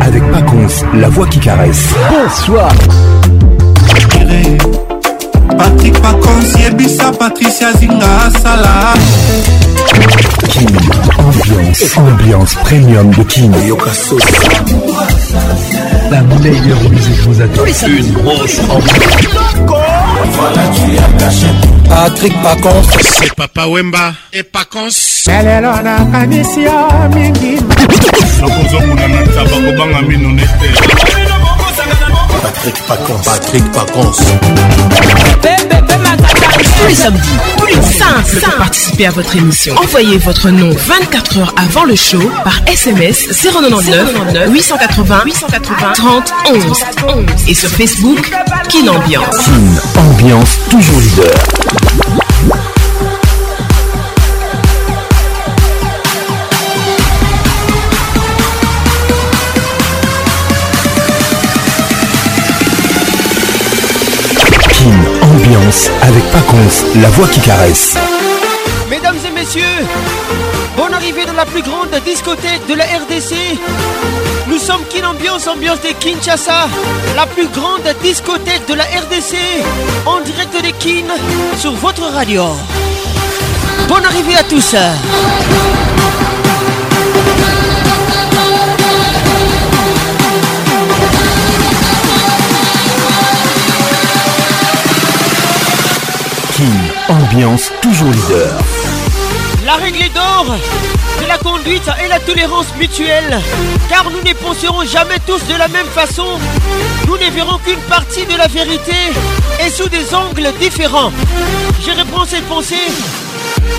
avec 0.00 0.22
Paconce, 0.30 0.84
la 0.94 1.08
voix 1.08 1.26
qui 1.26 1.38
caresse. 1.38 1.86
Bonsoir. 2.10 2.72
Patrick 5.58 6.00
Paconce, 6.00 6.52
Yebissa, 6.60 7.10
Patricia 7.12 7.72
Zinga, 7.74 8.30
Salah. 8.42 8.94
Kim, 10.48 10.66
ambiance, 11.18 11.96
ambiance 11.96 12.54
premium 12.64 13.10
de 13.10 13.22
Kim. 13.24 13.52
La 16.10 16.20
meilleure 16.22 16.80
musique 16.90 17.18
vous 17.28 17.40
attend. 17.40 17.64
Une 17.88 18.12
grosse 18.12 18.60
ambiance. 18.64 19.93
Voilà, 20.32 20.62
tu 20.68 20.98
as 20.98 21.18
caché. 21.24 21.46
Patrick 21.88 22.42
Pacons. 22.42 22.82
C'est 23.20 23.32
Papa 23.34 23.66
Wemba 23.66 24.12
et 24.32 24.42
Pacons. 24.42 25.24
Lelelo 25.26 25.72
nakanisi 25.82 26.62
yo 26.62 26.88
mingi. 27.14 27.58
Nakozokuna 28.40 29.08
na 29.08 29.22
taba 29.34 29.58
kobanga 29.68 30.02
mino 30.02 30.28
nete. 30.30 31.23
Patrick 32.44 32.74
Pacons. 32.86 33.24
Patrick 33.24 33.64
Pacons. 33.72 34.12
Tous 36.78 37.66
les 37.66 37.72
plus 37.80 38.38
sain, 38.38 38.50
participer 38.58 39.06
à 39.06 39.10
votre 39.12 39.34
émission. 39.34 39.74
Envoyez 39.78 40.18
votre 40.18 40.50
nom 40.50 40.68
24 40.70 41.38
heures 41.38 41.54
avant 41.56 41.84
le 41.84 41.94
show 41.96 42.18
par 42.44 42.60
SMS 42.66 43.28
099 43.42 44.14
880 44.50 45.22
880 45.24 45.92
30 45.94 46.32
11 46.52 46.62
11 47.08 47.24
et 47.48 47.54
sur 47.54 47.70
Facebook 47.70 48.30
Kin 48.68 48.88
Ambiance. 48.88 49.46
Une 49.46 50.00
Ambiance 50.24 50.50
toujours 50.68 51.00
leader. 51.00 52.20
avec 66.02 66.24
Paconce, 66.30 66.84
la 67.00 67.08
voix 67.10 67.26
qui 67.28 67.40
caresse. 67.40 67.96
Mesdames 68.88 69.16
et 69.26 69.30
messieurs, 69.30 69.62
bonne 70.76 70.94
arrivée 70.94 71.24
dans 71.26 71.32
la 71.32 71.46
plus 71.46 71.62
grande 71.62 71.90
discothèque 72.04 72.66
de 72.68 72.74
la 72.74 72.84
RDC. 72.84 73.34
Nous 74.48 74.58
sommes 74.58 74.82
Kin 74.90 75.06
ambiance 75.06 75.46
ambiance 75.48 75.80
de 75.80 75.88
Kinshasa, 75.98 76.68
la 77.16 77.26
plus 77.26 77.48
grande 77.48 77.88
discothèque 78.02 78.66
de 78.68 78.74
la 78.74 78.84
RDC, 78.84 79.36
en 80.06 80.20
direct 80.20 80.60
des 80.62 80.72
Kin 80.72 81.06
sur 81.58 81.72
votre 81.72 82.06
radio. 82.12 82.44
Bonne 83.88 84.04
arrivée 84.04 84.36
à 84.36 84.44
tous. 84.44 84.74
toujours 97.82 98.10
leader. 98.12 98.58
La 99.66 99.74
règle 99.74 100.04
d'or 100.14 100.46
de 101.20 101.26
la 101.26 101.36
conduite 101.38 101.88
et 102.04 102.06
la 102.06 102.20
tolérance 102.20 102.66
mutuelle, 102.78 103.40
car 103.88 104.04
nous 104.04 104.22
ne 104.28 104.32
penserons 104.34 104.84
jamais 104.84 105.18
tous 105.26 105.44
de 105.52 105.56
la 105.58 105.66
même 105.68 105.86
façon. 105.86 106.26
Nous 107.08 107.16
ne 107.18 107.28
verrons 107.30 107.58
qu'une 107.58 107.80
partie 107.90 108.24
de 108.26 108.36
la 108.38 108.46
vérité 108.46 108.94
et 109.66 109.68
sous 109.70 109.88
des 109.88 110.14
angles 110.14 110.52
différents. 110.60 111.10
Je 111.84 111.90
réponds 111.96 112.24
cette 112.28 112.44
pensée. 112.46 112.86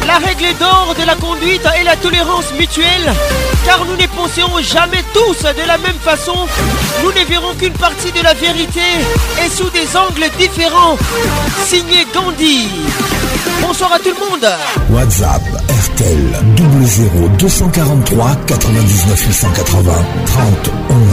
La 0.06 0.17
règle 0.17 0.53
d'or 0.59 0.94
de 1.00 1.06
la 1.06 1.16
conduite 1.16 1.61
et 1.80 1.83
la 1.86 1.95
tolérance 1.95 2.52
mutuelle, 2.59 3.14
car 3.66 3.86
nous 3.86 3.95
ne 3.95 4.08
penserons 4.08 4.59
jamais 4.61 5.03
tous 5.14 5.44
de 5.44 5.66
la 5.67 5.78
même 5.78 6.00
façon. 6.03 6.36
Nous 7.03 7.11
ne 7.14 7.23
verrons 7.26 7.53
qu'une 7.53 7.73
partie 7.73 8.11
de 8.11 8.22
la 8.22 8.33
vérité 8.33 8.81
et 9.45 9.50
sous 9.50 9.70
des 9.70 9.95
angles 9.95 10.30
différents. 10.38 10.98
Signé 11.67 12.06
Gandhi. 12.14 12.67
Bonsoir 13.61 13.94
à 13.94 14.00
tout 14.00 14.10
le 14.10 14.30
monde. 14.30 14.45
WhatsApp 14.92 15.42
RTL 15.83 16.42
00243 17.38 18.36
99 18.48 19.28
880 19.28 19.94
30 20.26 20.45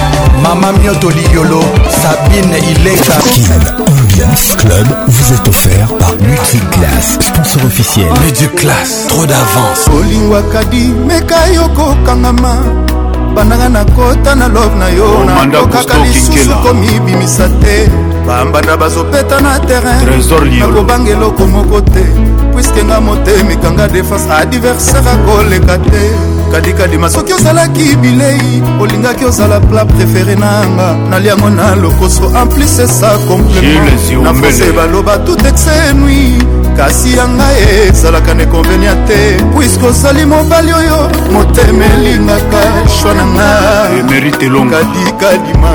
Mama 0.39 0.71
Mioto 0.73 1.09
Liolo, 1.09 1.61
Sabine 1.89 2.57
Ileka. 2.57 3.15
Kin 3.17 3.51
Ambiance 3.85 4.55
Club 4.55 4.87
vous 5.07 5.33
est 5.33 5.47
offert 5.47 5.87
par 5.99 6.13
Multiclass, 6.17 7.19
sponsor 7.19 7.65
officiel. 7.65 8.07
Multiclass, 8.23 9.07
trop 9.07 9.25
d'avance. 9.25 9.87
Olingwakadi, 9.93 10.93
Mekayoko 11.05 11.95
Kangama. 12.05 12.55
bandanga 13.35 13.69
na 13.69 13.85
kota 13.85 14.33
na 14.35 14.47
love 14.47 14.75
na 14.75 14.89
yo 14.89 15.05
oh, 15.21 15.23
nakokaka 15.23 15.97
lisusu 16.03 16.51
komibimisa 16.63 17.47
te 17.61 17.87
bambanda 18.27 18.75
bazopeta 18.77 19.39
na 19.39 19.57
terrain 19.59 20.03
nakobanga 20.59 21.11
eloko 21.11 21.47
moko 21.47 21.79
te 21.81 22.03
puiske 22.51 22.83
nga 22.83 22.99
motemi 22.99 23.55
kanga 23.55 23.87
defense 23.87 24.27
adiversaire 24.29 25.07
akoleka 25.09 25.77
te 25.77 26.03
kadikadima 26.51 27.09
soki 27.09 27.33
ozalaki 27.33 27.95
bilei 28.01 28.61
olingaki 28.81 29.25
ozala 29.25 29.59
pla 29.59 29.83
préféré 29.85 30.35
na 30.39 30.49
yanga 30.61 30.89
naliango 31.09 31.49
na 31.49 31.75
lokoso 31.75 32.31
amplis 32.35 32.79
esa 32.79 33.11
complémentnafose 33.27 34.71
baloba 34.75 35.17
tout 35.25 35.45
exe 35.47 35.93
nui 35.95 36.39
kasi 36.77 37.15
yanga 37.17 37.47
ezalaka 37.89 38.33
na 38.33 38.43
econvenia 38.43 38.93
te 39.07 39.21
puiske 39.53 39.85
ozali 39.85 40.25
mobali 40.25 40.73
oyo 40.73 40.99
motema 41.31 41.85
elingaka 41.95 42.61
shwa 42.99 43.13
na 43.13 43.25
nga 43.33 43.49
kadikadima 44.11 45.71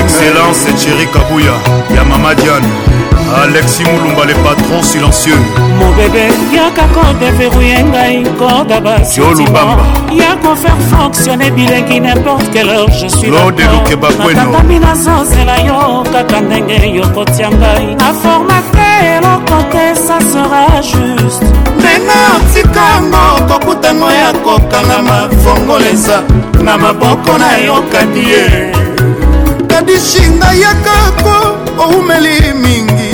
excellence 0.00 0.74
cheri 0.84 1.06
kabuya 1.06 1.54
ya 1.96 2.02
mama 2.04 2.34
diane 2.34 2.74
alexi 3.42 3.82
molumba 3.84 4.24
le 4.24 4.34
patron 4.34 4.82
silencieux 4.82 5.38
mobebe 5.78 6.28
yaka 6.52 6.86
kode 6.94 7.30
verrouye 7.36 7.82
ngai 7.84 8.22
koda 8.38 8.80
basolubamba 8.80 9.84
ya 10.20 10.36
kofaire 10.42 10.78
fonctionne 10.90 11.50
bilengi 11.50 12.00
n'importe 12.00 12.48
quelle 12.52 12.68
heure 12.70 12.90
je 12.92 13.08
suis 13.08 13.30
nakatami 13.30 14.78
nazozela 14.78 15.56
yo 15.66 16.04
kaka 16.12 16.40
ndenge 16.40 16.92
yokotia 16.94 17.50
ngai 17.50 17.94
na 17.98 18.12
formate 18.22 18.86
eloko 19.16 19.58
te 19.72 19.84
ça 20.06 20.16
sera 20.32 20.66
juste 20.82 21.42
mena 21.82 22.38
tikango 22.52 23.52
kokutango 23.52 24.10
ya 24.10 24.32
kokanga 24.44 25.02
mafongolesa 25.08 26.22
na 26.64 26.78
maboko 26.78 27.38
na 27.38 27.58
yo 27.66 27.82
kadie 27.92 28.72
kadishinga 29.68 30.52
yakako 30.54 31.56
oumeli 31.84 32.52
mingi 32.62 33.13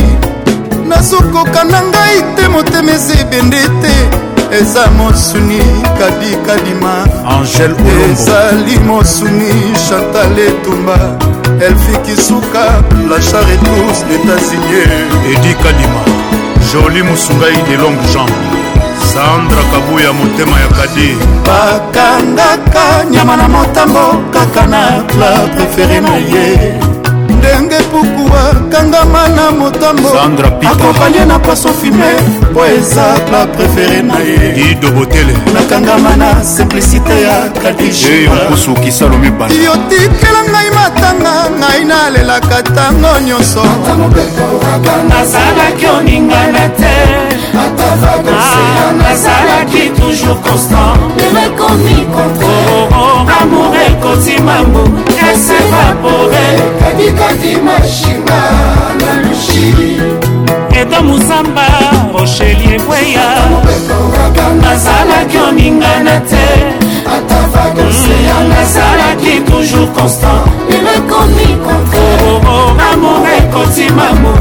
nazokoka 0.91 1.65
na 1.71 1.79
ngai 1.91 2.19
te 2.37 2.45
motema 2.55 2.93
eza 2.99 3.15
ebende 3.23 3.61
te 3.83 3.95
eza 4.59 4.85
mosuni 4.99 5.61
kadikadima 5.99 6.95
ezali 8.11 8.75
mosuni 8.89 9.53
chantal 9.85 10.35
etumba 10.49 10.97
elfikisuka 11.67 12.65
la 13.11 13.19
charetous 13.29 13.99
etazinie 14.15 14.85
edi 15.35 15.53
kadima 15.63 16.03
joli 16.71 17.03
mosungai 17.09 17.59
de 17.69 17.75
longue 17.83 18.07
jambe 18.13 18.45
sandra 19.13 19.63
kabuya 19.73 20.13
motema 20.13 20.57
ya 20.61 20.69
kadi 20.79 21.09
bakangaka 21.47 22.87
nyama 23.11 23.37
na 23.37 23.49
motambo 23.49 24.07
kaka 24.35 24.67
na 24.67 24.85
pla 25.09 25.31
prefere 25.57 26.01
na 26.01 26.15
ye 26.31 26.81
ndenge 27.41 27.77
puku 27.85 28.31
akangama 28.51 29.29
na 29.29 29.51
motambo 29.51 30.09
akompanye 30.73 31.25
na 31.25 31.39
paso 31.39 31.69
fume 31.69 32.11
mpo 32.51 32.67
eza 32.67 33.03
pla 33.29 33.45
préféré 33.47 34.03
na 34.03 34.19
ye 34.19 34.71
idobotele 34.71 35.35
nakangama 35.55 36.17
na 36.17 36.45
simplicité 36.45 37.23
ya 37.23 37.49
kadijyotikela 37.63 40.41
ngai 40.51 40.71
matanga 40.75 41.33
ngai 41.59 41.85
nalelaka 41.85 42.57
ntango 42.61 43.11
nyonso 43.27 43.63
nazalaki 45.09 45.87
oningana 45.99 46.69
te 46.79 46.95
ah. 47.61 48.93
nazalaki 49.03 49.83
toujours 50.01 50.41
constant 50.49 50.99
elekomi 51.27 51.97
contre 52.15 52.47
oh, 52.47 52.89
oh, 52.91 52.97
oh. 52.97 53.43
amour 53.43 53.77
ekotimambu 53.89 54.83
esevapore 55.19 56.51
fatimashima 57.31 58.41
na 59.01 59.15
lushili 59.29 59.95
edo 60.81 61.03
musamba 61.03 61.67
rocheli 62.19 62.75
ebweya 62.75 63.35
nazalaki 64.63 65.39
oningana 65.39 66.21
te 66.21 66.65
mm, 67.07 68.49
nazalaki 68.49 69.41
toujours 69.51 69.93
constant 69.93 70.45
elekomi 70.69 71.57
contraire 71.65 72.23
oh, 72.27 72.41
oh, 72.47 73.07
oh, 73.07 73.29
ekotimamu 73.39 74.35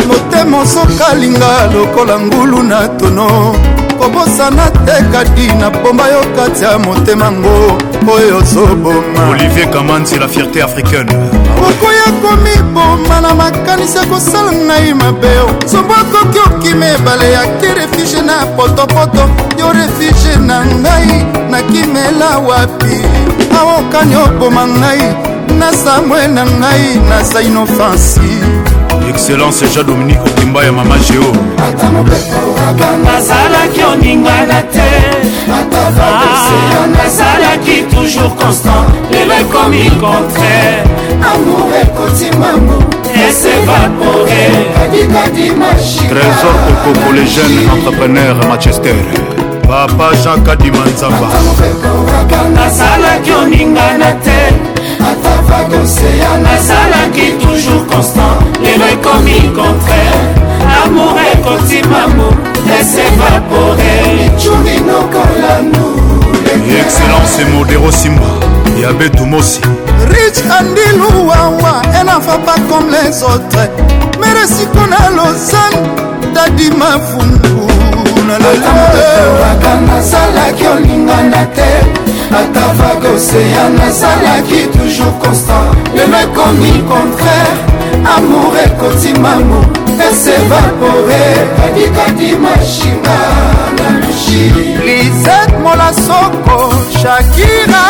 motema 0.09 0.59
osokalinga 0.59 1.67
lokola 1.75 2.21
ngulu 2.21 2.63
na 2.63 2.89
tono 2.89 3.55
nakobosana 4.01 4.71
te 4.85 5.05
kati 5.13 5.47
napomba 5.61 6.05
yo 6.09 6.21
kati 6.37 6.65
ya 6.65 6.79
motema 6.79 7.31
ngo 7.33 7.73
oyo 8.15 8.37
ozoboma 8.39 9.29
olivier 9.31 9.71
kamanzi 9.71 10.19
la 10.19 10.29
fierté 10.29 10.63
africaine 10.63 11.13
okoya 11.59 12.21
komiboma 12.23 13.21
na 13.21 13.35
makanisi 13.35 13.99
ya 13.99 14.07
kosala 14.07 14.53
ngai 14.53 14.95
mabe 14.95 15.29
zombo 15.67 15.95
akoki 15.95 16.39
okima 16.39 16.87
ebale 16.87 17.33
yaki 17.33 17.67
refuge 17.67 18.23
na 18.23 18.47
potopoto 18.57 19.29
yo 19.59 19.73
refuge 19.73 20.37
na 20.47 20.65
ngai 20.67 21.25
nakimela 21.51 22.39
wapi 22.39 23.03
aokani 23.59 24.17
oboma 24.17 24.67
ngai 24.67 25.03
na 25.59 25.73
samwe 25.73 26.27
na 26.29 26.45
ngai 26.47 26.99
naza 27.09 27.43
inofansi 27.43 28.41
excellence 29.21 29.61
jean 29.75 29.87
dominique 29.87 30.19
okimba 30.27 30.65
ya 30.65 30.73
mama 30.73 30.95
geo 30.99 31.33
nazalaki 33.05 33.83
oningana 33.93 34.63
te 34.63 34.91
ah, 35.51 36.87
nazalaki 36.87 37.83
toujours 37.95 38.33
constant 38.37 38.87
lelo 39.11 39.35
ekomi 39.35 39.91
contraire 40.01 40.85
amour 41.33 41.71
ekotimango 41.83 42.79
trésor 46.11 46.55
kokoko 46.79 47.09
ah, 47.09 47.13
les 47.15 47.27
jeunes 47.27 47.69
entrepreneurs 47.75 48.37
à 48.43 48.47
manchester 48.47 48.95
papa 49.69 50.11
jean 50.25 50.43
kadima 50.45 50.79
nzamba 50.95 51.29
nazalaki 52.59 53.33
oningana 53.45 54.13
te 54.25 54.80
atava 55.03 55.69
d'océan 55.69 56.45
azalaki 56.55 57.33
toujours 57.41 57.87
constant 57.87 58.37
lelo 58.63 58.87
ekomi 58.95 59.37
contraire 59.55 60.21
amour 60.85 61.15
ekotimamo 61.33 62.29
esevapore 62.77 63.93
lichurinokolanu 64.19 65.85
excellence 66.83 67.43
modero 67.53 67.91
simba 67.93 68.31
ya 68.83 68.93
betumosi 68.93 69.61
rich 70.13 70.39
andilu 70.59 71.27
wawa 71.29 71.75
enafa 72.01 72.37
pas 72.47 72.61
comme 72.69 72.89
les 72.97 73.23
autres 73.23 73.69
meresi 74.21 74.65
kona 74.73 75.01
lausanne 75.17 75.81
dadima 76.35 76.87
fundu 76.87 77.71
nalakanga 78.29 79.97
zalaki 80.11 80.67
olingana 80.67 81.47
te 81.57 81.71
ata 82.35 82.73
vague 82.79 83.09
océan 83.11 83.77
azalaki 83.89 84.67
toujours 84.73 85.15
constant 85.23 85.75
lelo 85.97 86.17
ekomi 86.17 86.73
contraire 86.91 87.59
amour 88.17 88.55
ekoti 88.67 89.13
mamu 89.23 89.61
esevapore 90.09 91.25
kadikadi 91.57 92.31
mashinga 92.45 93.19
na 93.77 93.87
lushi 94.01 94.43
lisete 94.87 95.57
molasoko 95.65 96.59
shakira 97.01 97.85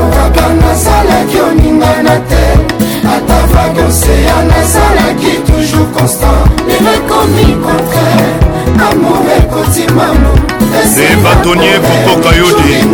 oraka 0.00 0.48
nazalaki 0.62 1.38
oningana 1.48 2.16
te 2.28 2.44
ata 3.14 3.38
vague 3.52 3.84
océan 3.88 4.48
azalaki 4.60 5.32
toujours 5.46 5.88
constant 5.96 6.44
lelo 6.68 6.90
ekomi 7.00 7.46
contraire 7.66 8.61
e 10.98 11.16
batonie 11.22 11.80
kokoka 11.80 12.36
yo 12.36 12.46
te 12.50 12.84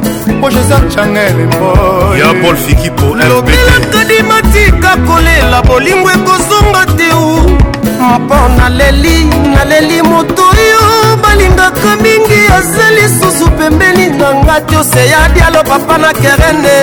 po 0.41 0.49
joseph 0.49 0.89
changel 0.95 1.33
mboya 1.47 2.33
paul 2.41 2.55
fikipo 2.55 3.05
lokila 3.15 3.79
kadima 3.91 4.41
tika 4.41 4.97
kolela 5.07 5.61
bolingo 5.61 6.09
ekozonga 6.11 6.85
te 6.97 7.74
mpo 8.07 8.35
naleli 8.57 9.23
naleli 9.55 10.01
moto 10.03 10.43
oyo 10.43 11.15
balingaka 11.23 11.95
mingi 11.95 12.47
aza 12.57 12.91
lisusu 12.91 13.51
pembeni 13.51 14.07
nanga 14.09 14.61
te 14.61 14.77
oseyadi 14.77 15.39
aloba 15.41 15.79
pa 15.79 15.97
na 15.97 16.13
kerene 16.13 16.77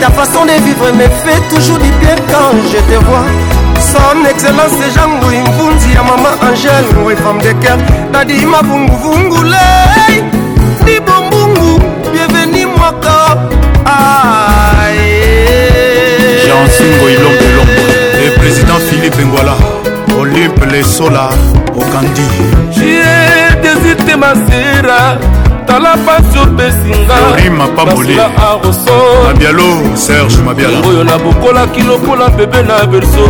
ta 0.00 0.10
façon 0.10 0.44
de 0.46 0.52
vivre 0.62 0.92
me 0.92 1.08
fait 1.22 1.40
toujours 1.54 1.78
du 1.78 1.90
bien 2.00 2.16
quand 2.30 2.56
je 2.70 2.76
te 2.76 3.04
vois 3.06 3.26
son 3.92 4.24
excellence 4.30 4.82
jean 4.94 5.10
louis 5.22 5.38
mvunzi 5.48 5.92
ya 5.94 6.02
mama 6.02 6.30
angele 6.42 6.98
oui 7.04 7.14
femme 7.16 7.38
de 7.40 7.52
cœur 7.64 7.78
dadima 8.12 8.58
vunguvungule 8.62 9.56
libombungu 10.86 11.80
bienveni 12.12 12.66
mwaka 12.66 13.16
ai 13.84 14.96
jean 16.46 16.68
singo 16.70 17.08
ilombe 17.08 17.48
lombo 17.56 17.82
le 18.24 18.30
président 18.40 18.78
philippe 18.90 19.24
ngwala 19.24 19.77
lesola 20.70 21.30
okandi 21.76 22.22
desite 23.62 24.16
masera 24.16 25.00
tala 25.66 25.96
pasi 26.04 26.38
opesingaorimapambole 26.44 28.14
mabialo 29.26 29.66
serge 29.96 30.36
mabialaoyo 30.46 31.04
nabokolaki 31.04 31.82
lokola 31.82 32.28
bebe 32.36 32.62
na 32.62 32.86
berso 32.86 33.28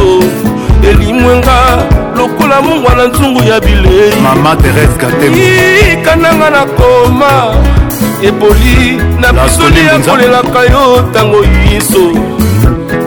elimwenga 0.90 1.57
lokola 2.18 2.61
mongwa 2.62 2.95
na 2.95 3.04
nzungu 3.07 3.40
ya 3.49 3.61
bilei 3.61 4.14
mama 4.23 4.57
terese 4.57 4.99
gatekananga 5.00 6.50
na 6.50 6.62
koma 6.76 7.54
eboli 8.23 8.99
na 9.21 9.33
pisoli 9.33 9.83
yakolelaka 9.87 10.62
yo 10.73 11.00
ntango 11.11 11.37
yiso 11.45 12.04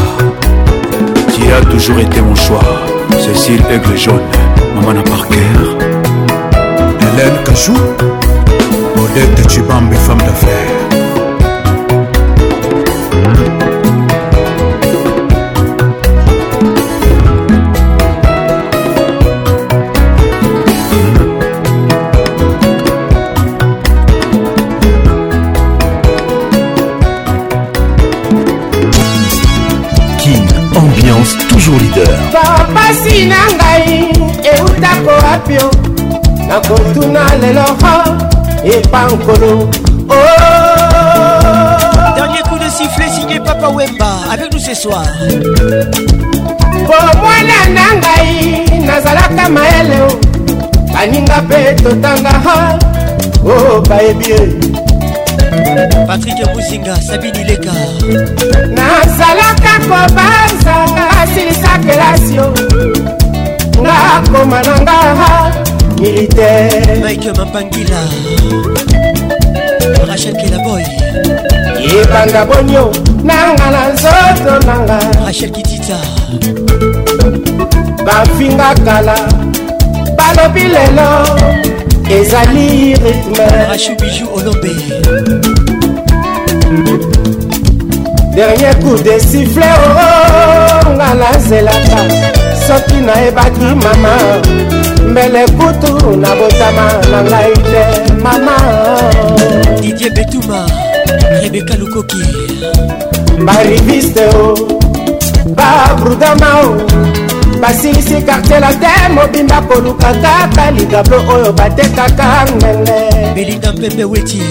qui 1.32 1.44
a 1.56 1.60
toujours 1.72 2.00
été 2.06 2.20
mon 2.28 2.36
choix 2.46 2.68
cécile 3.24 3.64
aigle 3.74 3.98
jaune 4.04 4.28
mamana 4.74 5.04
parker 5.12 5.58
hélène 7.04 7.38
kachou 7.48 7.76
odette 9.02 9.42
chibambe 9.52 9.96
femme 10.06 10.24
d'affaires 10.30 10.77
wapi 35.38 35.58
o 35.58 35.70
nakotuna 36.48 37.36
lelo 37.42 37.64
epa 38.78 39.06
nkolo 39.08 39.52
oh! 40.10 40.16
dernier 42.16 42.44
coup 42.50 42.60
de 42.60 42.70
sifflet 42.70 43.10
signé 43.10 43.40
papa 43.40 43.70
wemba 43.70 44.06
avec 44.32 44.52
nous 44.52 44.60
ce 44.60 44.74
soir 44.74 45.06
bomwana 46.86 47.60
na 47.70 47.98
ngai 47.98 48.66
nazalaka 48.86 49.50
mayele 49.50 49.98
o 50.08 50.92
baninga 50.94 51.42
mpe 51.42 51.84
totanga 51.84 52.32
o 53.46 53.82
bayebi 53.90 54.34
patrik 56.08 56.38
musinga 56.56 56.96
sabini 57.02 57.44
leka 57.44 57.74
nazalaka 58.74 59.72
kobanza 59.90 60.76
asilisaka 61.22 61.94
elasio 61.94 62.54
nakoma 63.82 64.60
na 64.62 64.76
nga 64.82 65.00
militaire 66.02 67.00
mike 67.04 67.32
mapangila 67.38 68.00
rachel 70.08 70.36
kilaboy 70.42 70.84
yebanga 71.88 72.46
bonio 72.46 72.92
nanga 73.24 73.66
na 73.72 73.82
nzoto 73.94 74.54
nanga 74.68 74.98
rachel 75.26 75.52
kitita 75.52 75.98
bafinga 78.06 78.70
kala 78.86 79.16
balobi 80.18 80.64
lelo 80.74 81.10
ezali 82.18 82.68
rythme 83.04 83.46
rachu 83.70 83.92
biju 84.02 84.26
olombe 84.38 84.72
dernier 88.36 88.74
coup 88.82 88.98
de 89.04 89.20
sifflet 89.20 89.78
onga 89.86 90.04
oh, 90.04 90.88
oh, 90.88 91.04
oh, 91.04 91.16
nazelaka 91.20 92.34
soki 92.68 92.94
nayebaki 93.02 93.60
mama 93.76 94.16
mbele 95.12 95.46
kutu 95.48 96.18
na 96.18 96.30
botama 96.36 96.88
na 97.12 97.20
ngai 97.30 97.54
te 97.72 97.84
mama 98.24 98.56
didie 99.82 100.10
betuma 100.16 100.60
rebeka 101.42 101.76
lukoki 101.80 102.24
bariviste 103.46 104.24
o 104.44 104.46
babrudama 105.58 106.50
o 106.66 106.70
basilisi 107.62 108.18
kartier 108.28 108.60
la 108.64 108.72
te 108.84 108.92
mobimba 109.16 109.58
koluka 109.68 110.10
kaka 110.24 110.66
ligablo 110.76 111.18
oyo 111.34 111.50
batekaka 111.60 112.28
ngenge 112.56 113.00
belinda 113.36 113.70
mpembe 113.76 114.04
weti 114.12 114.42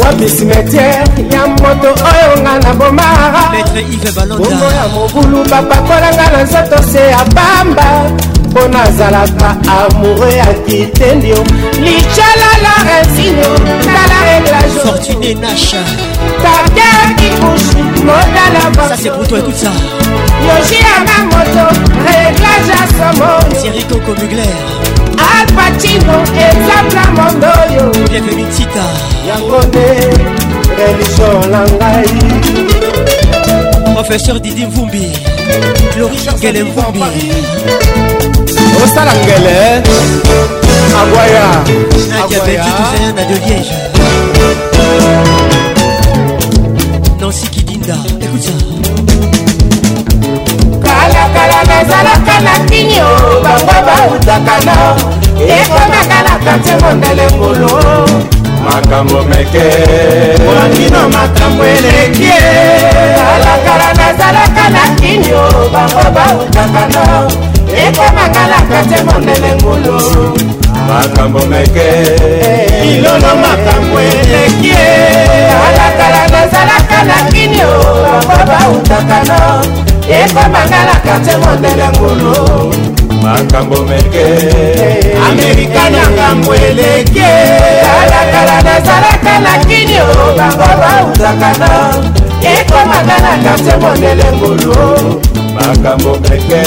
wapi 0.00 0.30
cimetière 0.30 1.00
ya 1.32 1.46
moto 1.46 1.88
oyo 2.10 2.42
nga 2.42 2.58
na 2.58 2.74
bomaabongo 2.74 4.66
ya 4.78 4.88
mobulu 4.94 5.44
bapakolanga 5.50 6.30
na 6.30 6.42
nzoto 6.44 6.82
se 6.92 6.98
ya 6.98 7.24
bamba 7.34 8.10
mpo 8.50 8.68
nazalaka 8.68 9.56
amoure 9.80 10.32
ya 10.34 10.46
kitenio 10.46 11.44
licala 11.82 12.50
larensinio 12.62 13.58
tala 13.84 14.16
réglagefortunenacha 14.24 15.84
tarder 16.42 17.16
kikushi 17.16 17.82
modala 18.04 19.18
logi 20.46 20.76
yanga 20.80 21.36
moto 21.36 21.74
réglage 22.06 22.70
ya 22.70 22.86
somoirikoko 22.96 24.14
mugler 24.14 24.56
alpatino 25.34 26.14
ezabla 26.46 27.10
mondoyo 27.14 28.06
bienvenu 28.10 28.46
tita 28.56 29.09
yango 29.30 29.58
nde 29.62 29.86
religio 30.78 31.28
na 31.52 31.60
ngai 31.72 32.08
professeur 33.94 34.38
didi 34.40 34.66
mvumbi 34.66 35.06
lorikele 35.98 36.62
mvumbi 36.64 37.32
osala 38.84 39.12
ngele 39.22 39.58
agwaya 41.00 41.46
nadiabetituzeya 42.12 43.10
na 43.16 43.22
de 43.30 43.36
liège 43.44 43.74
nansi 47.20 47.46
kidinda 47.54 47.96
écoute 48.24 48.42
ça 48.46 48.54
kalakala 50.84 51.58
nazalaka 51.70 52.36
na 52.46 52.54
kinio 52.68 53.10
bango 53.44 53.78
bautaka 53.86 54.56
na 54.66 54.76
ekomakalaka 55.60 56.52
te 56.64 56.72
mondele 56.82 57.26
ngolo 57.36 57.70
makambo 58.64 59.22
meke 59.22 59.62
mwandino 60.44 61.08
makambo 61.08 61.64
eleki 61.64 62.32
alakala 63.34 63.88
nazalaka 63.94 64.70
na 64.70 64.94
kinio 65.00 65.42
bango 65.72 66.10
bautaka 66.14 66.82
no 66.92 67.04
ekomakalaka 67.86 68.78
te 68.88 68.98
mondele 69.04 69.50
ngulu 69.56 70.00
makambo 70.88 71.40
meke 71.52 71.88
ilolo 72.92 73.30
makambo 73.44 73.98
eleki 74.00 74.74
alakala 75.66 76.22
nazalaka 76.32 76.98
na 77.08 77.18
kinio 77.32 77.70
bango 78.26 78.44
bautaka 78.50 79.18
no 79.28 79.89
ekomangalaka 80.10 81.14
te 81.24 81.34
mondele 81.38 81.86
ngulu 81.94 82.34
makambo 83.22 83.78
meke 83.86 84.26
amerika 85.30 85.82
na 85.92 86.02
ngambo 86.14 86.54
eleke 86.54 87.30
kalakala 87.84 88.56
nazalaka 88.66 89.34
na 89.44 89.54
kini 89.68 89.96
o 90.02 90.34
bango 90.36 90.68
bautaka 90.82 91.50
na 91.60 91.70
ekomangalaka 92.42 93.52
te 93.64 93.74
mondele 93.80 94.26
ngulu 94.32 95.39
makambo 95.66 96.12
peke 96.18 96.62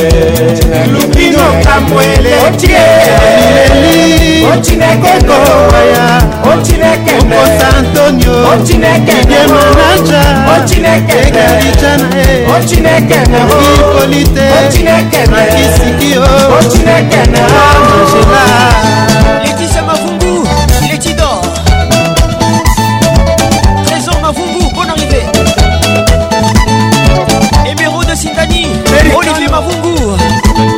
lubino 0.93 1.38
kamwele 1.63 2.31
otieli 2.47 4.45
otineke 4.53 5.13
kowaya 5.27 6.21
otineke 6.53 7.12
okosa 7.21 7.67
antonio 7.77 8.33
otineke 8.53 9.15
yemanaja 9.33 10.23
otineke 10.57 11.13
ekalija 11.27 11.97
na 11.97 12.15
ye 12.17 12.41
eh. 12.41 12.55
otineke 12.57 13.15
nakikoli 13.17 14.23
te 14.23 14.47
otineke 14.65 15.19
nakisikio 15.31 16.21
oh. 16.21 16.55
otineke 16.59 17.31
na 17.31 17.41
angela 17.47 18.43
Olivier 29.15 29.48
Mavungu 29.50 30.15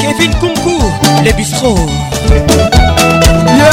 Kevin 0.00 0.34
Kunku 0.36 0.82
Le 1.24 1.32
Bistro 1.34 1.74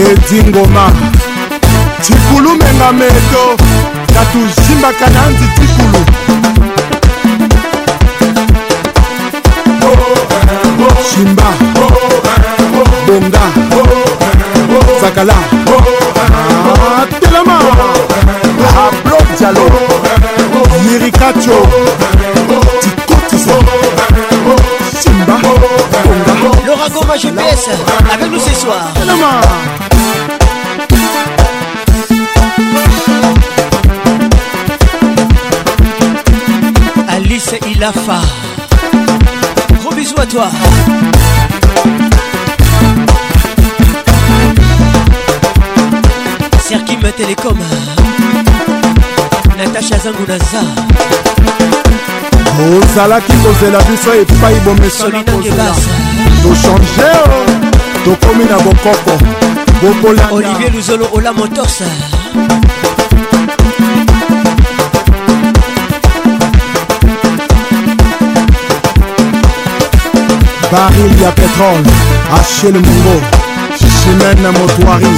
edingoma 0.09 0.91
tikulu 2.03 2.49
mengameto 2.55 3.57
na 4.15 4.25
tuzimbaka 4.25 5.11
na 5.11 5.27
nzi 5.27 5.45
tikulu 5.55 6.05
simba 11.15 11.53
bonga 13.07 13.41
zakala 15.01 15.35
ah, 15.35 17.07
telema 17.21 17.59
ablo 18.87 19.17
ah, 19.17 19.37
dialo 19.39 19.71
yirikacho 20.91 21.69
tikotisa 22.81 23.53
simba 25.01 25.33
bonga 25.43 26.55
le 26.67 26.75
rago 26.83 27.03
ma 27.09 27.17
gps 27.19 27.69
avec 28.15 28.31
nous 28.31 28.41
ce 28.41 28.55
soir 28.61 28.81
telema 28.95 29.41
Lafa. 37.79 38.19
Gros 39.81 39.95
bisous 39.95 40.17
à 40.19 40.27
toi. 40.27 40.49
Serkim 46.61 46.99
Télécom. 47.17 47.57
Natacha 49.57 49.97
Zangounaza. 49.99 50.63
ozalaki 52.67 53.33
kozela 53.45 53.79
biso 53.85 54.13
epai 54.13 54.55
bomesona 54.65 55.23
kozela 55.23 55.73
tochange 56.43 57.13
tokomi 58.05 58.45
na 58.51 58.57
bokoko 58.59 59.15
bokolanga 59.83 60.35
olivier 60.35 60.71
luzolo 60.75 61.07
ola 61.15 61.33
motorsa 61.33 61.85
baril 70.71 71.21
ya 71.23 71.31
petrole 71.33 71.91
achel 72.41 72.73
mongo 72.77 73.17
chimene 74.01 74.51
motoari 74.53 75.15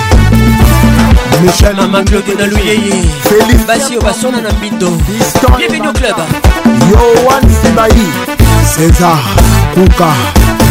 michel 1.42 1.88
maclode 1.90 2.34
na 2.38 2.46
luyeye 2.46 3.10
félix 3.28 3.66
basio 3.66 4.00
basona 4.00 4.40
na 4.40 4.52
mbindo 4.52 4.90
bienvenu 5.56 5.92
club 5.92 6.16
yoan 6.90 7.42
sibai 7.50 8.06
césar 8.76 9.18
kuka 9.74 10.14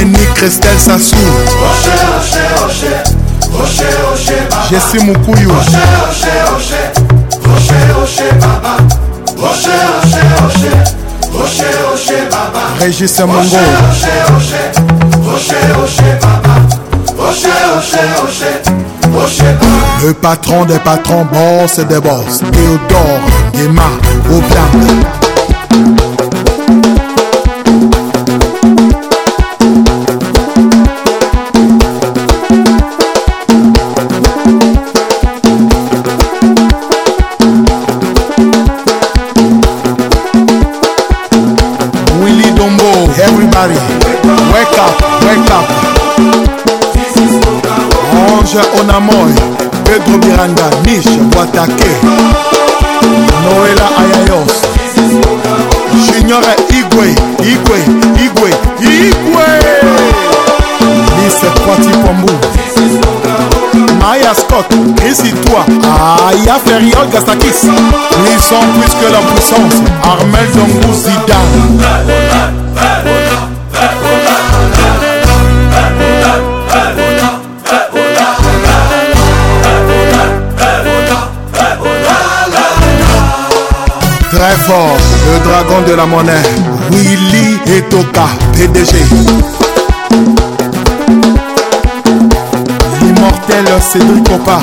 eni 0.00 0.18
crestel 0.18 0.78
sasu 0.78 1.16
jesi 4.70 4.98
mokuyu 5.06 5.52
régis 12.80 13.18
mongo 13.20 13.56
Le 20.06 20.12
patron 20.14 20.64
des 20.66 20.78
patrons, 20.78 21.24
boss 21.32 21.78
des 21.78 22.00
boss, 22.00 22.40
Théodore, 22.52 23.20
Guéma, 23.54 23.82
Obiang, 24.28 25.23
nisha 48.54 48.70
onamoy 48.80 49.32
pedro 49.84 50.18
miranda 50.18 50.62
nisha 50.86 51.10
boatake 51.10 51.88
noela 53.44 53.86
ayayos 53.98 54.52
junior 56.06 56.44
igwe 56.68 57.08
igwe 57.52 57.78
igwe 58.24 58.48
igwe 58.80 59.46
lise 61.24 61.46
kwati 61.66 61.88
pombu 62.06 62.32
maya 63.98 64.34
scott 64.34 64.66
risitoi 65.04 65.64
aya 65.84 66.58
feriol 66.64 67.08
gastakis 67.12 67.60
puissant 68.24 68.66
plus 68.76 68.94
que 69.00 69.08
la 69.12 69.18
puissance 69.20 69.84
armel 70.02 70.46
dongou 70.54 70.94
zidane 71.00 72.14
fort, 84.50 84.96
le 85.32 85.38
dragon 85.48 85.82
de 85.86 85.94
la 85.94 86.06
monnaie, 86.06 86.32
Willy 86.92 87.58
Etoka, 87.66 88.24
PDG. 88.52 88.96
L'immortel 93.00 93.64
Cédric 93.80 94.26
Opa, 94.34 94.58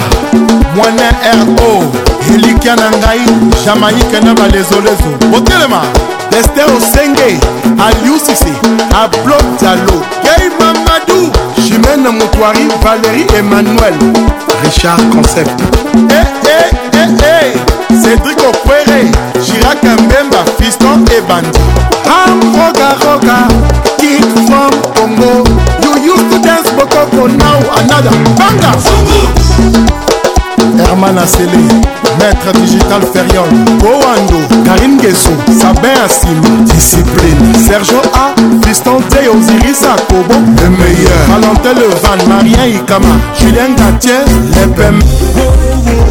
Moine 0.76 1.04
R.O. 1.24 1.84
jamaïque 2.28 2.63
na 2.65 3.65
Jamaïque 3.65 4.06
les 4.13 4.22
na 4.22 4.34
balezolezo 4.34 5.12
botelema 5.32 5.82
lester 6.32 6.63
osenge 6.72 7.39
à 7.78 7.88
ablo 9.04 9.36
dialo 9.60 10.02
gei 10.24 10.50
mamadou 10.60 11.30
mon 12.04 12.12
Moutouari, 12.13 12.67
valérie 12.84 13.28
emmanuel 13.38 13.94
richard 14.63 14.98
concept 15.12 15.62
eh, 16.10 16.13
eh, 16.48 16.78
eh, 16.94 17.22
eh 17.56 17.96
cédric 17.96 18.38
kaka 19.73 19.95
mbemba 20.01 20.38
fiston 20.60 21.05
ebandi 21.17 21.60
am 22.23 22.39
rogaroga 22.60 23.38
kid 23.99 24.25
from 24.47 24.71
congo 24.95 25.31
you 25.84 25.91
used 26.13 26.29
to 26.31 26.38
dance 26.47 26.69
bokoko 26.77 27.23
now 27.39 27.60
another 27.81 28.12
banga 28.39 28.71
herman 30.86 31.17
asele 31.17 31.62
maître 32.19 32.51
digital 32.60 33.01
feriol 33.13 33.47
kowando 33.81 34.39
karin 34.65 34.97
geso 34.99 35.31
sabin 35.62 35.97
asimi 36.05 36.51
discipline 36.71 37.53
sergio 37.67 38.01
a 38.13 38.25
fiston 38.65 39.03
te 39.10 39.21
osiris 39.29 39.81
akobo 39.93 40.34
le 40.57 40.67
meilleur 40.77 41.21
valentin 41.29 41.79
levan 41.81 42.27
marien 42.29 42.75
ikama 42.75 43.10
julien 43.39 43.75
gatier 43.75 44.25
lepem 44.55 44.99
oh, 44.99 45.39
oh. 45.41 45.91
oh. 45.91 46.11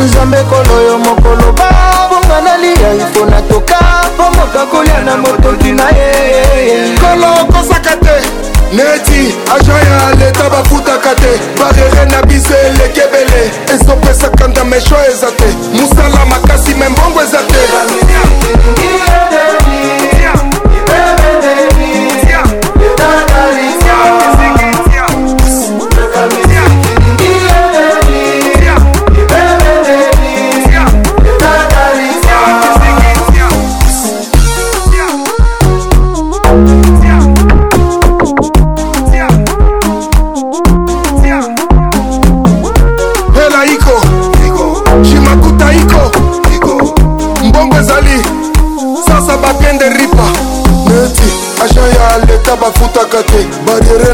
nzambe 0.00 0.36
kolo 0.50 0.76
yo 0.86 0.98
mokoloba 0.98 1.68
bonga 2.10 2.38
nalia 2.40 2.90
ifo 2.96 3.26
natoka 3.30 3.78
mpo 4.14 4.24
moto 4.36 4.60
akolia 4.60 5.00
na 5.04 5.16
motoki 5.16 5.72
na 5.72 5.86
ye 5.98 6.94
kolo 7.00 7.26
okosaka 7.42 7.94
te 7.96 8.14
neti 8.72 9.34
agen 9.54 9.90
ya 9.90 10.14
leta 10.18 10.48
bafutaka 10.50 11.14
te 11.14 11.32
barere 11.58 12.04
na 12.10 12.22
biso 12.22 12.54
eleki 12.66 13.00
ebele 13.00 13.50
ezopesaka 13.74 14.48
ndamesho 14.48 14.96
eza 15.12 15.30
te 15.32 15.46
mosala 15.74 16.26
makasi 16.26 16.74
me 16.74 16.88
mbongo 16.88 17.22
eza 17.22 17.38
te 17.38 17.60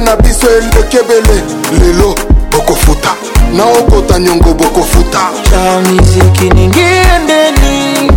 nzambe 0.01 0.11
na 0.11 0.17
biso 0.17 0.47
elekebele 0.51 1.43
lelo 1.81 2.15
okofuta 2.59 3.11
na 3.57 3.65
okota 3.65 4.19
nyongo 4.19 4.55
bokofuta 4.55 5.19
na 5.51 5.89
miziki 5.93 6.51
ningi 6.51 6.81
endeli 6.81 8.11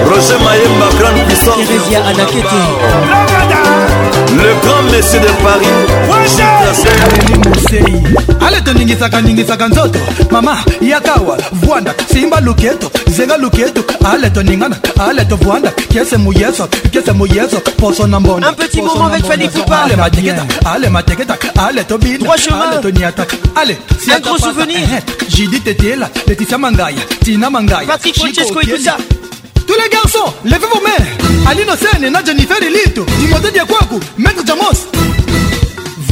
Roger 0.00 0.38
Mayemba, 0.42 0.86
grande 0.98 1.22
puissance 1.26 1.58
le 4.28 4.54
grand 4.66 4.82
monsieur 4.84 5.20
de 5.20 5.26
paris 5.44 5.74
ale 8.46 8.60
toningisaka 8.64 9.20
ningisaka 9.20 9.68
nzoto 9.68 9.98
mama 10.30 10.54
yakawa 10.80 11.36
vwanda 11.52 11.92
simba 12.12 12.40
luketo 12.40 12.90
zenga 13.08 13.36
luketo 13.36 13.84
ale 14.10 14.30
toningana 14.30 14.76
ale 15.10 15.24
tovwanda 15.24 15.70
kese 15.70 16.16
muyeso 16.16 16.68
kese 16.90 17.12
muyeso 17.12 17.60
poso 17.78 18.06
na 18.06 18.20
mbona 18.20 18.48
Un 18.48 18.52
petit 18.54 18.80
moment 18.82 19.04
avec 19.06 19.24
Fanny 19.26 19.48
Poupa. 19.48 19.76
ale 19.84 19.96
mateketa 19.96 20.46
ale 20.64 20.88
mateketa 20.88 21.36
ale 21.58 21.84
tobina 21.84 22.18
Trois 22.24 22.36
chemins. 22.36 22.62
ale 22.72 22.80
toniata 22.80 23.26
ale 23.54 23.76
Un 24.10 24.18
gros 24.20 24.38
souvenir. 24.38 24.78
Eh, 24.80 24.94
eh, 24.96 25.02
jidi 25.30 25.60
tetiela 25.60 26.08
leticia 26.26 26.56
mangaya 26.58 27.00
tina 27.24 27.50
mangaya 27.50 27.86
Patrick 27.86 28.14
Francesco 28.16 28.60
Chico 28.60 28.72
Kesa, 28.72 28.96
Ikuza. 28.96 28.96
Tous 29.72 29.78
les 29.80 29.88
garçons, 29.88 30.34
levez 30.44 30.66
vos 30.70 30.82
mains. 30.82 31.48
Aline 31.50 31.64
Sen, 31.80 32.10
na 32.10 32.22
Jennifer 32.22 32.58
Elito, 32.62 33.06
du 33.18 33.26
côté 33.28 33.50
de 33.58 33.64
Kwaku, 33.64 33.98
Maître 34.18 34.42
Jamos. 34.46 34.84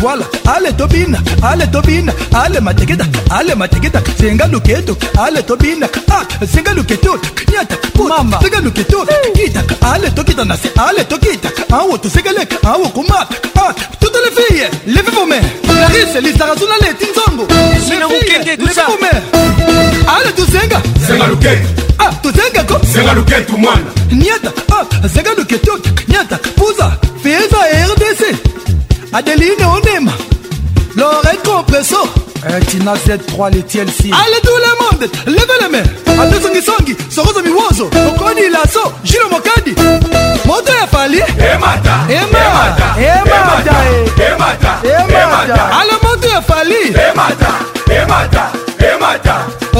Voilà, 0.00 0.24
allez 0.56 0.72
Tobin, 0.72 1.12
allez 1.42 1.66
Tobin, 1.70 2.06
allez 2.32 2.58
Mateketa, 2.58 3.04
allez 3.30 3.54
Mateketa, 3.54 4.00
Zenga 4.18 4.46
Luketo, 4.46 4.96
allez 5.18 5.42
Tobin, 5.42 5.76
ah, 6.10 6.22
Zenga 6.50 6.72
Luketo, 6.72 7.18
Nyata, 7.52 7.74
Mama, 8.08 8.38
Zenga 8.42 8.60
Luketo, 8.62 9.04
Kita, 9.34 9.60
allez 9.94 10.10
Tokita 10.12 10.44
Nase, 10.46 10.72
allez 10.78 11.04
Tokita, 11.04 11.50
Awo 11.70 11.98
Tosegalek, 11.98 12.54
Awo 12.66 12.88
Kumat, 12.88 13.28
ah, 13.58 13.72
toutes 14.00 14.16
les 14.24 14.42
filles, 14.56 14.70
levez 14.86 15.10
vos 15.10 15.26
mains. 15.26 15.36
Clarisse, 15.64 16.16
Lisa 16.22 16.46
Razuna, 16.46 16.76
Leti 16.80 17.08
Nzongo, 17.12 17.46
levez 17.50 18.56
vos 18.56 19.00
mains. 19.02 20.08
Allez 20.08 20.32
Tozenga, 20.32 20.80
Zenga 21.06 21.26
Luketo, 21.26 21.68
ah, 21.98 22.10
Tozenga, 22.22 22.62
go 22.64 22.79
zenga 22.90 23.12
luketu 23.14 23.58
mwana 23.58 23.80
niata 24.10 24.52
ah, 25.02 25.08
zenga 25.08 25.34
luketu 25.34 25.80
niata 26.08 26.36
puza 26.38 26.92
feza 27.22 27.56
rdc 27.86 28.36
adeline 29.12 29.64
onema 29.64 30.12
loret 30.96 31.42
compresso 31.42 32.08
eh, 32.48 32.66
tina 32.66 32.94
z3 32.94 33.50
le 33.54 33.62
tlc 33.62 34.00
allez 34.22 34.40
tout 34.42 34.60
le 34.60 34.82
monde 34.82 35.10
leve 35.26 35.52
le 35.62 35.68
main 35.68 35.84
atosongisongi 36.22 36.96
sokoza 37.14 37.42
miwozo 37.42 37.84
okoni 37.86 38.48
laso 38.48 38.92
jilo 39.04 39.28
mokadi 39.28 39.70
moto 40.44 40.72
ya 40.72 40.86
fali 40.86 41.18
eh, 41.18 41.58
eh, 44.84 45.62
ale 45.78 45.92
moto 46.02 46.28
ya 46.28 46.42
fali 46.42 46.76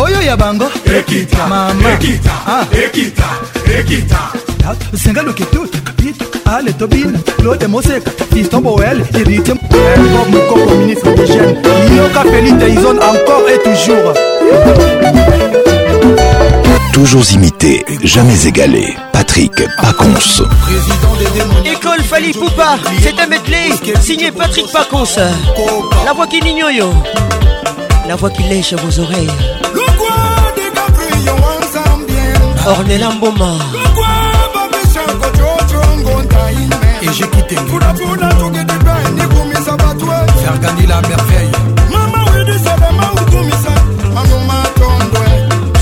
oyo 0.03 0.21
ya 0.23 0.37
bango 0.37 0.67
senga 5.05 5.23
loketut 5.23 5.73
kapito 5.85 6.25
ale 6.57 6.73
tobina 6.73 7.19
lode 7.45 7.67
moseka 7.67 8.11
fiston 8.35 8.63
boel 8.63 8.99
irite 9.19 9.49
bob 9.55 10.31
mokoko 10.33 10.75
ministre 10.81 11.15
de 11.17 11.27
jeune 11.27 11.57
yoka 11.97 12.23
feli 12.31 12.53
taison 12.59 12.95
encore 13.11 13.49
et 13.55 13.61
toujours 13.69 14.13
Toujours 16.93 17.31
imité, 17.33 17.85
jamais 18.03 18.47
égalé. 18.47 18.95
Patrick 19.13 19.53
Pacons. 19.81 20.43
École 21.65 22.03
Fali 22.03 22.33
Poupa, 22.33 22.77
c'est 23.01 23.19
un 23.23 23.27
medley 23.27 23.71
signé 24.03 24.31
Patrick 24.31 24.71
Pacons. 24.71 25.19
La 26.05 26.13
voix 26.13 26.27
qui 26.27 26.43
n'ignore. 26.43 26.95
La 28.07 28.17
voix 28.17 28.31
qui 28.31 28.43
lèche 28.45 28.75
vos 28.75 29.01
oreilles. 29.01 29.29
Ornella 32.67 33.11
Mboma. 33.11 33.55
Et 37.03 37.13
j'ai 37.13 37.29
quitté. 37.29 37.57
Faire 40.37 40.59
gagner 40.61 40.87
la 40.87 41.01
merveille. 41.03 41.53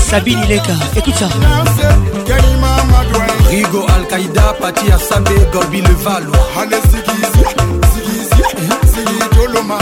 Sabine 0.09 0.43
Ileka, 0.43 0.73
écoute 0.97 1.15
ça. 1.15 1.27
Rigo 3.49 3.85
Al-Qaïda, 3.95 4.41
Pati 4.59 4.91
Asambe, 4.91 5.29
Gorbi 5.53 5.81
Levalo. 5.81 6.31
Allez, 6.59 6.77
Sigizia, 6.91 8.41
Sigizia, 8.41 8.45
Sigitoloma. 8.85 9.77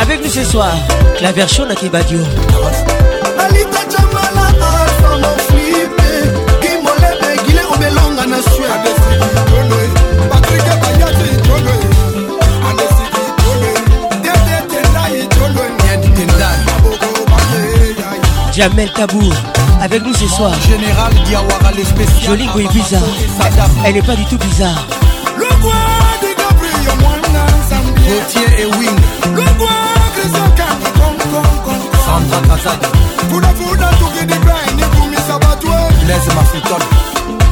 avec 0.00 0.24
nous 0.24 0.30
ce 0.30 0.44
soir. 0.44 0.72
La 1.20 1.32
version 1.32 1.66
de 1.66 1.74
Kibadio. 1.74 2.18
Jamel 18.56 18.92
Tabou 18.92 19.20
avec 19.82 20.02
nous 20.04 20.12
ce 20.14 20.26
soir. 20.28 20.50
Général 20.66 21.12
Diawara, 21.26 21.70
Jolie 22.24 22.48
bizarre. 22.72 23.00
Elle 23.84 23.94
n'est 23.94 24.02
pas 24.02 24.14
du 24.16 24.24
tout 24.26 24.38
bizarre. 24.38 24.86
et 28.58 28.64
Wing. 28.76 28.99
sandra 32.04 32.40
kazadi 32.48 32.88
kudakuda 33.32 33.86
tukidibla 33.86 34.54
enikumisa 34.68 35.38
batwe 35.38 35.70
ilese 36.04 36.30
mafitol 36.34 36.80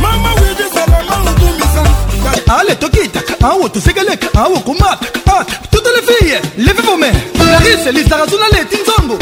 mama 0.00 0.28
widisalanga 0.34 1.30
utumisa 1.30 2.52
ale 2.58 2.74
tokitaka 2.74 3.46
awo 3.48 3.68
tosekeleka 3.68 4.40
awo 4.44 4.60
komataka 4.60 5.44
toutes 5.70 5.90
les 5.94 6.16
filles 6.16 6.40
levez 6.58 6.82
vos 6.84 6.96
mains 6.98 7.14
larise 7.52 7.92
lizarazuna 7.92 8.46
leti 8.52 8.78
nzambo 8.82 9.18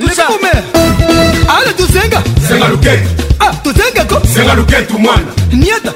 levome 0.00 0.50
ale 1.48 1.72
tuzenga 1.76 2.22
zenga 2.48 2.68
luketu 2.68 3.22
ah 3.40 3.54
tuzengako 3.54 4.22
zenga 4.34 4.54
luketu 4.54 4.98
mwana 4.98 5.26
niata 5.52 5.92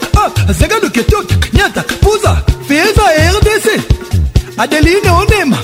ah 0.46 0.52
zenga 0.52 0.78
luketoki 0.82 1.36
niata 1.52 1.82
puza 1.82 2.36
feza 2.68 3.02
rdc 3.30 3.80
adeline 4.58 5.10
onema 5.10 5.58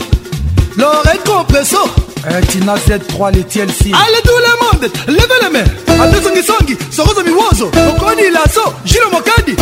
deso 1.59 1.83
eh, 2.31 2.41
tina 2.47 2.75
z3 2.77 3.33
le 3.33 3.43
tlc 3.45 3.83
ale 4.03 4.19
tout 4.29 4.41
le 4.47 4.53
monde 4.71 4.91
leve 5.09 5.37
le 5.43 5.49
main 5.51 6.05
apesongisongi 6.05 6.77
sokozo 6.97 7.23
miwozo 7.23 7.67
okoni 7.67 8.31
laso 8.31 8.75
jilo 8.85 9.09
mokadi 9.11 9.53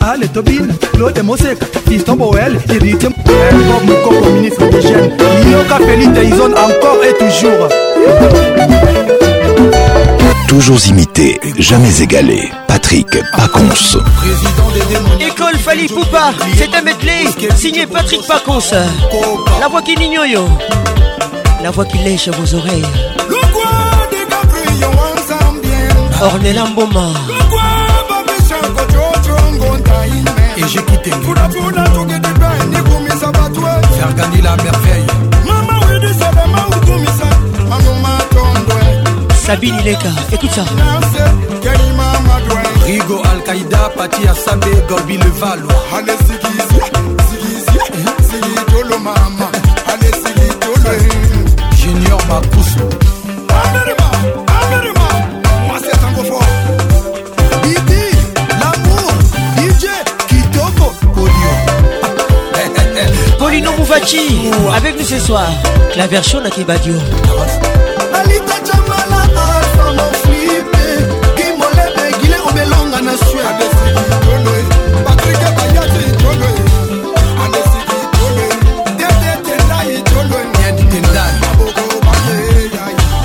a 0.01 0.11
Ale 0.13 0.29
Tobin, 0.33 0.69
Claude 0.93 1.21
Mosek, 1.23 1.59
Fiston 1.89 2.17
Boel, 2.19 2.57
Irite, 2.71 3.09
Bob 3.09 4.05
comme 4.05 4.35
ministre 4.35 4.69
des 4.71 4.83
Jeunes, 4.83 5.11
Yoka 5.51 5.79
Félix 5.79 6.11
Tyson 6.15 6.53
encore 6.53 7.05
et 7.05 7.17
toujours. 7.19 7.69
Toujours 10.49 10.79
imité, 10.87 11.39
jamais 11.59 12.03
égalé. 12.03 12.51
Patrick 12.69 13.07
Pacons. 13.37 13.99
École 15.21 15.57
Fali 15.59 15.87
Poupa, 15.89 16.33
c'est 16.57 16.75
un 16.77 16.83
medley 16.83 17.27
signé 17.57 17.87
Patrick 17.87 18.27
Pacons. 18.27 18.61
La 19.61 19.69
voix 19.69 19.83
qui 19.83 19.97
n'ignore, 19.97 20.25
la 21.63 21.71
voix 21.71 21.85
qui 21.85 21.99
lèche 21.99 22.29
vos 22.29 22.55
oreilles. 22.57 22.83
Ornella 26.21 26.67
Mboma. 26.67 27.09
et 30.65 30.69
j'ai 30.69 30.79
quitté 30.83 31.11
faire 31.11 31.35
gagner 34.15 34.43
la 34.43 34.55
merveille 34.57 35.07
Sabine 39.45 39.75
Ileka, 39.81 40.09
écoute 40.33 40.51
ça. 40.53 40.63
Rigo 42.87 43.21
Al-Qaïda, 43.33 43.91
Pati 43.97 44.23
Asambe, 44.29 44.65
Gorbi 44.89 45.19
Levalo. 45.19 45.67
Allez, 45.97 46.13
Sigi, 46.27 46.55
Sigi, 46.71 47.03
Sigi, 47.67 47.85
Sigi, 48.31 48.55
Toloma. 48.73 49.15
avec 64.75 64.99
nous 64.99 65.05
ce 65.05 65.19
soir. 65.19 65.47
La 65.97 66.07
version 66.07 66.41
Nakibadio. 66.41 66.95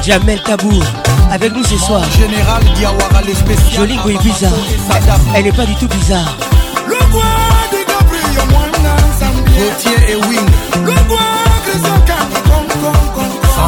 Jamel 0.04 0.42
Kabour 0.42 0.84
avec 1.34 1.54
nous 1.54 1.64
ce 1.64 1.78
soir. 1.78 2.02
Général 2.18 2.62
Jolie 3.76 4.00
est 4.10 4.22
bizarre. 4.22 4.52
Elle 5.34 5.46
n'est 5.46 5.52
pas 5.54 5.66
du 5.66 5.76
tout 5.76 5.88
bizarre. 5.88 6.36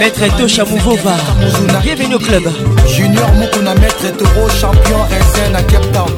Maître 0.00 0.22
Eto 0.22 0.48
Chamouvova, 0.48 1.14
bienvenue 1.82 2.14
au 2.14 2.18
club. 2.18 2.42
Junior 2.88 3.30
Moukouna, 3.32 3.74
Maître 3.74 4.06
Etoro, 4.06 4.48
champion 4.48 4.98
RSN 5.04 5.54
à 5.56 5.62
Cape 5.62 5.92
Town. 5.92 6.08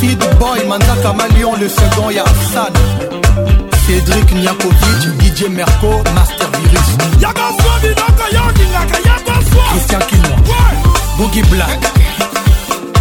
Feed 0.00 0.18
Boy, 0.38 0.64
Manda 0.68 0.94
Kamalion, 1.02 1.54
le 1.56 1.68
second, 1.68 2.10
y'a 2.10 2.24
Cédric 3.86 4.34
Niakovic, 4.34 5.22
DJ 5.22 5.48
Merco, 5.48 6.02
Master 6.14 6.46
Virus. 6.58 7.32
Christian 9.72 9.98
Kino, 10.08 10.28
Boogie 11.16 11.42
Black. 11.42 11.92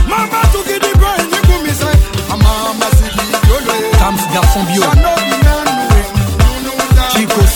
Mama 0.08 0.42
Tams 4.02 4.18
Garçon 4.34 4.64
Bio. 4.64 5.17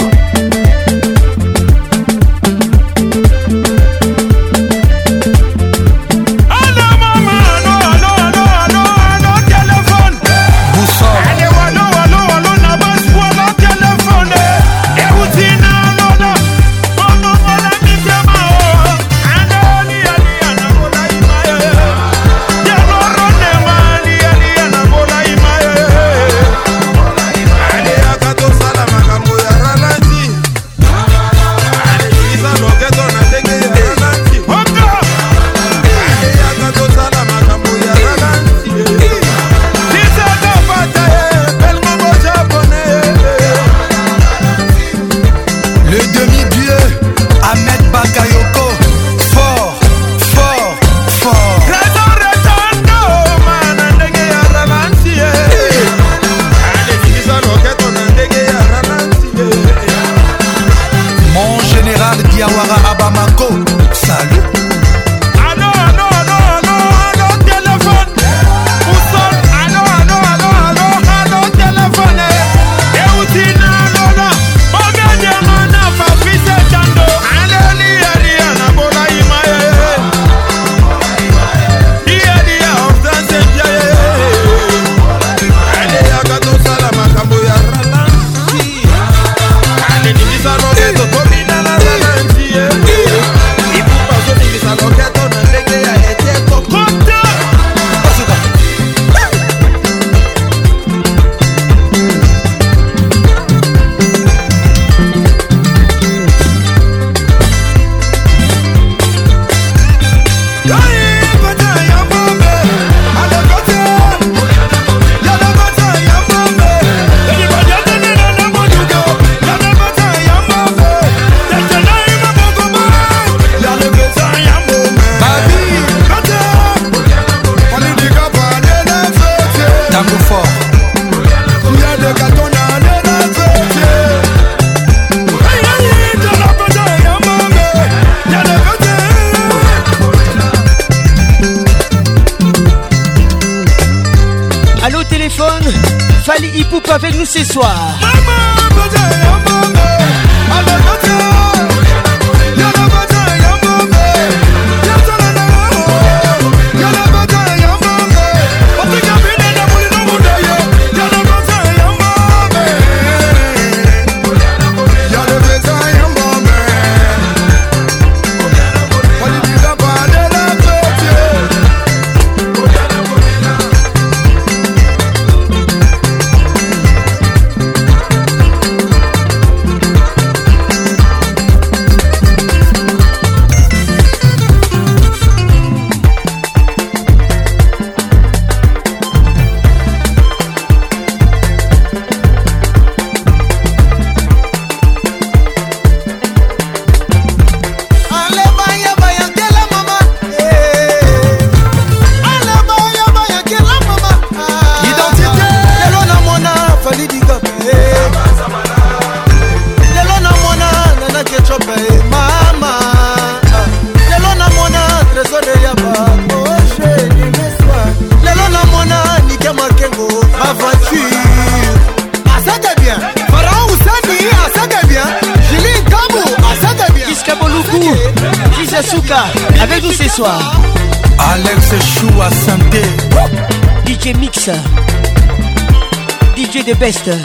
Mister. 236.91 237.22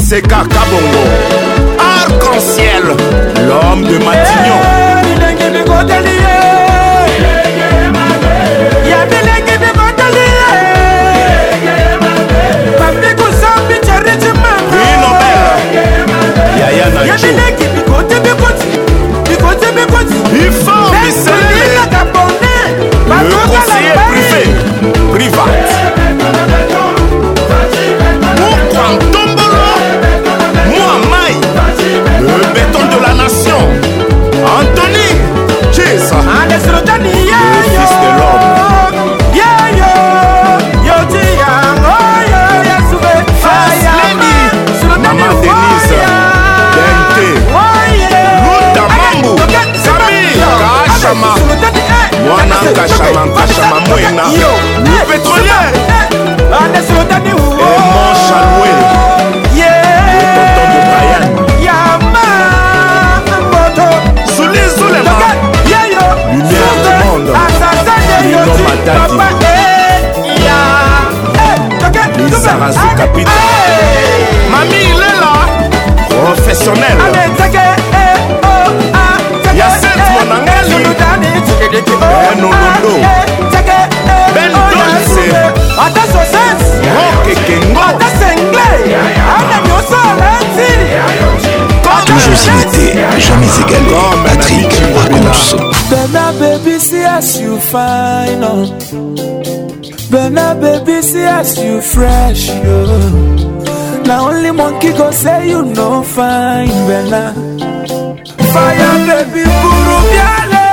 seca, 0.10 0.38
acabam 0.42 0.99
bless 101.40 101.58
you 101.64 101.80
fresh 101.82 102.50
yo 102.52 102.84
oh. 102.84 103.12
na 104.08 104.20
only 104.28 104.52
monkey 104.52 104.92
go 104.92 105.08
say 105.12 105.48
you 105.52 105.64
no 105.78 106.04
fine 106.16 106.68
bella 106.90 107.24
fire 108.52 109.00
baby 109.08 109.44
buru 109.48 109.96
biale 110.10 110.64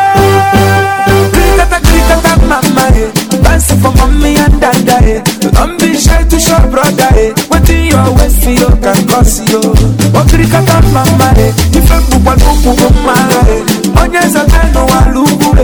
krikata 1.30 1.78
krikata 1.86 2.34
mama 2.50 2.84
eh 3.02 3.10
dance 3.46 3.70
for 3.82 3.92
mommy 4.00 4.34
and 4.44 4.56
dada 4.64 4.98
eh 5.14 5.22
don't 5.54 5.76
be 5.82 5.90
shy 6.04 6.18
to 6.26 6.34
show 6.46 6.58
brother 6.74 7.10
eh 7.24 7.30
wetin 7.52 7.84
your 7.92 8.08
waist 8.18 8.42
yo 8.58 8.66
oh, 8.70 8.76
can 8.82 9.00
cause 9.12 9.36
yo 9.52 9.60
o 10.18 10.20
krikata 10.32 10.78
mama 10.96 11.28
eh 11.38 11.54
ife 11.78 11.94
gbogbo 12.10 12.34
gbogbo 12.42 12.90
mara 13.06 13.40
eh 13.54 13.62
onye 14.02 14.26
zata 14.34 14.62
n'ụwa 14.74 15.00
lugbu 15.14 15.55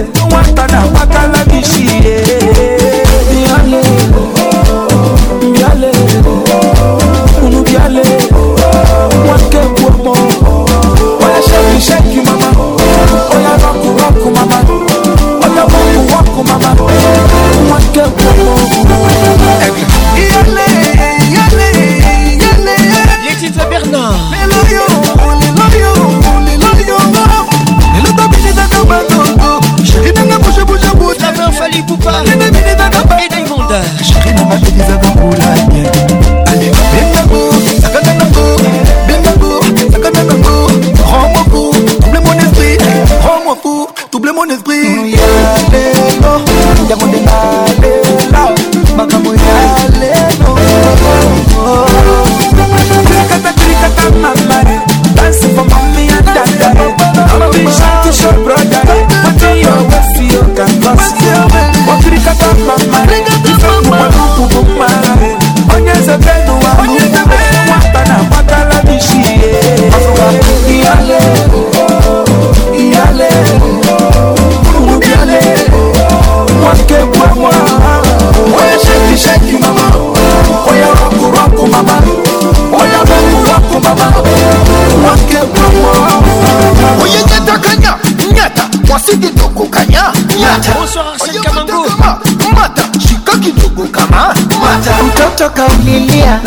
mpaka 95.53 95.73
ulilia, 95.75 96.41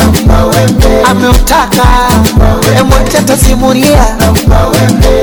ameutaka 1.12 1.84
emwete 2.80 3.24
tasimulia, 3.26 4.06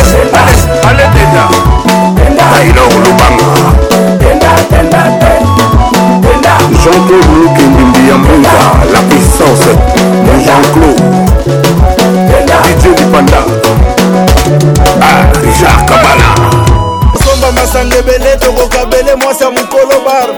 kozanga 17.83 17.97
ebele 17.99 18.35
tokokabele 18.37 19.15
mwasi 19.15 19.43
ya 19.43 19.51
mokolo 19.51 19.99
bar 20.05 20.29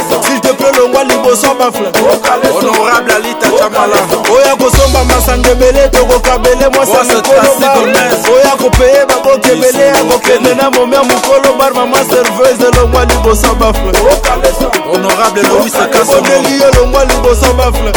s'il 0.09 0.41
te 0.41 0.49
plaît 0.49 0.76
longwa 0.76 1.05
liboso 1.05 1.47
ya 1.47 1.55
bafle 1.55 1.93
honorable 2.53 3.14
alita 3.14 3.47
chamala 3.59 3.97
oyo 4.37 4.53
akosomba 4.53 5.05
masanga 5.05 5.51
ebele 5.51 5.89
tokokabele 5.89 6.68
mwasi 6.68 6.93
ya 6.93 7.05
mokolo 7.05 7.61
bar 7.61 7.78
oyo 8.34 8.55
akopeye 8.55 9.07
baboka 9.07 9.49
ebele 9.53 9.87
ya 9.87 9.95
kokende 10.05 10.55
na 10.55 10.70
moma 10.70 10.97
ya 10.97 11.03
mokolo 11.03 11.53
bar 11.59 11.74
mama 11.74 11.97
serveuse 11.97 12.80
longwa 12.80 13.05
liboso 13.05 13.47
ya 13.47 13.55
bafle 13.55 13.93
honorable 14.93 15.43
lois 15.43 15.72
kasoneli 15.91 16.62
yo 16.62 16.70
longwa 16.70 17.05
liboso 17.05 17.47
ya 17.47 17.53
bafle 17.53 17.93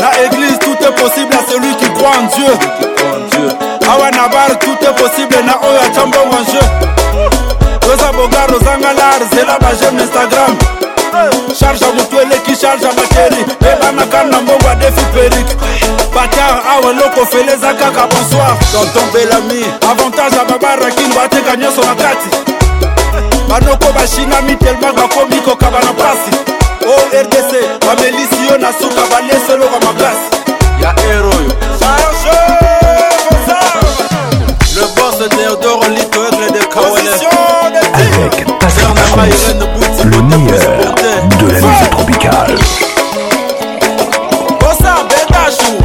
la 0.01 0.11
église 0.25 0.59
tout 0.59 0.75
est 0.83 0.95
possible 1.01 1.33
à 1.33 1.51
celui 1.53 1.75
qui 1.77 1.89
croit 1.91 2.17
en 2.19 2.27
dieu 2.35 3.49
awa 3.93 4.11
na 4.11 4.27
bar 4.29 4.59
tout 4.59 4.77
est 4.83 5.01
possible 5.01 5.37
na 5.47 5.55
oyo 5.63 5.79
atya 5.87 6.07
mbongo 6.07 6.39
jeu 6.51 6.67
toza 7.81 8.11
bogar 8.13 8.51
ozanga 8.57 8.93
lar 8.93 9.21
zela 9.33 9.57
bajeme 9.61 10.03
instagram 10.03 10.57
charge 11.61 11.81
ya 11.81 11.93
motu 11.93 12.17
eleki 12.21 12.57
charge 12.61 12.85
ya 12.85 12.93
bakeri 12.93 13.43
ebana 13.71 14.07
kar 14.11 14.27
na 14.27 14.41
mbongo 14.41 14.69
adefi 14.73 15.05
perik 15.15 15.49
batar 16.13 16.59
awa 16.73 16.91
eloko 16.91 17.21
ofele 17.21 17.53
eza 17.53 17.73
kaka 17.75 18.07
bonsoir 18.11 18.57
tonton 18.73 19.07
belami 19.13 19.63
avantage 19.91 20.37
ya 20.37 20.45
babarakini 20.45 21.15
bateka 21.15 21.57
nyonso 21.57 21.83
na 21.85 21.95
kati 21.95 22.54
banoko 23.55 23.89
bashinami 23.95 24.57
telma 24.57 24.93
bakomi 24.93 25.41
kokaba 25.45 25.79
na 25.81 25.93
mpasi 25.93 26.31
o 26.87 26.91
oh, 26.91 27.23
rdc 27.23 27.53
bamelisi 27.87 28.47
yo 28.51 28.59
na 28.59 28.73
suka 28.73 29.03
baleselokwa 29.11 29.81
maplasi 29.81 30.27
ya 30.83 30.95
ero 31.15 31.29
oyo 31.29 31.53
le 34.77 34.87
boss 34.97 35.29
Théodore 35.39 35.89
Lito 35.89 36.21
aigle 36.25 36.51
de 36.53 36.65
Kawale 36.65 37.15
avec 38.25 38.59
Pascal 38.59 38.95
Trans, 38.95 40.05
le 40.05 40.23
meilleur 40.23 40.61
de 41.41 41.47
la 41.47 41.61
musique 41.67 41.91
tropicale 41.91 42.55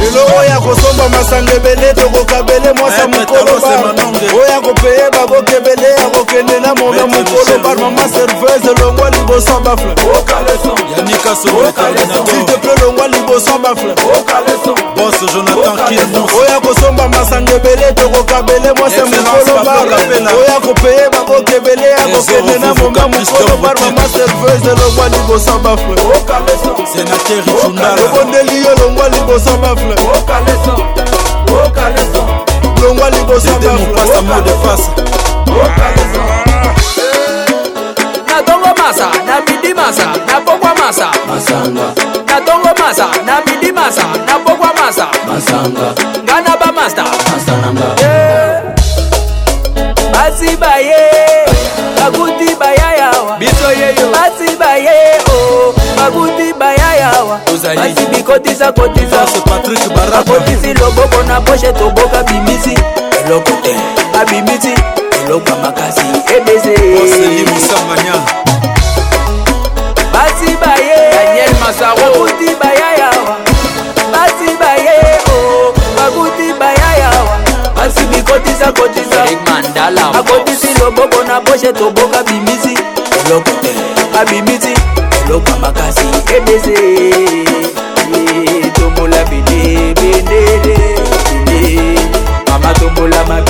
eloko 0.02 0.42
ya 0.48 0.56
kosomba 0.60 1.08
masanga 1.08 1.52
ebele 1.54 1.94
tokokabele 1.94 2.72
mwasa 2.72 3.02
eh, 3.02 3.08
mokolo 3.08 3.52
oya 4.42 4.60
kopeye 4.60 5.10
akende 6.40 6.60
na 6.60 6.74
monga 6.74 7.06
mokolo 7.06 7.58
barma 7.62 7.90
ma 7.90 8.08
serveuse 8.08 8.80
longwa 8.82 9.10
liboso 9.10 9.60
bafle 9.60 9.94
yanikasosilteple 10.96 12.70
longwa 12.84 13.08
liboso 13.08 13.58
bafle 13.58 13.94
bos 14.96 15.32
jonathan 15.32 15.88
kilmus 15.88 16.32
oya 16.34 16.60
kosomba 16.60 17.08
masanga 17.08 17.52
ebele 17.54 17.92
tokokabele 17.94 18.72
mwase 18.72 19.04
mokolo 19.04 19.64
bara 19.64 19.96
oya 20.38 20.60
kopeye 20.60 21.08
baboka 21.12 21.54
ebele 21.56 21.94
akokende 21.94 22.58
na 22.58 22.74
monga 22.74 23.08
mokolo 23.08 23.56
barma 23.62 23.90
ma 23.90 24.08
serveuse 24.08 24.68
longwa 24.82 25.08
liboso 25.08 25.58
bafle 25.58 26.02
obondeli 28.04 28.64
yo 28.64 28.74
longwa 28.76 29.08
liboso 29.08 29.56
bafle 29.62 29.96
longwa 32.94 33.10
liboso 33.10 33.50
bafle 33.50 35.04
na 38.28 38.42
tongo 38.42 38.68
masa 38.78 39.06
na 39.26 39.40
midi 39.42 39.74
masa 39.74 40.06
na 40.26 40.40
pokwa 40.40 40.74
masa 40.74 41.10
na 41.66 42.40
tongo 42.40 42.70
masa 42.78 43.08
na 43.24 43.40
midi 43.46 43.72
masa 43.72 44.02
na 44.26 44.38
pokwa 44.44 44.72
masa 44.78 45.06
nga 46.26 46.40
na 46.42 46.56
bamasta 46.56 47.04
basi 50.12 50.56
baye 50.56 51.26
bakuti 51.96 52.54
bayayawa 52.54 53.36
biso 53.38 53.70
yeyo 53.72 54.10
basi 54.12 54.56
baye 54.56 55.18
o 55.28 55.32
bakuti 55.96 56.52
bayayawa 56.58 57.40
basi 57.76 58.06
bikotisa 58.06 58.72
kotisabakotisi 58.72 60.74
loboko 60.74 61.22
na 61.26 61.40
poshe 61.40 61.72
toboka 61.72 62.22
bimisi 62.22 62.74
eloko 63.26 63.52
te 63.62 63.74
babimisi 64.14 64.74
eloko 65.30 65.56
makasi 65.62 66.00
ebezeli 66.36 67.44
mosambanya 67.50 68.12
basi 70.12 70.56
baye 70.60 71.10
daniel 71.12 71.54
masaro 71.60 71.94
bakuti 71.94 72.50
bayayawa 72.60 73.36
basi 74.12 74.56
baye 74.60 75.20
o 75.28 75.32
oh. 75.32 75.74
bakuti 75.96 76.52
bayayawa 76.58 77.38
basi 77.76 78.00
bikotisa 78.06 78.72
kotisa 78.72 79.24
mandala 79.46 80.14
akotisi 80.18 80.68
lobobo 80.80 81.22
na 81.22 81.40
boshe 81.40 81.72
toboka 81.72 82.22
bimisi 82.24 82.74
eloko 83.26 83.50
te 83.62 83.70
abimisi 84.20 84.74
eloko 85.26 85.52
makasi 85.60 86.06
ebeze 86.36 86.76
tombola 88.72 89.24
bene 89.24 89.94
bendele 89.94 90.76
bene 91.46 91.98
mama 92.50 92.74
tombola 92.74 93.24
mabe 93.24 93.49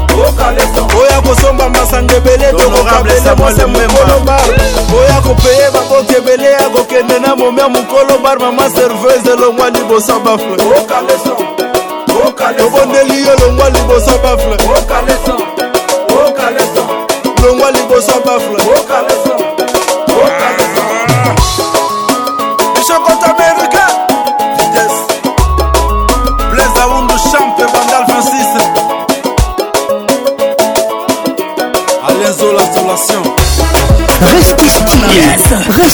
oya 0.99 1.21
kosomba 1.21 1.69
masanga 1.69 2.15
ebele 2.15 2.51
tokokablesa 2.53 3.35
mwase 3.35 3.65
mokolo 3.65 4.19
bar 4.25 4.41
oya 4.99 5.21
kopeye 5.21 5.69
baboki 5.73 6.15
ebele 6.15 6.51
ya 6.51 6.69
kokende 6.69 7.19
na 7.19 7.35
momia 7.35 7.69
mokolo 7.69 8.17
bar 8.23 8.39
mama 8.39 8.69
serveuse 8.69 9.29
elongwa 9.33 9.69
liboso 9.69 10.19
bafle 10.19 10.57
tobondeli 12.57 13.27
yo 13.27 13.35
longwa 13.35 13.69
liboso 13.69 14.17
bafle 14.23 14.57
longwa 17.43 17.71
liboso 17.71 18.19
bafle 18.25 19.40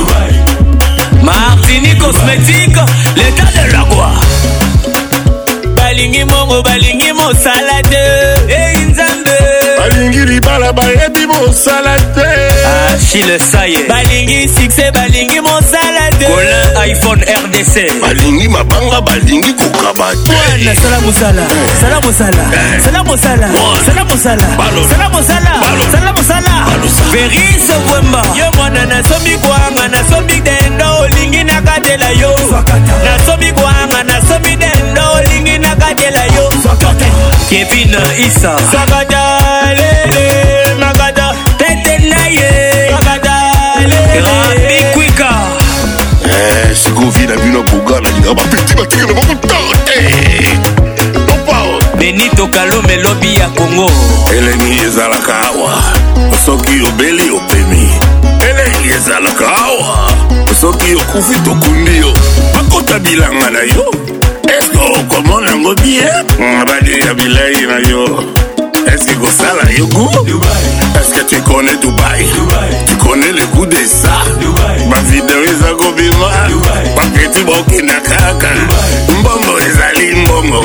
martini 1.24 1.98
cosmétique 1.98 2.78
l'état 3.16 3.68
de 3.68 3.72
la 3.74 3.84
gloire 3.84 4.22
balingi 5.76 6.24
mongo 6.24 6.62
balingi 6.62 7.12
mosala 7.12 7.82
te 7.90 8.37
balingi 9.98 10.26
libala 10.26 10.72
bayebi 10.74 11.26
mosala 11.26 11.96
te 12.14 12.30
achile 12.94 13.36
ah, 13.36 13.40
saye 13.52 13.80
balingi 13.90 14.48
succès 14.56 14.92
balingi 14.94 15.42
mosala 15.42 16.04
te 16.20 16.26
colin 16.26 16.78
iphone 16.92 17.22
rdc 17.44 17.76
balingi 18.02 18.48
mabanga 18.48 19.02
balingi 19.02 19.52
kokaba 19.58 20.14
te 20.22 20.36
sala 20.82 21.00
mosala 21.02 21.42
eh. 21.42 21.70
sala 21.82 21.98
mosala 22.06 22.44
eh. 22.54 22.80
sala 22.84 23.00
mosala 23.10 23.48
sala 23.58 24.02
mosala 24.06 24.46
sala 24.46 25.10
mosala 25.10 25.54
sala 25.92 26.12
mosala 26.14 26.54
verise 27.12 27.74
wemba 27.92 28.22
yo 28.38 28.52
mwana 28.58 28.86
nasomi 28.86 29.34
kwanga 29.42 29.88
nasomi 29.88 30.38
dendo 30.46 30.86
olingi 31.02 31.44
nakatela 31.44 32.10
yo 32.22 32.36
nasomi 33.06 33.50
kwanga 33.52 34.04
nasomi 34.06 34.56
dendo 34.62 35.02
olingi 35.18 35.58
nakatela 35.58 36.24
yo 36.38 36.50
kevin 37.50 37.98
isa 38.26 38.54
sakatale 38.72 39.87
sikovie 46.78 47.28
na 47.28 47.36
bino 47.38 47.60
akogala 47.60 48.10
linga 48.10 48.34
bapeti 48.34 48.74
batikela 48.76 49.14
bakotala 49.14 49.78
te 49.88 50.02
benito 52.00 52.48
kalome 52.52 52.94
elobi 52.94 53.36
ya 53.36 53.48
kongo 53.50 53.90
eleni 54.38 54.78
ezalaka 54.86 55.34
awa 55.48 55.82
soki 56.46 56.82
obeli 56.88 57.30
opemi 57.32 57.90
eleni 58.50 58.88
ezalaka 58.98 59.48
awa 59.48 60.10
soki 60.62 60.96
okufi 60.96 61.40
tokundi 61.42 61.98
yo 61.98 62.14
bakota 62.54 63.00
bilanga 63.00 63.50
na 63.50 63.60
yo 63.60 63.92
eske 64.60 64.78
eh, 64.84 65.00
okomona 65.00 65.48
oh, 65.48 65.50
yango 65.50 65.76
bien 65.76 66.08
abali 66.62 67.00
ya 67.08 67.14
bilei 67.14 67.66
na 67.68 67.78
yo 67.90 68.24
Est-ce 68.94 69.04
que 69.06 69.16
Gossala 69.16 69.70
Yogo 69.78 70.10
Est-ce 70.98 71.12
que 71.20 71.24
tu 71.28 71.42
connais 71.42 71.76
Dubaï, 71.82 72.24
Dubaï. 72.24 72.72
Tu 72.88 72.96
connais 72.96 73.32
le 73.34 73.46
goût 73.48 73.66
de 73.66 73.76
ça 73.76 74.14
Ma 74.88 74.96
vidéo 75.12 75.44
est 75.44 75.68
à 75.70 75.74
Gobima 75.74 76.30
Ma 76.96 77.02
petit 77.18 77.44
broki 77.44 77.84
na 77.84 77.96
kaka 78.00 78.48
Mbongo 79.10 79.58
ezali 79.60 80.22
mbongo 80.22 80.64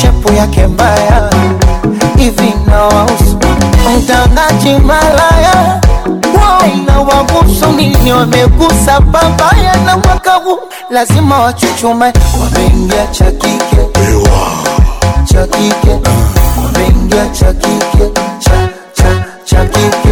shepu 0.00 0.32
yake 0.32 0.66
mbaya 0.66 1.30
hivi 2.16 2.54
naofu 2.66 3.38
mtangaji 3.98 4.74
malaya 4.84 5.80
na 6.86 7.00
wabusu 7.00 7.66
nini 7.76 8.12
wamegusa 8.12 9.00
babaya 9.00 9.76
na 9.86 9.96
mwaka 9.96 10.34
huu 10.34 10.58
lazima 10.90 11.38
wachuchume 11.38 12.12
wameingia 12.42 13.06
cha 13.06 13.24
kike 13.30 13.78
cha 15.28 15.46
kike 15.46 16.00
wameingia 16.64 17.26
cha 17.28 17.52
kike 17.52 18.10
cha, 18.40 18.68
cha, 19.02 19.24
cha 19.44 19.64
kike 19.64 20.11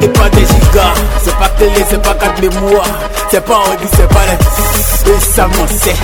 t'es 0.00 0.08
pas 0.08 0.28
des 0.30 0.40
gigas 0.40 0.94
C'est 1.22 1.36
pas 1.36 1.48
télé, 1.58 1.84
c'est 1.88 2.02
pas 2.02 2.14
carte 2.14 2.40
mémoire 2.40 2.86
C'est 3.30 3.44
pas 3.44 3.60
Audi, 3.72 3.86
c'est 3.92 4.08
pas 4.08 4.26
la... 4.26 5.14
Et 5.14 5.20
ça 5.20 5.46
m'en 5.48 5.66
sait 5.66 5.96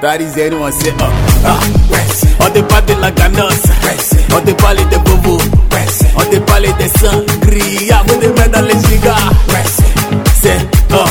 That 0.00 0.18
is 0.20 0.36
anyone 0.40 0.72
say 0.72 0.90
up 0.90 1.12
ah, 1.46 1.58
On 2.40 2.48
n'est 2.50 2.62
pas 2.62 2.80
de 2.80 2.94
la 3.00 3.10
ganasse 3.10 3.64
On 4.34 4.40
n'est 4.44 4.54
pas 4.54 4.74
les 4.74 4.84
des 4.86 4.98
bobos 4.98 5.38
On 6.16 6.32
n'est 6.32 6.40
pas 6.40 6.58
les 6.60 6.72
des 6.72 6.88
sangria 6.88 8.02
Vous 8.08 8.16
des 8.16 8.28
mains 8.28 8.48
dans 8.52 8.62
les 8.62 8.72
gigas 8.72 9.14
C'est 10.42 10.58
oh 10.92 11.04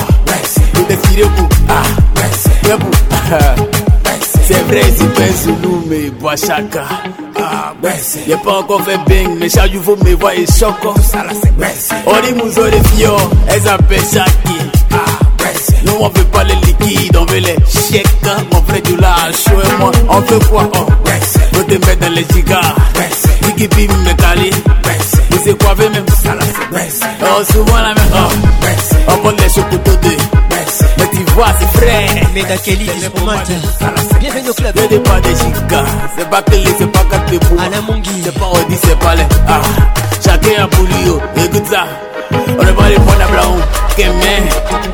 Vous 0.74 0.84
défilez 0.86 1.24
vous 1.24 1.48
ah 1.70 2.26
C'est 2.62 2.72
vous 2.74 2.94
C'est 4.48 4.64
vrai 4.68 4.84
si 4.98 5.04
ben 5.04 5.34
Zulu 5.34 5.78
mais 5.90 6.10
Boachaka 6.10 6.84
J'ai 8.28 8.36
pas 8.38 8.60
encore 8.60 8.82
fait 8.84 8.98
bing, 9.08 9.38
mais 9.40 9.48
chaque 9.48 9.72
jour 9.72 9.96
me 10.04 10.16
voit 10.16 10.36
et 10.36 10.46
choc. 10.46 10.76
On 10.86 10.94
dit 12.22 12.34
mouzo 12.36 12.66
les 12.66 12.84
filles, 12.90 13.08
oh, 13.10 13.18
elles 13.48 13.68
appellent 13.68 14.00
ça 14.02 14.26
qui. 14.46 14.56
Nous 15.86 15.94
on 16.00 16.10
veut 16.10 16.24
pas 16.26 16.44
les 16.44 16.56
liquides, 16.56 17.16
on 17.16 17.26
veut 17.26 17.38
les 17.38 17.56
chèques. 17.90 18.08
Mon 18.52 18.62
frère 18.64 18.82
du 18.82 18.98
lâche, 18.98 19.46
et 19.48 19.78
moi, 19.82 19.92
on 20.10 20.20
veut 20.20 20.40
quoi 20.52 20.70
oh. 20.76 20.86
On 21.56 21.62
te 21.64 21.74
met 21.88 21.96
dans 21.96 22.10
les 22.10 22.26
gigas. 22.34 22.76
Biggie 23.44 23.68
Bim 23.70 23.94
me 23.96 24.14
cali. 24.14 24.50
Vous 25.30 25.38
savez 25.38 25.54
quoi, 25.58 25.76
même. 25.76 25.94
On 26.04 27.54
se 27.54 27.58
voit 27.60 27.82
la 27.82 27.94
main. 27.94 28.08
Oh. 28.14 29.10
On 29.14 29.18
prend 29.20 29.32
les 29.32 29.50
chocs 29.50 29.82
pour 29.84 29.98
deux. 29.98 30.18
voix, 31.38 31.54
c'est 31.60 31.78
frère. 31.78 32.10
Meda 32.34 32.58
Kelly, 32.58 32.86
Dispomate. 32.96 33.52
Bienvenue 34.20 34.50
au 34.50 34.54
club. 34.54 34.76
Venez 34.80 35.00
pas 35.04 35.20
des 35.22 35.36
gigas. 35.36 35.86
C'est 36.18 36.30
pas 36.30 36.42
Kelly, 36.42 36.64
c'est 36.78 36.92
pas 36.92 37.04
Katepo. 37.12 37.56
Anna 37.62 37.82
Mungi. 37.88 38.22
C'est 38.24 38.32
pas 38.38 38.48
Odi, 38.50 38.76
c'est 38.84 39.00
pas 39.00 39.16
les. 39.16 39.24
Ah. 39.48 39.62
Mwen 40.48 40.68
polio, 40.70 41.16
ekout 41.44 41.68
sa 41.72 41.84
One 42.58 42.72
ban 42.78 42.88
li 42.92 42.96
pon 43.06 43.18
da 43.20 43.28
blaon 43.32 43.60
Kemen, 43.98 44.44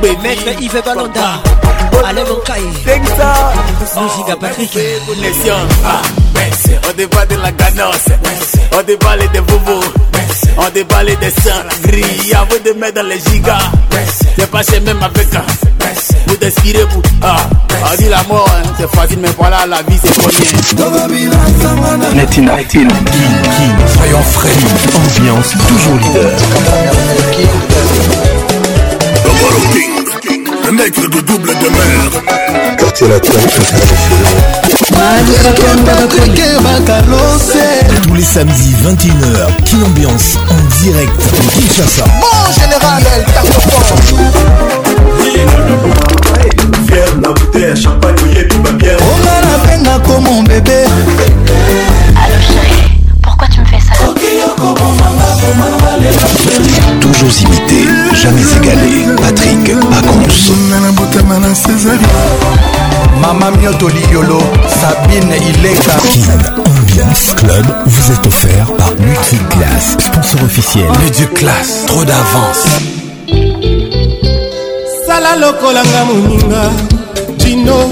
baby 0.02 0.18
Mètre 0.24 0.48
allez 0.50 0.70
Balanda 0.82 1.30
Alain 2.04 2.24
Moncaille 2.26 2.74
Dengsa 2.86 3.54
Musique 4.02 4.30
à 4.32 4.36
Patrick 4.38 4.72
Connexion, 4.72 5.54
ah, 5.86 6.02
merci 6.34 6.70
On 6.90 6.94
débat 6.98 7.26
de 7.28 7.36
la 7.36 7.52
ganance 7.52 8.10
On 8.78 8.84
déballe 8.84 9.30
des 9.32 9.42
bobos 9.42 9.84
On 10.58 10.70
débat 10.72 11.04
les 11.04 11.16
des 11.18 11.30
sangries 11.32 12.34
Avant 12.34 12.60
de 12.66 12.80
mettre 12.80 12.96
dans 13.02 13.08
les 13.08 13.20
gigas 13.20 13.72
T'es 13.90 14.72
chez 14.74 14.80
même 14.82 15.02
avec 15.04 15.34
un 15.36 15.42
Vous 16.28 16.36
t'inspirez 16.36 16.84
vous, 16.92 17.02
ah 17.24 17.38
On 17.94 17.98
dit 18.02 18.10
la 18.10 18.22
mort, 18.24 18.48
hein, 18.56 18.70
c'est 18.80 18.90
facile 18.96 19.20
Mais 19.22 19.30
voilà, 19.38 19.66
la 19.68 19.82
vie 19.84 19.98
c'est 20.04 20.20
combien 20.20 21.08
Netina, 22.14 22.56
Netina 22.58 22.94
Soyons 23.96 24.22
frais, 24.24 24.50
ambiance 24.96 25.43
toujours 25.52 25.96
leader. 25.98 26.32
Le 30.66 30.72
mec 30.72 30.94
de 30.96 31.22
double 31.22 31.50
de 31.50 31.70
mer. 31.70 32.74
Quartier 32.78 33.08
tous 38.04 38.14
les 38.16 38.24
samedis 38.24 38.74
21h, 38.84 39.64
Kin 39.66 39.78
Ambiance 39.86 40.38
en 40.50 40.84
direct 40.84 41.12
de 41.18 41.50
Kinshasa. 41.50 42.06
Bon 42.20 42.52
général, 42.54 43.04
elle 43.16 43.26
t'a 43.26 43.54
fort. 43.54 44.00
Fier 46.88 47.06
la 47.22 47.30
bouteille, 47.30 47.82
champagne, 47.82 48.16
yé, 48.36 48.48
tout 48.48 48.62
va 48.64 48.72
bien. 48.72 48.94
On 49.00 49.28
a 49.28 49.42
la 49.58 49.68
peine 49.70 49.88
comme 50.06 50.24
mon 50.24 50.44
bébé. 50.44 50.84
Toujours 57.00 57.30
imité, 57.46 57.88
jamais 58.22 58.42
égalé. 58.62 59.16
Patrick 59.22 59.80
Pacons. 59.90 61.24
Mama 63.22 63.52
Mioto 63.58 63.88
Liolo, 63.88 64.40
Sabine 64.68 65.32
Ileka. 65.32 65.94
Ambiance 66.60 67.34
Club 67.36 67.66
vous 67.86 68.12
est 68.14 68.28
offert 68.28 68.68
par 68.78 68.92
Multiclass, 69.00 69.98
sponsor 70.00 70.44
officiel. 70.44 70.86
Multiclass, 71.02 71.86
trop 71.88 72.04
d'avance. 72.06 72.68
sala 75.08 75.36
lokola 75.40 75.84
nga 75.84 76.06
moninga 76.06 76.64
jino 77.38 77.90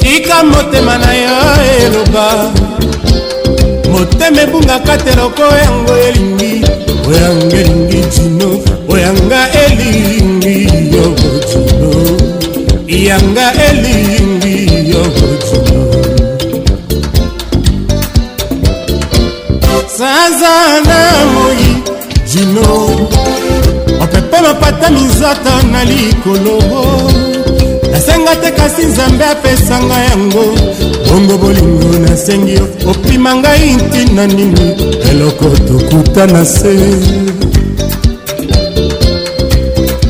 tika 0.00 0.42
motema 0.44 0.98
na 0.98 1.12
yo 1.14 1.36
eloba 1.82 2.50
motema 3.90 4.42
ebungaka 4.42 4.96
te 4.98 5.14
loko 5.16 5.42
yango 5.64 5.94
elingi 6.08 6.62
oyanga 7.06 7.56
elingi 7.58 8.02
tino 8.14 8.48
oyanga 8.90 9.40
elingi 9.64 10.56
yoko 10.94 11.28
tino 11.46 11.90
yanga 13.06 13.46
elingi 13.68 14.56
yoko 14.90 15.26
tino 15.46 15.84
sanza 19.98 20.54
na 20.88 21.00
moi 21.34 21.64
tino 22.30 22.68
opepa 24.04 24.38
mapata 24.42 24.90
mizata 24.90 25.62
na 25.72 25.84
likolo 25.84 26.56
nasenga 27.96 28.36
te 28.36 28.50
kasi 28.52 28.86
nzambe 28.86 29.24
apesanga 29.24 29.94
yango 30.04 30.44
bongo 31.08 31.38
bolingo 31.38 31.98
nasengi 31.98 32.52
yo 32.54 32.66
opima 32.90 33.34
ngai 33.34 33.72
ntina 33.76 34.26
nini 34.26 34.76
eloko 35.10 35.44
tokuta 35.68 36.26
na 36.26 36.44
se 36.44 36.72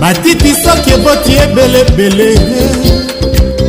matiti 0.01 0.55
soki 0.65 0.91
eboti 0.95 1.33
ebelebele 1.45 2.31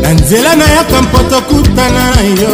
na 0.02 0.14
nzela 0.14 0.56
nayaka 0.56 1.02
mpo 1.02 1.18
tokutana 1.30 2.12
na 2.16 2.22
yo 2.42 2.54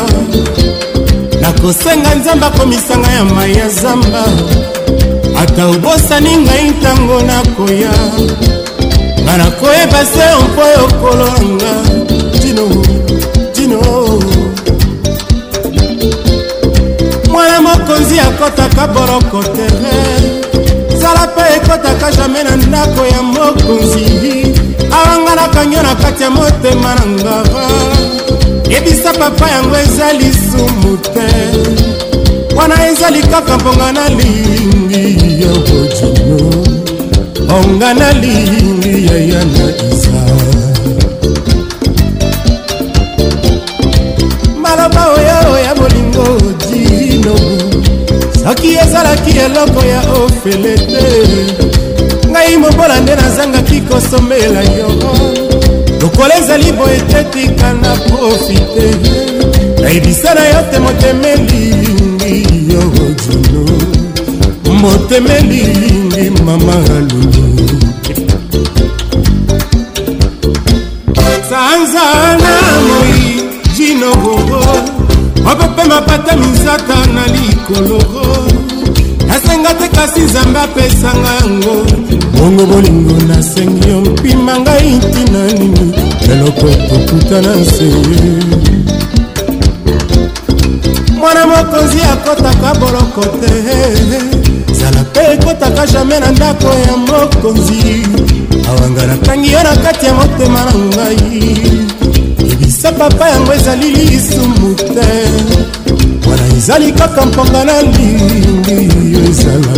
nakosenga 1.41 2.15
nzambe 2.15 2.45
akomisanga 2.45 3.07
ya 3.11 3.23
mai 3.25 3.55
ya 3.55 3.69
zamba 3.69 4.23
ata 5.41 5.67
obosani 5.67 6.37
ngai 6.37 6.69
ntango 6.71 7.21
nakoya 7.21 7.91
nga 9.23 9.37
nakoyeba 9.37 10.01
se 10.11 10.25
mpo 10.45 10.61
yokolonga 10.77 11.71
tino 12.41 12.65
tino 13.55 13.79
mwana 17.31 17.57
mokonzi 17.61 18.15
akɔtaka 18.27 18.83
boloko 18.93 19.39
tere 19.55 19.95
zala 21.01 21.23
mpe 21.31 21.41
ekɔtaka 21.55 22.07
jamai 22.17 22.43
na 22.47 22.53
ndako 22.65 23.01
ya 23.13 23.21
mokonzi 23.21 24.05
awanga 24.97 25.33
nakangi 25.39 25.75
na 25.85 25.93
kati 26.01 26.23
ya 26.23 26.29
motema 26.35 26.91
na 26.97 27.03
ngava 27.15 27.65
yebisa 28.71 29.09
papa 29.19 29.45
yango 29.53 29.75
eza 29.85 30.07
lisumu 30.19 30.91
te 31.13 31.29
wana 32.57 32.75
eza 32.89 33.07
likaka 33.15 33.53
mponga 33.57 33.87
na 33.95 34.03
lingi 34.17 35.05
ya 35.43 35.53
bojino 35.65 36.82
onga 37.49 37.93
nalingi 37.93 39.05
yaya 39.07 39.41
na 39.53 39.65
iza 39.89 40.21
maloba 44.61 45.03
oyo 45.15 45.57
ya 45.65 45.73
bolingo 45.79 46.25
dino 46.67 47.35
soki 48.43 48.69
ezalaki 48.83 49.31
eloko 49.45 49.81
ya 49.85 50.01
ofele 50.23 50.73
te 50.91 51.05
ngai 52.31 52.53
mobola 52.61 52.95
nde 53.01 53.13
nazangaki 53.21 53.77
kosomela 53.89 54.61
yo 54.77 54.89
lokola 56.01 56.33
ezali 56.41 56.69
boye 56.77 56.99
te 57.11 57.21
tika 57.33 57.69
na 57.81 57.91
profite 58.07 58.85
nayebisa 59.81 60.31
na 60.37 60.43
yo 60.51 60.59
te 60.71 60.77
motemeli 60.79 61.73
motema 64.83 65.33
elingi 65.33 66.41
mama 66.45 66.73
aluni 66.73 67.59
sanza 71.49 72.37
na 72.41 72.55
moi 72.87 73.33
jinogogo 73.77 74.61
mapepe 75.43 75.83
mapata 75.89 76.35
misaka 76.35 76.95
na 77.13 77.23
likoloro 77.27 78.43
nasenga 79.27 79.73
te 79.73 79.87
kasi 79.95 80.19
nzambe 80.19 80.59
apesanga 80.59 81.29
yango 81.41 81.75
bongo 82.37 82.65
bolingo 82.65 83.13
nasengi 83.27 83.89
yo 83.89 84.01
mpima 84.01 84.59
ngai 84.59 84.89
ntina 84.91 85.45
nini 85.45 85.93
eloko 86.31 86.67
tokutana 86.89 87.55
nse 87.55 87.87
mwana 91.17 91.45
mokonzi 91.47 91.99
akotaka 92.13 92.73
boloko 92.79 93.21
te 93.25 93.53
ekotaka 95.21 95.85
jamai 95.87 96.19
na 96.19 96.31
ndako 96.31 96.65
ya 96.67 96.97
mokonzi 96.97 98.07
awanga 98.69 99.05
natangi 99.07 99.51
yo 99.51 99.63
na 99.63 99.75
kati 99.75 100.05
ya 100.05 100.13
motema 100.13 100.65
na 100.65 100.73
ngai 100.75 101.57
ebisa 102.51 102.91
papa 102.91 103.29
yango 103.29 103.53
ezali 103.53 103.89
lisumu 103.91 104.75
te 104.75 105.09
wana 106.29 106.47
ezali 106.57 106.91
kaka 106.91 107.25
mponga 107.25 107.63
na 107.63 107.81
lingi 107.81 108.89
yo 109.13 109.19
ezala 109.29 109.73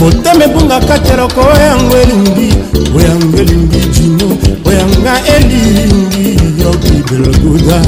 motema 0.00 0.44
ebungaka 0.44 0.98
teloko 0.98 1.40
oyango 1.40 1.96
elingi 2.02 2.48
oyango 2.96 3.36
elingi 3.38 3.78
jino 3.94 4.28
oyanga 4.64 5.14
elingi 5.34 6.26
yo 6.62 6.70
bibeloduda 6.82 7.78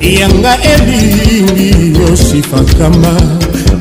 yanga 0.00 0.52
elingi 0.72 1.98
yo 2.00 2.16
sifakama 2.16 3.12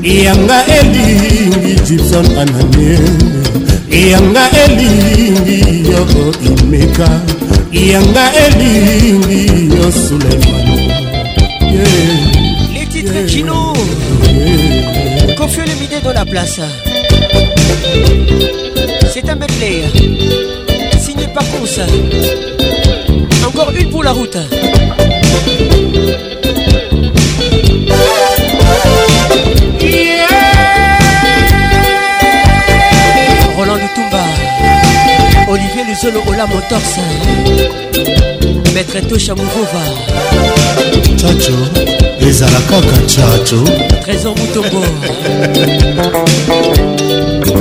yanga 0.03 0.63
elingi 0.67 1.75
gibson 1.87 2.25
ananie 2.39 2.95
yanga 3.91 4.45
elingi 4.63 5.59
yo 5.91 6.01
imeka 6.49 7.09
yanga 7.71 8.25
elingi 8.45 9.43
yo 9.77 9.87
suleimano 9.91 10.71
yeah. 11.67 12.15
les 12.73 12.87
titres 12.89 13.15
yeah. 13.27 13.27
gino 13.27 13.75
yeah. 14.23 15.35
confieux 15.37 15.65
le 15.67 15.75
midi 15.75 15.95
dans 16.03 16.13
la 16.13 16.23
place 16.25 16.61
C'est 19.13 19.27
un 19.29 19.35
medley 19.35 19.83
signé 20.99 21.27
par 21.33 21.43
Ponce. 21.45 21.79
Encore 23.47 23.71
une 23.79 23.89
pour 23.89 24.03
la 24.03 24.11
route. 24.11 24.37
Roland 33.57 33.75
Lutumba, 33.75 34.23
Olivier 35.49 35.83
Luzolo 35.87 36.21
Ola 36.27 36.45
Motors, 36.45 37.01
Maître 38.73 38.99
Tosha 39.07 39.33
Mouvova. 39.33 39.83
Chacho, 41.17 41.55
ezalaka 42.21 42.81
Trésor 44.05 44.35
Moutombo. 44.37 44.81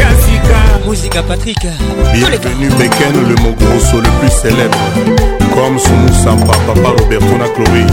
ya 0.00 0.08
sika 0.22 0.58
muzika 0.88 1.22
patrik 1.30 1.62
bienvenu 2.12 2.66
beken 2.80 3.16
le 3.30 3.34
mot 3.42 3.54
grosso 3.62 3.96
le 4.06 4.10
plus 4.18 4.34
célèbre 4.44 4.78
comme 5.54 5.76
sunu 5.84 6.10
sampa 6.24 6.54
papa 6.66 6.88
roberto 6.98 7.34
na 7.42 7.48
chloé 7.54 7.84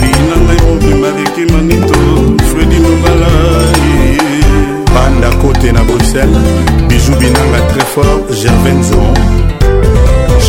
linanga 0.00 0.54
mobima 0.64 1.08
reki 1.16 1.44
manito 1.52 2.00
fredi 2.50 2.76
nobala 2.78 3.28
côté 5.38 5.72
na 5.72 5.80
bruxelles 5.84 6.36
bijou 6.88 7.14
binanga 7.18 7.60
très 7.70 7.84
fort 7.94 8.20
gervain 8.30 8.82
zoron 8.82 9.14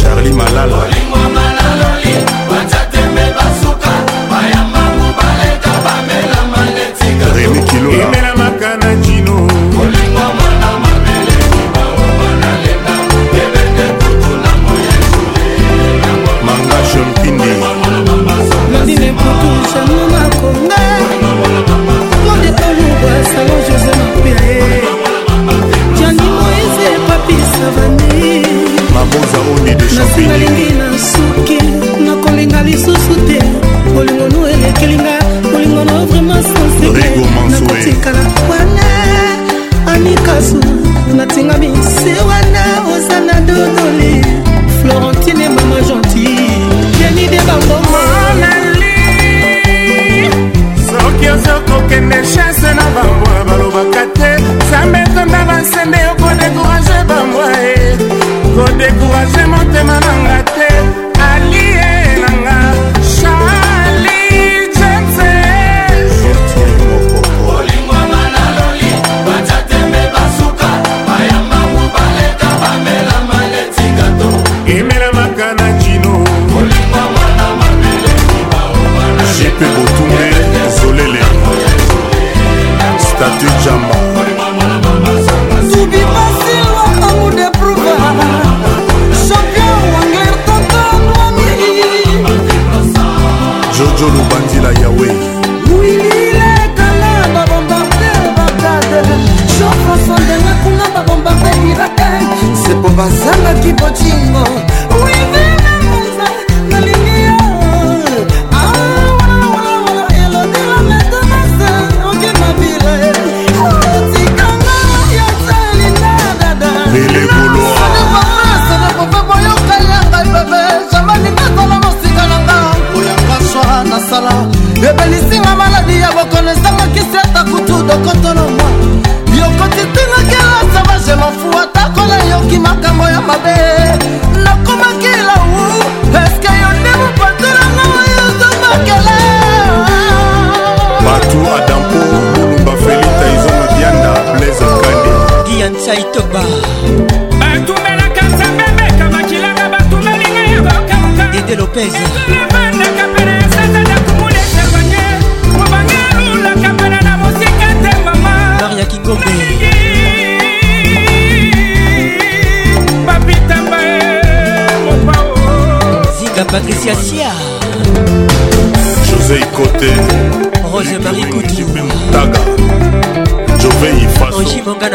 charlie 0.02 0.34
malala 0.34 0.84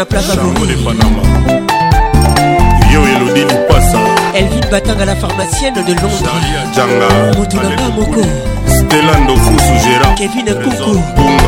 na 0.04 0.08
place 0.08 0.30
abongo 0.32 0.66
de 0.66 0.74
panama 0.84 1.22
yo 2.92 3.00
elodi 3.14 3.40
lipasa 3.40 3.98
elvin 4.34 4.60
batanga 4.70 5.04
la 5.06 5.16
pharmacienne 5.16 5.72
de 5.74 5.80
londresjanga 5.94 7.08
moto 7.38 7.56
na 7.56 7.68
ba 7.70 7.88
moko 7.98 8.22
stela 8.66 9.18
ndofusu 9.24 9.74
gérant 9.82 10.14
kevin 10.16 10.50
nkunku 10.50 11.00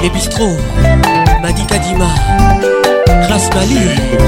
le 0.02 0.08
bistro 0.08 0.48
madikadima 1.42 2.08
rasmali 3.28 3.80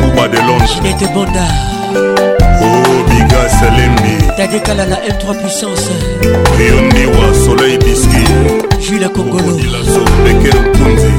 kuba 0.04 0.28
de 0.28 0.42
londres 0.46 0.74
ginete 0.74 1.06
bondar 1.14 1.54
obiga 3.00 3.42
salembi 3.58 4.14
dadekala 4.38 4.84
na 4.86 4.96
m3 5.14 5.24
puissance 5.40 5.90
oyondiwa 6.54 7.26
soleil 7.44 7.78
biski 7.84 8.22
jula 8.84 9.08
kongoloilaso 9.08 10.02
beke 10.24 10.50
mpunzi 10.58 11.12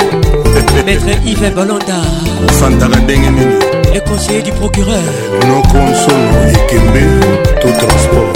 maître 0.86 1.16
yve 1.32 1.50
balonda 1.56 1.98
osantaka 2.50 3.00
ndenge 3.04 3.30
nini 3.38 3.56
econseiller 3.98 4.44
du 4.46 4.52
procureur 4.60 5.04
nokonsolo 5.48 6.34
ekembe 6.58 7.04
to 7.62 7.68
transport 7.82 8.32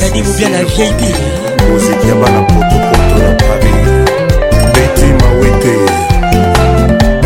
dadi 0.00 0.22
mobia 0.22 0.48
la 0.54 0.62
vieille 0.70 0.96
bi 0.96 1.14
moziki 1.70 2.08
ya 2.08 2.14
bana 2.20 2.40
potopoto 2.50 3.18
na 3.18 3.32
paris 3.48 3.88
beti 4.74 5.06
mawete 5.20 5.74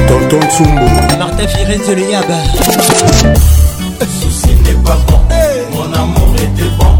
tonton 0.08 0.44
nsumbu 0.48 0.86
martin 1.20 1.48
firenze 1.48 1.94
leyaba 1.98 2.38
pas 4.86 4.96
bon. 5.06 5.18
Mon 5.74 5.92
amour 5.92 6.32
était 6.36 6.72
bon. 6.78 6.94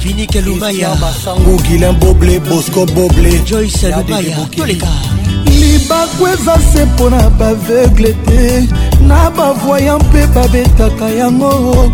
finike 0.00 0.40
lumaya 0.40 0.90
basango 1.00 1.56
gilin 1.64 1.92
boble 2.00 2.38
bosco 2.40 2.84
boble 2.86 3.40
joyce 3.46 3.84
lumaya 3.88 4.36
toleka 4.56 4.86
libaku 5.46 6.26
eza 6.32 6.56
se 6.72 6.84
mpo 6.84 7.10
na 7.10 7.28
baveugle 7.30 8.14
te 8.26 8.68
na 9.02 9.30
bavoyan 9.30 9.98
mpe 10.02 10.26
babetaka 10.34 11.08
yango 11.10 11.90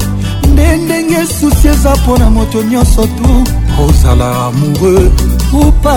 nde 0.52 0.76
ndenge 0.76 1.26
susi 1.40 1.68
eza 1.68 1.94
mpo 2.04 2.18
na 2.18 2.30
moto 2.30 2.62
nyonso 2.62 3.02
tu 3.02 3.44
kozala 3.76 4.44
amoureux 4.48 5.10
kupa 5.54 5.96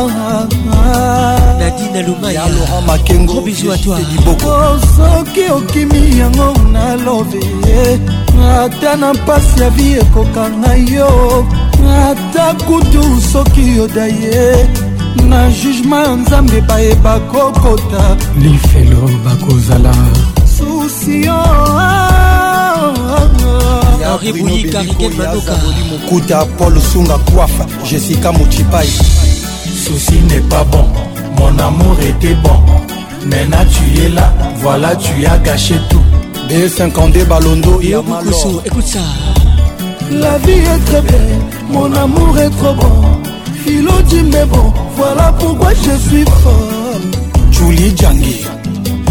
nadina 1.59 2.07
lumaya 2.07 2.45
laurent 2.49 2.81
makengo 2.87 3.41
bisu 3.41 3.71
à 3.71 3.77
toi 3.77 3.97
oh, 3.97 4.77
soki 4.95 5.43
okimi 5.49 6.19
yango 6.19 6.53
nalobe 6.71 7.39
ata 8.55 8.95
na 8.95 9.13
mpasi 9.13 9.61
ya 9.61 9.69
vi 9.69 9.87
ekokanga 10.01 10.73
yo 10.93 11.45
ata 12.03 12.53
kutu 12.53 13.03
soki 13.33 13.77
yoda 13.77 14.05
ye 14.05 14.67
na 15.29 15.49
jugema 15.51 16.01
ya 16.01 16.15
nzambe 16.15 16.61
bayeba 16.61 17.19
kokota 17.19 18.15
lifelo 18.41 19.09
bakozala 19.25 19.91
susio 20.57 21.43
henri 24.23 24.43
bouyi 24.43 24.63
kariken 24.63 25.13
madoka 25.17 25.55
mokuta 25.91 26.45
paul 26.45 26.81
sunga 26.93 27.17
kuafa 27.17 27.65
jessica 27.89 28.31
mochipai 28.33 28.87
souci 29.87 30.21
n'est 30.29 30.41
pas 30.49 30.63
bon 30.65 30.85
Mon 31.37 31.57
amour 31.59 31.95
était 32.07 32.35
bon 32.35 32.59
Maintenant 33.25 33.65
tu 33.71 34.03
es 34.03 34.09
là, 34.09 34.33
voilà 34.61 34.95
tu 34.95 35.25
as 35.25 35.37
gâché 35.39 35.75
tout 35.89 36.01
B52 36.49 37.25
Balondo, 37.25 37.79
il 37.81 37.89
y 37.89 37.93
a 37.93 38.03
Écoute 38.65 38.85
ça 38.85 38.99
La 40.11 40.37
vie 40.39 40.51
est 40.51 40.85
très 40.91 41.01
belle, 41.01 41.39
mon 41.69 41.91
amour 41.93 42.37
est 42.39 42.49
trop 42.51 42.73
bon 42.73 43.01
Philo 43.65 43.91
dit 44.07 44.23
mais 44.31 44.45
bon, 44.45 44.71
voilà 44.95 45.33
pourquoi 45.39 45.73
je 45.73 46.09
suis 46.09 46.23
folle 46.23 47.11
Julie 47.51 47.95
Djangi 47.95 48.45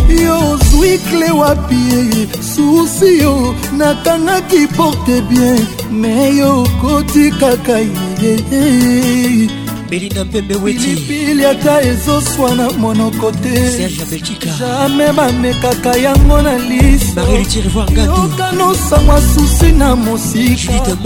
yo 0.06 0.36
ozwi 0.54 0.98
kle 1.08 1.32
wapi 1.32 1.82
eh, 1.98 2.28
susi 2.40 3.18
yo 3.22 3.52
nakangaki 3.76 4.68
porte 4.76 5.16
bien 5.28 5.56
me 5.90 6.30
yo 6.38 6.62
okoti 6.62 7.28
kaka 7.40 7.80
ye 7.82 8.30
eh, 8.36 8.44
eh, 8.52 9.48
belinda 9.90 10.24
mpembe 10.24 10.54
wetilipili 10.54 11.44
ata 11.46 11.82
ezoswana 11.82 12.70
monoko 12.70 13.32
te 13.32 13.70
serge 13.70 14.04
belgika 14.10 14.50
jamai 14.60 15.12
bamekaka 15.12 15.96
yango 15.96 16.42
na 16.42 16.58
listoyokanosangwa 16.58 19.20
susi 19.22 19.72
na 19.72 19.96
mosika 19.96 20.96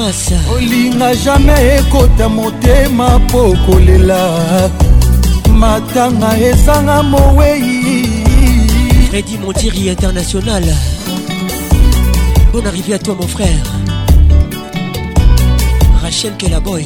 olinga 0.55 1.15
jamai 1.17 1.67
ekota 1.67 2.29
motema 2.29 3.19
mpo 3.19 3.57
kolela 3.67 4.41
matanga 5.59 6.39
ezanga 6.41 7.03
mowei 7.03 7.63
fredi 9.11 9.39
montiri 9.45 9.87
international 9.89 10.65
bonne 12.53 12.67
arrivée 12.69 12.95
à 12.95 12.99
toi 12.99 13.15
mon 13.15 13.29
frère 13.29 13.67
rachel 16.03 16.33
kelaboy 16.39 16.85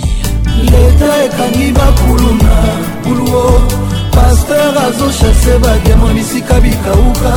leta 0.62 1.10
ekangi 1.24 1.72
bakuluna 1.72 2.55
kuluo 3.05 3.44
paster 4.14 4.72
azoshase 4.86 5.59
badiamo 5.62 6.06
bisika 6.14 6.60
bikauka 6.60 7.32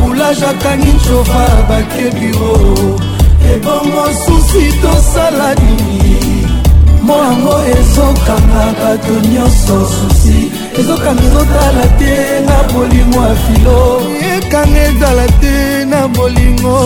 boulage 0.00 0.46
akangi 0.46 0.90
ncova 0.92 1.42
bake 1.68 2.06
biro 2.14 2.56
ebongo 3.54 4.04
susi 4.26 4.64
tosala 4.82 5.54
nini 5.60 6.46
moango 7.02 7.56
ezokanga 7.76 8.64
bato 8.80 9.12
nyonso 9.32 9.76
susi 9.94 10.38
ezokanga 10.80 11.22
ezotala 11.28 11.86
te 11.98 12.14
na 12.46 12.56
bolingo 12.72 13.20
ya 13.30 13.34
filo 13.42 13.80
ekanga 14.34 14.80
ezala 14.88 15.26
te 15.40 15.56
na 15.84 16.08
bolingo 16.08 16.76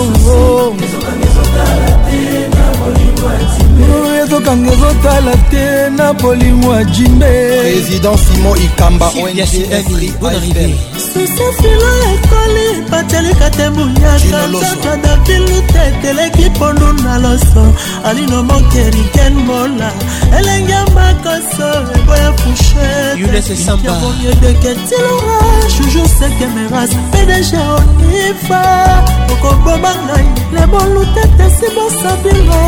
ezokanga 4.21 4.73
ezotala 4.73 5.37
te 5.51 5.91
na 5.91 6.13
bolingo 6.13 6.75
ya 6.75 6.85
jimbe 6.85 7.61
président 7.63 8.17
simon 8.19 8.57
ikamba 8.63 9.11
sisefilo 10.97 11.91
ekoli 12.13 12.67
batelika 12.91 13.51
te 13.51 13.71
buyakatata 13.71 14.97
daviluta 15.03 15.81
eteleki 15.89 16.51
pondu 16.59 16.93
na 17.03 17.19
loso 17.19 17.65
alino 18.05 18.43
mokeriken 18.43 19.35
mola 19.47 19.91
elenge 20.39 20.77
makoso 20.95 21.69
eboya 21.97 22.33
fusheedeketilora 22.39 25.37
jujour 25.77 26.09
sekemeras 26.19 26.91
pdg 27.11 27.51
onifa 27.77 28.63
okoboma 29.33 29.93
ngai 30.07 30.44
lebolutete 30.57 31.47
sibosabinga 31.57 32.61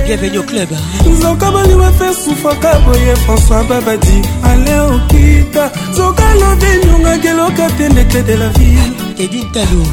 Bienvenue 0.06 0.38
au 0.40 0.44
club. 0.44 0.68
nzoka 1.10 1.52
bolingo 1.52 1.84
efe 1.84 2.14
sufaka 2.24 2.80
boye 2.86 3.14
françois 3.26 3.64
babadi 3.70 4.22
ale 4.44 4.80
okita 4.90 5.70
nzoka 5.92 6.24
lobi 6.40 6.88
nyonga 6.88 7.18
geloka 7.18 7.68
tendete 7.78 8.22
de 8.24 8.36
la 8.38 8.48
ville 8.60 9.07
avec 9.18 9.18
edin 9.20 9.44
talo 9.52 9.84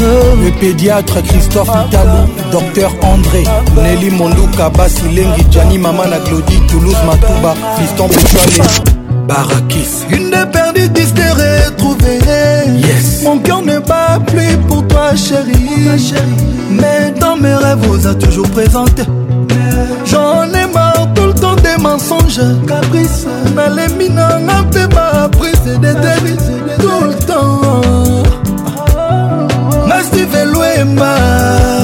Le 0.00 0.50
pédiatre 0.58 1.22
Christophe 1.22 1.68
ah, 1.72 1.84
Italo, 1.86 2.10
ah, 2.14 2.26
ah. 2.26 2.50
docteur 2.52 2.90
André, 3.02 3.44
Nelly 3.76 4.10
Monlouka, 4.10 4.68
Basilengi, 4.70 5.46
Gianni 5.50 5.78
Mamana, 5.78 6.16
Claudie, 6.26 6.60
Toulouse, 6.66 6.96
Matouba, 7.06 7.54
Fiston 7.78 8.06
Bouchouane. 8.08 9.05
Barakis 9.26 10.04
Une 10.12 10.30
de 10.30 10.44
perdue, 10.44 10.88
dix 10.90 11.12
de 11.12 11.22
retrouvée 11.66 12.20
Yes 12.78 13.22
Mon 13.24 13.38
cœur 13.38 13.60
ne 13.60 13.80
bat 13.80 14.20
plus 14.24 14.56
pour 14.68 14.86
toi 14.86 15.16
chérie, 15.16 15.68
ma 15.84 15.98
chérie. 15.98 16.46
Mais 16.70 17.10
dans 17.18 17.36
mes 17.36 17.54
rêves, 17.54 17.78
vous 17.82 18.06
a 18.06 18.14
toujours 18.14 18.48
présenté 18.50 19.02
J'en 20.06 20.44
ai 20.52 20.66
marre 20.72 21.08
tout 21.14 21.26
le 21.26 21.34
temps 21.34 21.56
des 21.56 21.76
mensonges 21.80 22.40
Caprice 22.68 23.26
Mais 23.56 23.68
les 23.70 23.92
mineurs 23.94 24.38
n'ont 24.38 24.70
fait 24.70 24.88
pas 24.88 25.28
prise 25.30 25.60
des 25.64 25.76
délits 25.78 26.40
Tout 26.78 27.04
le 27.08 27.14
temps 27.26 27.62
ah. 28.96 29.46
Merci 29.88 30.22
Velouema 30.24 31.74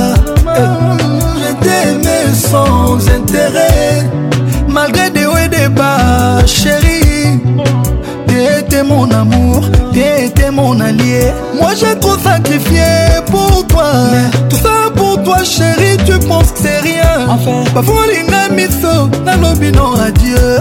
été 10.36 10.50
mon 10.50 10.80
allié 10.80 11.32
Moi 11.54 11.70
j'ai 11.78 11.98
trop 12.00 12.16
sacrifié 12.18 12.82
pour 13.30 13.66
toi 13.66 13.88
Mais... 14.12 14.48
Tout 14.48 14.56
ça 14.56 14.90
pour 14.96 15.22
toi 15.22 15.38
chérie 15.44 15.96
tu 16.04 16.18
penses 16.26 16.52
que 16.52 16.58
c'est 16.62 16.80
rien 16.80 17.26
enfin... 17.28 17.62
bafolinga 17.74 18.48
miso 18.52 19.08
nalobi 19.24 19.72
non 19.72 19.92
adieu 20.00 20.58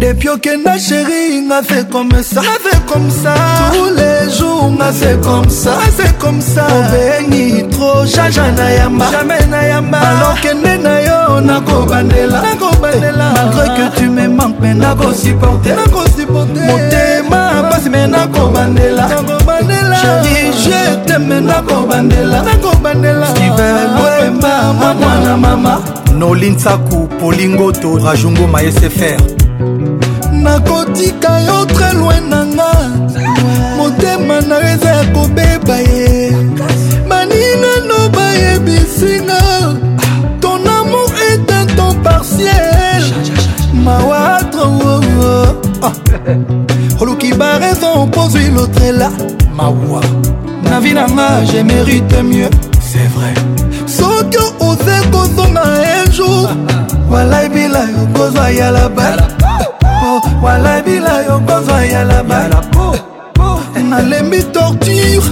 Depuis 0.00 0.28
que 0.42 0.62
na 0.64 0.76
chérie 0.78 1.40
nga 1.48 1.62
fait 1.62 1.88
comme 1.88 2.10
ça 2.22 2.40
nga 2.40 2.58
fait 2.62 2.78
comme 2.92 3.08
ça 3.10 3.34
tous 3.72 3.94
les 3.96 4.36
jours 4.38 4.70
nga 4.78 4.92
fait 4.92 5.18
comme 5.20 5.48
ça 5.48 5.70
nga 5.72 6.04
fait 6.04 6.18
comme 6.18 6.40
ça 6.40 6.66
obengi 6.78 7.64
trop 7.70 8.04
jaja 8.04 8.50
na 8.56 8.72
yamba 8.74 9.06
jamais 9.10 9.46
na 9.46 9.68
yamba 9.68 9.98
alors 9.98 10.36
que 10.42 10.48
nde 10.54 10.82
na 10.82 11.01
yo 11.28 11.40
nakobandela 11.40 12.42
malgré 13.34 13.74
que 13.74 13.96
tu 13.96 14.10
me 14.10 14.28
manques 14.28 14.58
mais 14.60 14.74
nakosupporte 14.74 15.68
motema 16.30 17.62
pasi 17.70 17.88
me 17.90 18.06
nakobandela 18.06 19.08
chéri 20.00 20.52
je 20.62 21.06
teme 21.06 21.40
nakobandela 21.40 22.44
steven 23.30 23.90
boema 23.96 24.72
mwa 24.80 24.94
mwana 24.94 25.36
mama 25.36 25.80
nolinsaku 26.18 27.08
polingoto 27.20 27.98
rajungo 28.04 28.46
mayesefr 28.46 29.16
nakotika 30.32 31.40
yo 31.46 31.64
très 31.66 31.94
loin 31.94 32.28
na 32.28 32.44
nga 32.46 32.68
motema 33.76 34.40
na 34.40 34.54
yo 34.56 34.74
eza 34.74 34.88
ya 34.88 35.04
kobeba 35.04 35.76
ye 35.80 36.32
baninano 37.08 38.08
bayebisinga 38.14 39.42
ciel 42.42 43.34
mawatro 43.74 44.62
oluki 44.78 45.78
oh, 45.80 45.82
oh, 45.82 45.86
oh. 45.86 47.32
ah. 47.32 47.36
baraison 47.38 47.98
opozwi 48.02 48.48
lotrela 48.50 49.10
mawa 49.56 50.00
na 50.64 50.80
vi 50.80 50.92
nanga 50.94 51.40
je 51.50 51.62
mérite 51.62 52.22
mieux 52.22 52.50
c'est 52.80 53.08
vrai 53.16 53.34
soki 53.86 54.38
oze 54.60 54.96
kozonga 55.12 55.62
un 55.62 56.10
jour 56.12 56.48
walabila 57.10 57.78
ah, 57.78 57.82
ah. 57.82 58.00
yo 58.00 58.06
kozwa 58.18 58.50
yala 58.52 58.88
bala 58.88 59.26
walabila 60.42 61.22
yo 61.28 61.40
kozwa 61.46 61.84
yala 61.86 62.22
bala 62.22 62.60
nalembi 63.90 64.42
torture 64.52 65.22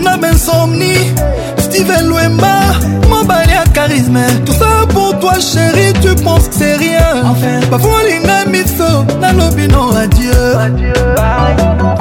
na 0.00 0.16
bensomni 0.16 1.12
steven 1.58 2.08
lwemba 2.08 2.74
mobali 3.10 3.52
charisme 3.88 4.18
tout 4.44 4.52
ça 4.52 4.86
pour 4.92 5.18
toi 5.18 5.34
chérie 5.40 5.92
tu 6.02 6.14
penses 6.22 6.48
que 6.48 6.54
c'est 6.58 6.76
rien 6.76 7.22
enfin. 7.24 7.60
bafolinga 7.70 8.44
miso 8.46 9.04
nalobi 9.20 9.66
no 9.68 9.90
adieu, 9.96 10.32
adieu. 10.60 10.92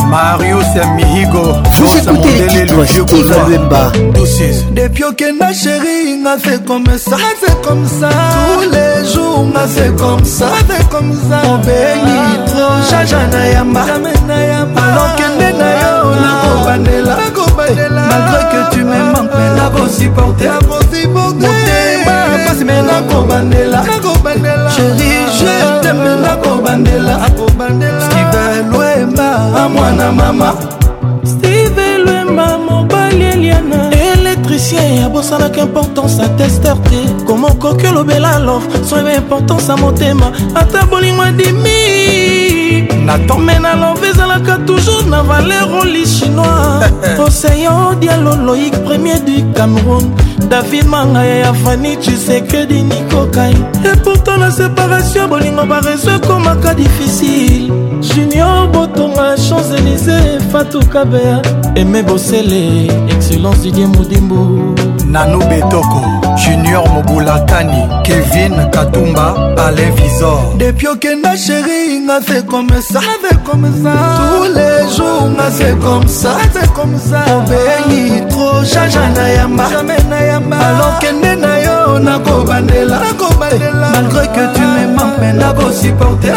marius 0.09 0.65
ya 0.75 0.85
mihigo 0.95 1.55
osamondele 1.99 2.65
logie 2.65 3.01
kozwa 3.01 3.83
depuis 4.71 5.03
okenda 5.03 5.53
chéri 5.53 6.17
nga 6.21 6.37
fait 6.37 6.63
comme 6.65 6.85
ça 6.97 7.15
fait 7.39 7.55
comme 7.67 7.85
ça 7.87 8.09
tous 8.53 8.69
les 8.69 9.13
jours 9.13 9.45
nga 9.53 9.65
fait 9.67 9.95
comme 9.95 10.25
ça 10.25 10.47
fait 10.67 10.87
comme 10.89 11.13
ça 11.29 11.39
obengi 11.45 12.23
trop 12.47 12.91
jaja 12.91 13.17
na 13.31 13.47
yamba 13.53 13.81
alokende 13.83 15.57
na 15.57 15.69
yo 15.81 17.07
nakobandela 17.13 18.01
malgré 18.11 18.41
que 18.51 18.75
tu 18.75 18.83
me 18.83 18.99
manques 19.13 19.31
nakosupporte 19.55 20.43
nakobandela 23.03 23.83
sheri 24.73 25.11
je 25.37 25.53
teme 25.81 26.11
nakobandela 26.21 27.19
steve 27.99 28.63
luemba 28.71 29.29
amwana 29.65 30.11
mama 30.11 30.51
musicien 34.57 35.03
abosanaka 35.03 35.61
importance 35.61 36.19
atester 36.19 36.75
te 36.89 36.99
koma 37.27 37.47
okoki 37.49 37.87
olobela 37.87 38.39
lor 38.39 38.61
soyeba 38.89 39.13
importance 39.13 39.67
ya 39.69 39.77
motema 39.77 40.31
ata 40.55 40.85
bolingo 40.85 41.21
adimi 41.21 42.81
natome 43.05 43.59
na 43.59 43.75
love 43.75 44.07
ezalaka 44.09 44.57
toujours 44.65 45.05
na 45.05 45.21
valer 45.21 45.63
oli 45.81 46.05
chinois 46.07 46.91
oseyo 47.25 47.93
dialo 47.99 48.35
loïk 48.35 48.75
premier 48.83 49.19
du 49.19 49.43
cameroun 49.53 50.11
david 50.49 50.87
mangaya 50.87 51.35
ya 51.35 51.53
fani 51.53 51.95
chisekedi 52.01 52.81
nikokai 52.81 53.53
epourtant 53.93 54.37
na 54.39 54.51
séparation 54.51 55.27
bolingo 55.29 55.65
bareso 55.65 56.09
ekomaka 56.15 56.73
difficile 56.73 57.71
junior 58.01 58.67
botonga 58.71 59.35
champs 59.37 59.69
élysée 59.77 60.39
fatukabea 60.51 61.41
aime 61.77 62.01
bosele 62.01 62.87
excellence 63.07 63.59
didie 63.61 63.85
modimbo 63.85 64.63
nano 65.11 65.37
betoko 65.47 66.01
junior 66.35 66.83
mobulakani 66.89 67.87
kevin 68.03 68.55
katumba 68.71 69.53
pale 69.55 69.85
visor 69.91 70.57
depuis 70.57 70.87
okenda 70.91 71.37
sheri 71.37 71.99
nga 71.99 72.19
se 72.21 72.41
komesa 72.41 72.97
tous 73.43 74.53
les 74.55 74.95
jours 74.95 75.29
nga 75.37 75.51
se 75.51 75.75
komsa 76.73 77.19
obeli 77.37 78.21
tro 78.31 78.49
jaja 78.73 79.03
na 79.15 79.27
yamba 79.29 79.65
alors 80.67 80.97
kende 81.01 81.35
na 81.35 81.57
yo 81.59 81.99
nakobandela 81.99 82.99
malgré 83.81 84.25
que 84.33 84.45
tu 84.55 84.61
me 84.75 84.87
manques 84.95 85.19
mais 85.21 85.33
nakosupporte 85.33 86.31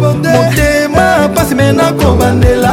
motema 0.00 1.28
pasi 1.34 1.54
me 1.54 1.72
nakobandela 1.72 2.70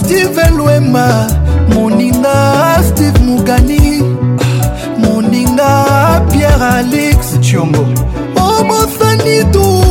steven 0.00 0.56
lwema 0.56 1.26
moninga 1.74 2.56
steve 2.88 3.18
mugani 3.18 4.02
moninga 4.98 5.86
pierre 6.32 6.64
alix 6.74 7.16
ciongo 7.40 7.86
obosani 8.36 9.40
oh, 9.40 9.44
tu 9.52 9.83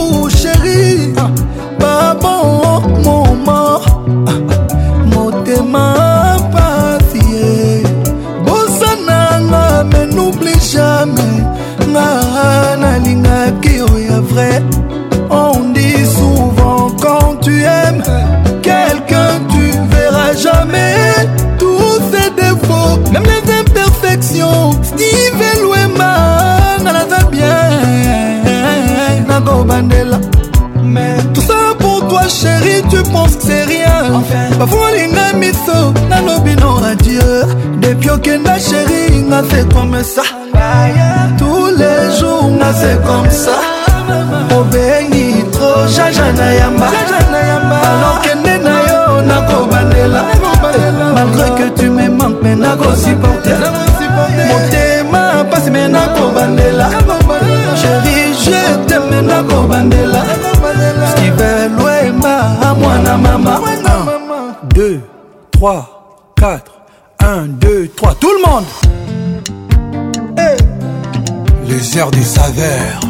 oh 32.23 32.27
chéri 32.29 32.81
tu 32.89 33.03
penses 33.11 33.35
que 33.37 33.43
c'est 33.43 33.63
rien 33.65 34.13
enfin. 34.13 34.55
bafulinga 34.57 35.33
miso 35.37 35.93
nalobino 36.09 36.79
adieu 36.83 37.45
depuis 37.81 38.09
okenda 38.09 38.57
chéri 38.59 39.17
nga 39.29 39.43
fait 39.43 39.65
comme 39.73 39.97
ça 40.03 40.23
tous 41.37 41.65
les 41.77 42.17
jours 42.19 42.47
nga 42.57 42.73
fait 42.73 42.99
comme 43.05 43.29
ça 43.29 43.57
obengi 44.57 45.43
tro 45.51 45.71
jaja 45.95 46.31
na 46.37 46.47
yamba 46.59 46.87
alokende 47.89 48.55
na 48.63 48.75
yo 48.89 49.21
nakobandela 49.29 50.23
malgré 51.15 51.49
que 51.57 51.79
tu 51.81 51.89
me 51.89 52.07
manques 52.09 52.41
me 52.41 52.55
nakosuporte 52.55 53.53
motema 54.49 55.43
pasi 55.51 55.69
me 55.71 55.87
nakobandela 55.87 56.89
chéri 57.75 58.33
je 58.45 58.59
teme 58.87 59.21
nakobandela 59.27 60.12
maman. 63.17 63.59
2, 64.69 65.01
3, 65.51 65.63
4, 66.37 66.61
1, 67.21 67.47
2, 67.59 67.87
3, 67.89 68.13
tout 68.19 68.27
le 68.27 68.49
monde. 68.49 68.63
Les 71.67 71.97
heures 71.97 72.11
des 72.11 72.21
saveurs. 72.23 73.01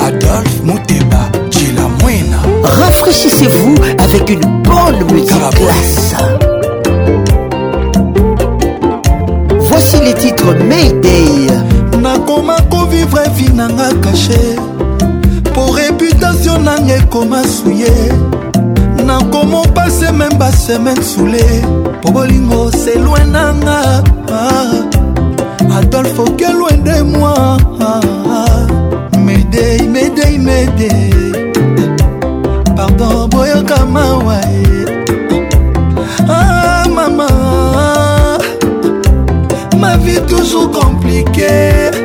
Adolphe 0.00 0.62
Mouteba, 0.64 1.30
la 1.76 2.68
Rafraîchissez-vous 2.68 3.74
avec 3.98 4.28
une 4.28 4.62
bonne 4.62 5.12
musique 5.12 5.30
Voici 9.60 10.00
les 10.00 10.14
titres 10.14 10.52
Mayday. 10.68 11.48
nakoma 12.02 12.56
kovivre 12.70 13.20
caché 14.02 14.56
Pour 15.54 15.74
réputation 15.74 16.58
na 16.60 16.72
réputation 16.72 16.86
nanga 16.86 17.06
comme 17.10 17.36
nakoma 19.14 19.62
pase 19.74 20.10
meme 20.18 20.34
basemaine 20.40 21.02
soule 21.10 21.48
po 22.02 22.08
bolingo 22.14 22.60
selwe 22.80 23.22
nanga 23.34 23.76
adolfo 25.78 26.24
kelwe 26.38 26.72
nde 26.80 26.96
mwa 27.12 27.34
medei 29.26 29.82
medei 29.94 30.36
medei 30.38 31.14
pardon 32.76 33.16
boyoka 33.32 33.78
mawa 33.94 34.38
ah, 36.36 36.82
mama 36.96 37.28
ma 39.80 39.90
vie 40.02 40.20
toujours 40.32 40.68
compliquée 40.76 42.03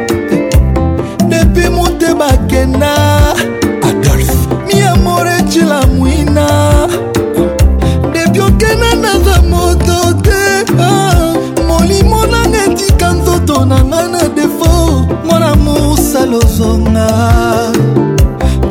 lozonga 16.32 17.10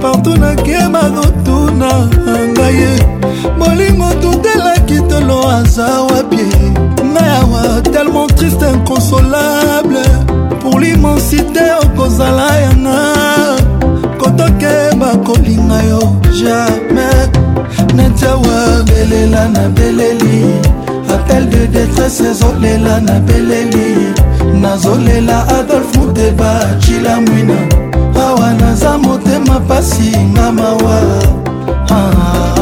partout 0.01 0.37
nakema 0.41 0.99
kotuna 1.17 1.93
ngai 2.55 2.85
bolingo 3.59 4.09
tutelaki 4.23 4.97
tolo 5.11 5.39
aza 5.57 5.89
wapie 6.09 6.51
nayawa 7.15 7.65
tellement 7.93 8.27
triste 8.37 8.63
inconsolable 8.75 9.99
pour 10.61 10.75
l'immensité 10.81 11.67
okozala 11.83 12.49
yanga 12.65 13.03
kotokeba 14.21 15.11
kolinga 15.27 15.79
yo 15.91 16.01
jamais 16.41 17.29
netiawa 17.97 18.61
belela 18.89 19.43
na 19.55 19.65
beleli 19.77 20.43
appel 21.15 21.45
de 21.53 21.63
détresse 21.73 22.21
ezolela 22.31 22.95
na 23.07 23.15
beleli 23.27 23.89
nazolela 24.63 25.39
adolphe 25.59 25.98
deba 26.19 26.53
cila 26.83 27.21
mwina 27.21 27.59
awa 28.27 28.53
naza 28.55 28.99
motema 28.99 29.61
pasi 29.69 30.17
nga 30.31 30.53
mawa 30.53 30.99
ah. 31.91 31.95
ah, 31.95 32.13
ah. 32.23 32.58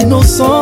innocent 0.00 0.59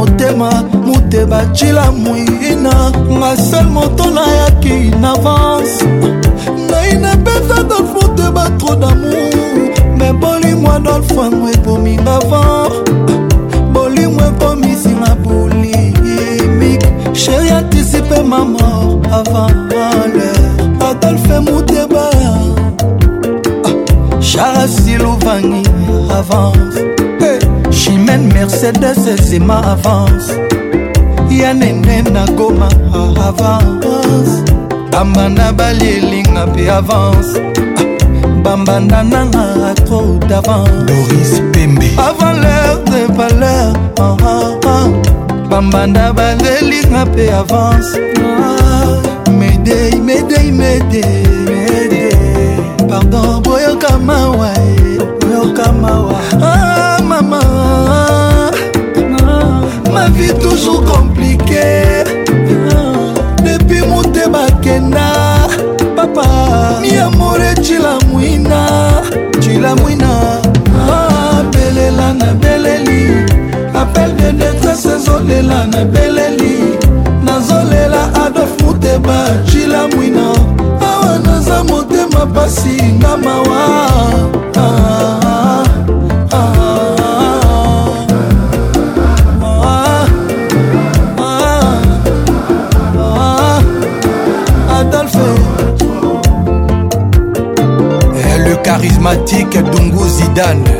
motema 0.00 0.64
mute 0.86 1.24
bacila 1.26 1.90
moina 1.92 2.92
nga 3.18 3.36
sel 3.36 3.66
moto 3.70 4.04
nayaki 4.10 4.78
na 5.00 5.12
vance 5.24 5.84
ngai 6.68 6.92
napesa 7.04 7.58
dolfute 7.68 8.26
batro 8.34 8.74
damour 8.80 9.98
me 9.98 10.08
bolimwa 10.20 10.74
dolfango 10.84 11.46
ekominga 11.54 12.16
vent 12.30 13.12
bolimwa 13.74 14.26
ekomisinga 14.32 15.10
polimike 15.24 16.90
sheri 17.22 17.50
antisipe 17.60 18.18
ma 18.30 18.40
mort 18.44 19.04
avant 19.18 19.52
malheur 19.68 20.48
adolfe 20.88 21.36
muteba 21.46 22.06
ah, 22.30 22.50
charasiluvangi 24.28 25.62
avance 26.18 26.89
domaine 28.10 28.34
mercedes 28.34 29.20
zema 29.28 29.54
avance 29.64 30.32
ya 31.30 31.54
nene 31.54 32.02
na 32.02 32.24
goma 32.36 32.68
avance 33.26 34.52
bamba 34.92 35.28
na 35.36 35.46
balielinga 35.52 36.46
mpe 36.46 36.70
avance 36.78 37.38
ah, 37.78 38.02
bambanda 38.44 39.02
nanga 39.02 39.44
atro 39.70 40.00
d'avance 40.28 41.40
avant 42.08 42.34
l'heure 42.42 42.80
de 42.92 43.02
valeur 43.18 43.70
ah, 44.00 44.16
ah, 44.24 44.50
ah. 44.66 44.88
bambanda 45.50 46.04
balelinga 46.18 47.00
mpe 47.10 47.24
avance 47.40 47.92
ah, 48.18 49.30
medei 49.38 49.94
medei 50.06 50.50
medei 50.60 51.22
mede. 51.48 52.04
pardon 52.88 53.40
boyoka 53.44 53.92
mawa 54.08 54.50
eh, 54.54 54.98
boyoka 55.20 55.66
mawa 55.82 56.18
ah, 56.42 56.69
vie 60.12 60.32
toujours 60.40 60.84
compliquée 60.84 62.04
depuis 63.44 63.82
motema 63.86 64.46
kenda 64.62 65.12
papa 65.96 66.80
miamore 66.82 67.54
cilamwina 67.62 68.66
cilamwina 69.40 70.40
abelela 71.38 72.08
ah, 72.10 72.12
na 72.12 72.32
beleli 72.42 73.24
appel 73.74 74.10
de 74.16 74.30
détresse 74.42 74.86
ezolela 74.96 75.66
na 75.72 75.84
beleli 75.84 76.76
nazolela 77.24 78.02
adolf 78.24 78.54
muteba 78.64 79.18
cilamwina 79.50 80.32
awa 80.80 81.00
ah, 81.14 81.18
naza 81.24 81.64
motema 81.64 82.24
pasi 82.34 82.76
nga 82.98 83.16
mawa 83.16 83.62
ah. 84.56 85.19
charismatique 99.00 99.62
Dungu 99.62 100.04
Zidane 100.06 100.79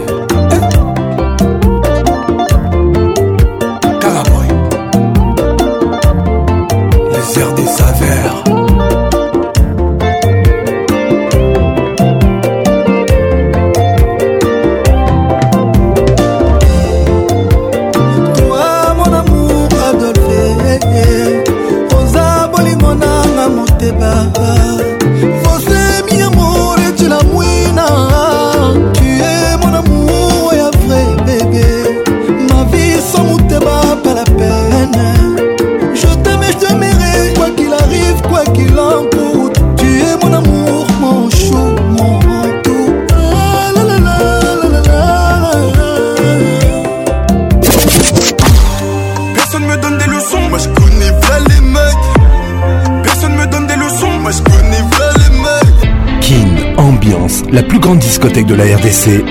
la 57.52 57.62
plus 57.62 57.78
grande 57.81 57.98
discothèque 57.98 58.47
de 58.47 58.55
la 58.55 58.64
RDC. 58.64 59.24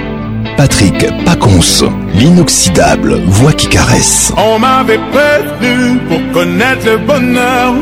Patrick 0.57 1.05
Paconce, 1.25 1.83
l'inoxydable 2.13 3.21
voix 3.27 3.53
qui 3.53 3.67
caresse. 3.67 4.33
On 4.37 4.59
m'avait 4.59 4.99
prévenu 5.11 5.99
pour 6.09 6.19
connaître 6.33 6.85
le 6.85 6.97
bonheur. 6.97 7.73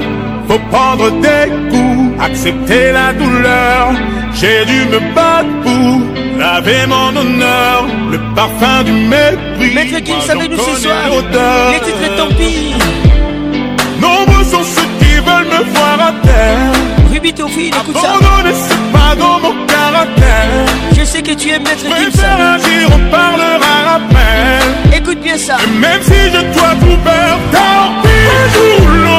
Faut 0.47 0.59
prendre 0.71 1.09
des 1.21 1.51
coups, 1.71 2.11
accepter 2.23 2.91
la 2.91 3.13
douleur. 3.13 3.93
J'ai 4.39 4.65
dû 4.65 4.85
me 4.91 5.13
battre 5.15 5.49
pour 5.63 6.39
laver 6.39 6.85
mon 6.87 7.19
honneur. 7.19 7.85
Le 8.11 8.19
parfum 8.35 8.83
du 8.83 8.91
mépris. 8.91 9.73
Maître 9.73 9.99
qui 10.03 10.21
savait 10.27 10.47
nous 10.47 10.57
ce 10.57 10.81
soir. 10.81 11.09
Les 11.73 11.79
titres, 11.79 12.15
tant 12.17 12.27
pis. 12.29 12.73
Nombreux 13.99 14.43
sont 14.43 14.63
ceux 14.63 15.05
qui 15.05 15.15
veulent 15.15 15.45
me 15.51 15.63
voir 15.73 16.09
à 16.09 16.11
terre. 16.25 17.11
Ruby 17.11 17.33
Tofi, 17.33 17.67
écoute 17.69 17.97
ça. 17.97 18.13
pas 18.93 19.15
dans 19.15 19.39
rappelle. 19.97 20.65
Je 20.97 21.03
sais 21.03 21.21
que 21.21 21.33
tu 21.33 21.49
es 21.49 21.59
maître 21.59 21.83
Préfère 21.89 22.39
agir, 22.55 22.89
on 22.93 23.11
parlera 23.11 23.75
après. 23.97 24.97
Écoute 24.97 25.19
bien 25.21 25.37
ça. 25.37 25.57
Et 25.65 25.79
même 25.79 26.01
si 26.01 26.13
je 26.33 26.41
dois 26.53 26.73
tout 26.81 26.99
perdre, 27.03 27.43
tant 27.51 28.01
pis 28.03 28.47
pour 28.53 28.87
l'autre. 28.93 29.16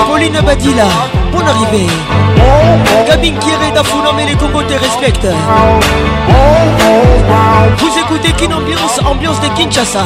Pauline 0.06 0.40
Badila 0.46 0.90
Bonne 1.32 1.48
arrivée 1.48 1.88
Gabin 3.08 3.32
Kieré 3.40 3.72
Dafuna 3.74 4.10
Mais 4.18 4.26
les 4.26 4.36
Congos 4.36 4.64
te 4.64 4.74
respectent 4.74 5.30
Vous 7.78 7.98
écoutez 7.98 8.34
Kin 8.34 8.52
Ambiance 8.58 9.00
Ambiance 9.10 9.40
de 9.40 9.48
Kinshasa 9.56 10.04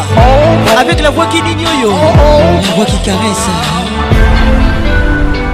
Avec 0.80 1.02
la 1.02 1.10
voix 1.10 1.26
qui 1.26 1.42
n'ignore 1.42 2.14
La 2.62 2.76
voix 2.76 2.86
qui 2.86 3.00
caresse 3.00 3.50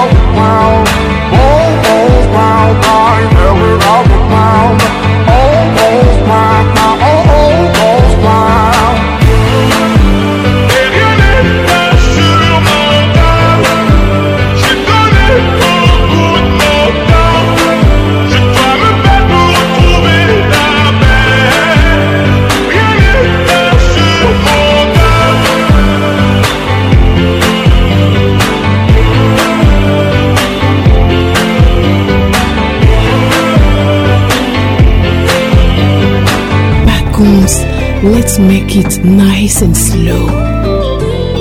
just 38.33 38.41
make 38.49 38.75
it 38.83 38.93
nice 39.05 39.61
and 39.61 39.77
slow 39.77 40.25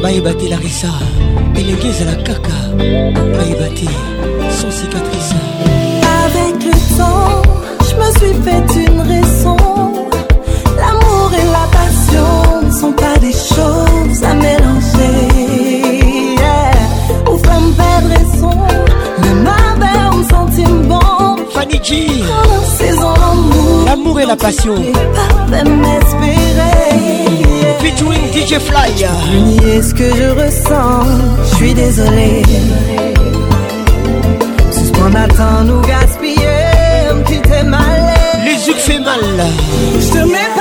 bayeba 0.03 0.33
te 0.39 0.47
larisa 0.53 0.93
elenge 1.59 1.89
ezala 1.93 2.15
kaka 2.27 2.57
bayeba 3.37 3.69
te 3.79 3.89
sans 4.61 4.73
cicatrice 4.79 5.35
avec 6.25 6.55
le 6.71 6.77
temps 6.99 7.43
je 7.89 7.95
me 8.01 8.09
suis 8.19 8.37
fait 8.47 8.67
une 8.87 9.01
raison 9.13 9.57
l'amour 10.83 11.29
et 11.43 11.47
la 11.57 11.67
passion 11.79 12.33
ne 12.67 12.73
sont 12.81 12.93
pas 13.05 13.17
des 13.27 13.33
choses 13.53 14.21
à 14.31 14.35
mélanger 14.47 15.21
yeah. 16.43 17.31
ou 17.31 17.35
femme 17.47 17.71
perdre 17.83 18.09
raison 18.17 18.59
la 19.23 19.33
mère 19.83 20.11
un 20.19 20.23
sentiment 20.37 21.37
Fanny 21.55 21.81
G. 21.83 22.09
L'amour 23.87 24.21
et 24.21 24.25
la 24.27 24.37
passion. 24.37 24.75
Parfait, 24.75 26.22
Fly. 28.61 28.87
Nier 28.89 29.83
ce 29.83 29.95
que 29.95 30.05
je 30.15 30.29
ressens, 30.29 31.07
je 31.43 31.55
suis 31.57 31.73
désolé. 31.73 32.43
Ce 34.71 35.65
nous 35.65 35.81
gaspiller, 35.81 36.53
tu 37.27 37.41
t'es 37.41 37.63
mal. 37.63 37.81
Les 38.45 38.53
yeux 38.53 38.75
fait 38.75 38.99
mal. 38.99 39.19
Je 39.99 40.52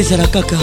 ezala 0.00 0.26
kaka 0.32 0.56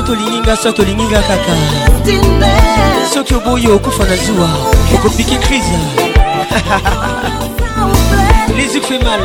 soki 0.00 0.06
tolinginga 0.08 0.56
soki 0.56 0.76
tolinginga 0.82 1.20
kaka 1.28 1.54
soki 3.14 3.34
oboyi 3.34 3.68
okufa 3.76 4.04
na 4.04 4.16
zuwa 4.16 4.48
okopiki 4.94 5.36
crise 5.44 5.78
les 8.56 8.74
yeux 8.74 8.82
fait 8.82 9.02
mal 9.04 9.20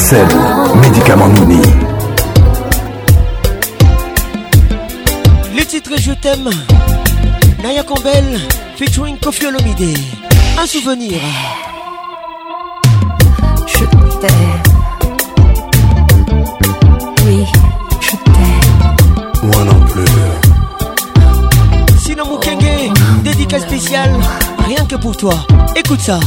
Marcel, 0.00 0.26
médicament 0.80 1.28
Nouni. 1.28 1.60
Le 5.54 5.62
titre 5.66 5.90
Je 5.98 6.12
t'aime, 6.14 6.48
Naya 7.62 7.82
Campbell, 7.82 8.24
featuring 8.76 9.18
Kofi 9.20 9.44
Olomide. 9.48 9.98
Un 10.58 10.64
souvenir. 10.66 11.18
Je 13.66 13.84
t'aime. 14.20 14.32
Oui, 17.26 17.44
je 18.00 18.10
t'aime. 18.12 19.50
Moi 19.52 19.64
non 19.64 19.80
plus. 19.90 21.76
Sinon, 21.98 22.40
dédicace 23.22 23.64
spéciale, 23.64 24.12
rien 24.66 24.86
que 24.86 24.96
pour 24.96 25.14
toi. 25.18 25.34
Écoute 25.76 26.00
ça. 26.00 26.18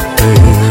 the 0.00 0.04
thing. 0.16 0.67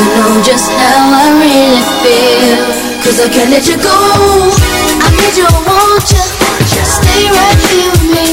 to 0.00 0.06
know 0.16 0.32
just 0.42 0.70
how 0.72 0.98
I 1.12 1.26
really 1.44 1.82
feel 2.00 2.64
Cause 3.04 3.20
I 3.20 3.28
can't 3.28 3.50
let 3.52 3.64
you 3.68 3.76
go 3.76 3.96
I 5.04 5.08
need 5.18 5.34
you, 5.36 5.44
I 5.44 5.58
want 5.66 6.04
you 6.12 6.24
Stay 6.80 7.22
right 7.28 7.58
here 7.68 7.90
with 7.92 8.08
me 8.08 8.26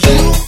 you. 0.00 0.41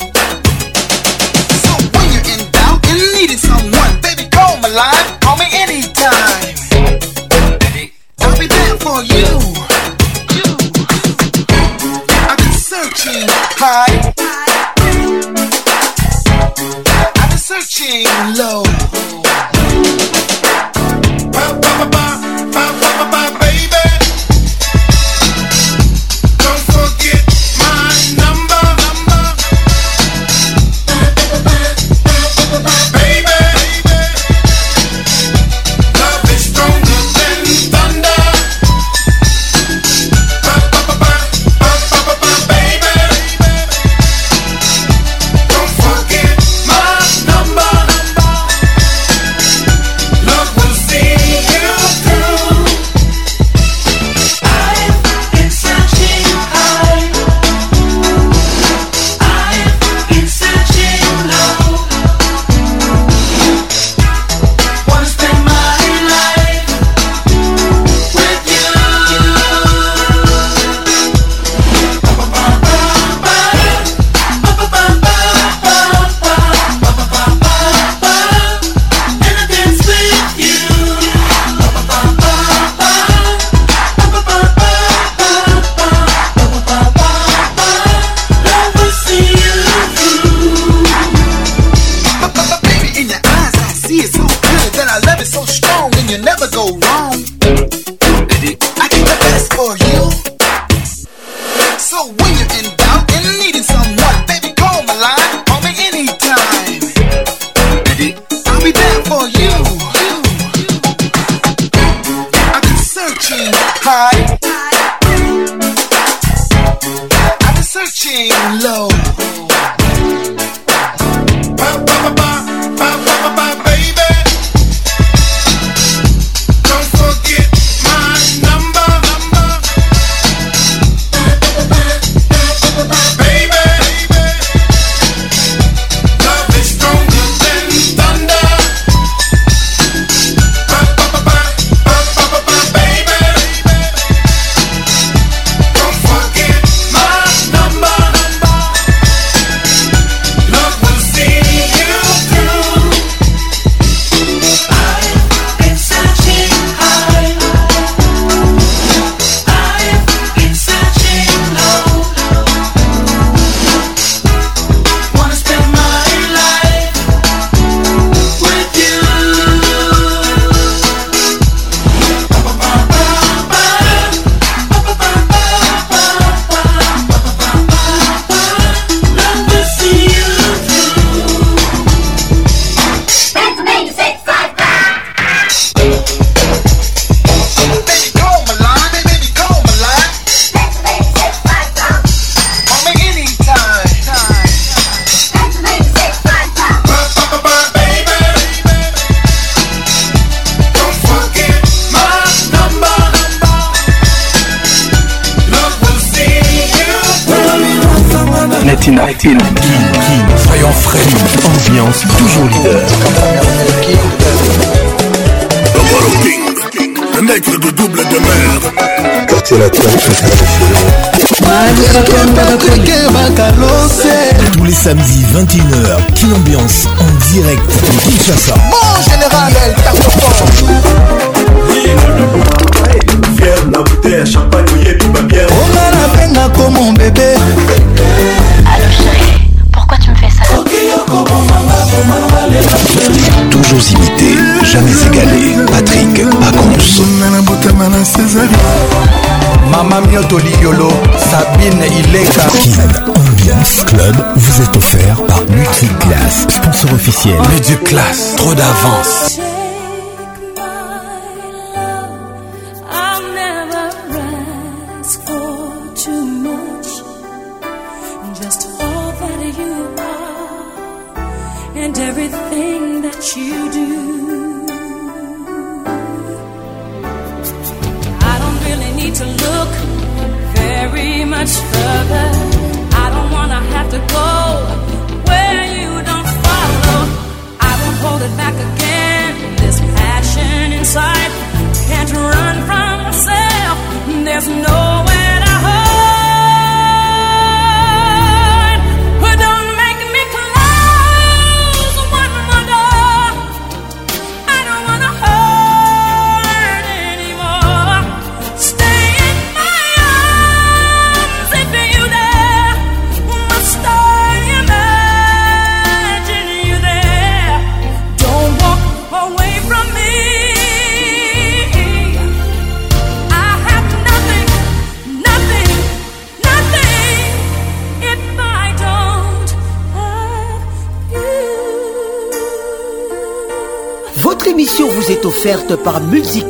Trop 258.36 258.54
d'avant 258.54 259.03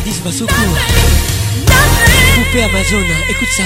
Gladys 0.00 0.20
Masoko 0.24 0.54
Poupée 2.36 2.62
Amazon, 2.62 3.04
écoute 3.30 3.48
ça 3.48 3.64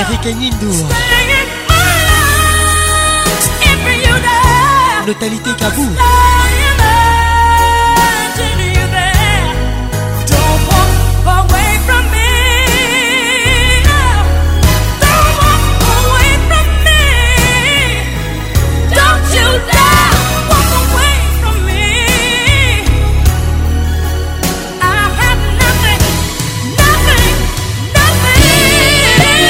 Eric 0.00 0.26
Enindou 0.26 0.74
Notalité 5.06 5.50
Kabou 5.58 5.90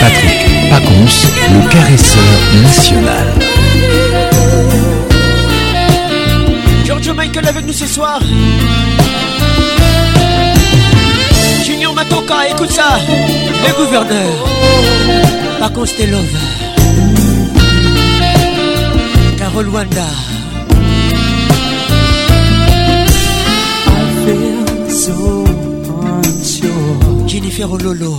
Patrick 0.03 0.43
Pacons, 0.71 1.15
le 1.55 1.69
caresseur 1.71 2.37
national. 2.65 3.27
Giorgio 6.85 7.15
Michael 7.15 7.47
avec 7.47 7.65
nous 7.65 7.73
ce 7.73 7.87
soir. 7.87 8.19
Junior 11.65 11.95
Matoka, 11.95 12.49
écoute 12.51 12.73
ça. 12.73 12.99
Le 13.07 13.73
gouverneur. 13.77 14.33
Pacons 15.61 15.91
Telove. 15.97 16.39
Carol 19.39 19.69
Wanda. 19.69 20.09
so 24.89 25.45
Jennifer 27.29 27.71
Ololo. 27.73 28.17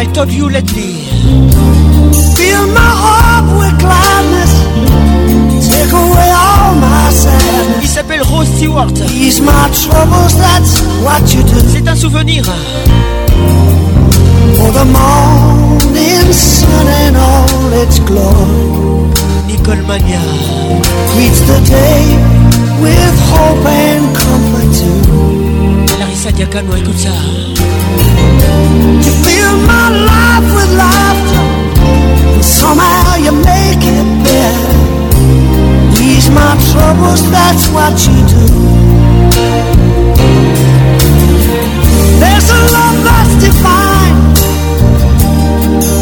I 0.00 0.04
thought 0.14 0.30
you 0.30 0.48
let 0.48 0.62
Fill 2.38 2.64
my 2.80 2.88
heart 3.02 3.46
with 3.58 3.74
gladness. 3.82 4.52
Take 5.74 5.90
away 5.90 6.30
all 6.46 6.70
my 6.78 7.10
sadness. 7.10 7.82
Il 7.82 7.88
s'appelle 7.88 8.22
Rose 8.22 8.46
Stewart. 8.46 8.92
my 9.42 9.68
troubles, 9.82 10.38
that's 10.38 10.82
what 11.02 11.26
you 11.34 11.42
do. 11.42 11.66
C'est 11.74 11.88
un 11.88 11.96
souvenir. 11.96 12.44
For 14.58 14.70
the 14.70 14.86
Nicole 19.48 19.82
Magna 19.84 20.20
Greets 21.12 21.40
the 21.40 21.60
day 21.68 22.16
with 22.80 23.18
hope 23.32 23.66
and 23.66 24.57
sajya 26.28 26.46
kanwa 26.48 26.76
kutaa 26.76 27.24
You 29.04 29.12
fill 29.24 29.56
my 29.72 29.88
life 30.12 30.48
with 30.56 30.70
laughter 30.76 31.44
And 32.34 32.44
somehow 32.44 33.16
you 33.24 33.32
make 33.32 33.82
it 33.96 34.08
better 34.24 34.74
Ease 36.08 36.30
my 36.30 36.52
troubles, 36.70 37.22
that's 37.30 37.64
what 37.74 37.94
you 38.06 38.16
do 38.36 38.46
There's 42.22 42.48
a 42.50 42.60
love 42.76 42.98
that's 43.08 43.34
divine 43.46 44.20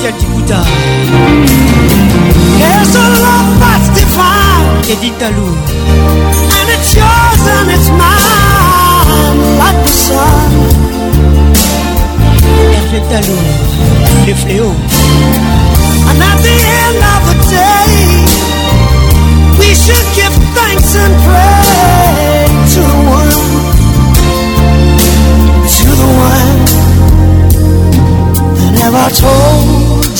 Djikuta 0.02 0.58
There's 2.58 2.92
a 2.98 3.06
love 3.22 3.54
that's 3.62 3.86
divine 3.94 4.82
Edith 4.90 5.14
Talou 5.20 5.54
And 6.58 6.66
it's 6.74 6.90
yours 6.92 7.42
and 7.54 7.70
it's 7.70 7.86
mine 8.02 9.06
Like 9.62 9.78
the 9.86 9.94
sun 10.02 11.54
Hervé 12.72 12.98
Talou 13.12 13.38
Le 14.26 14.34
fléau 14.42 14.74
And 16.10 16.18
at 16.18 16.38
the 16.42 16.58
end 16.82 16.98
of 17.14 17.22
the 17.28 17.38
day 17.54 18.26
We 19.60 19.70
should 19.76 20.08
give 20.16 20.32
thanks 20.58 20.96
and 20.96 21.12
pray 21.22 22.50
To 22.72 22.80
the 22.90 22.98
one 23.14 23.46
To 25.76 25.88
the 26.02 26.10
one 26.34 26.60
That 28.56 28.72
never 28.80 29.04
told 29.14 29.81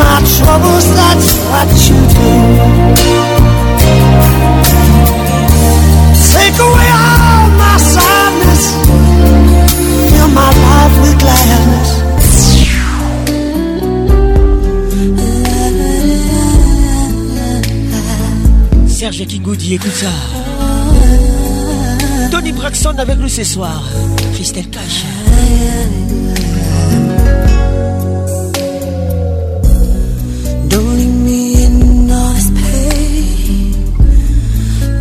my 0.00 0.18
troubles, 0.36 0.86
that's 0.98 1.28
what 1.50 1.70
you 1.88 1.98
do. 2.18 2.34
Take 6.36 6.56
away 6.68 6.88
all 7.04 7.44
my 7.62 7.76
sadness, 7.92 8.62
fill 10.10 10.30
my 10.42 10.50
life 10.66 10.94
with 11.02 11.14
gladness. 11.22 11.90
Serge 18.98 19.24
Kingoudi, 19.26 19.74
écoute 19.74 19.94
ça. 20.04 20.14
Tony 22.30 22.52
Braxton 22.52 22.96
avec 22.98 23.16
nous 23.18 23.28
ce 23.38 23.44
soir. 23.44 23.78
Christelle 24.34 24.68
Cash. 24.70 24.98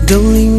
don't 0.10 0.34
leave 0.34 0.59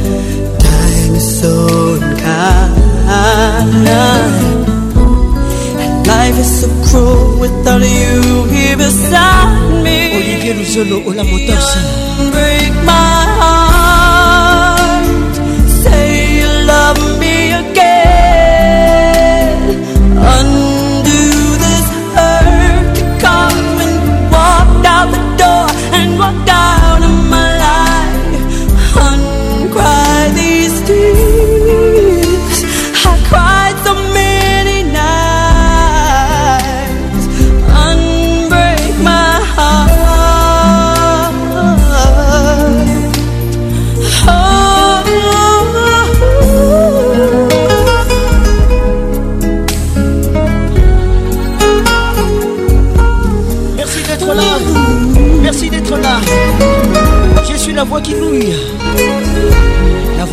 Time 0.62 1.14
is 1.18 1.26
so 1.40 1.52
unkind 2.00 2.80
And 4.54 6.06
life 6.06 6.38
is 6.38 6.50
so 6.60 6.68
cruel 6.86 7.21
without 7.42 7.82
you 7.82 8.46
here 8.54 8.76
beside 8.76 9.66
me 9.84 9.98
Olivier 10.16 10.54
Luzolo 10.58 10.96
Ola 11.08 11.24
Motos 11.30 11.68
Break 12.32 12.70
my 12.86 13.01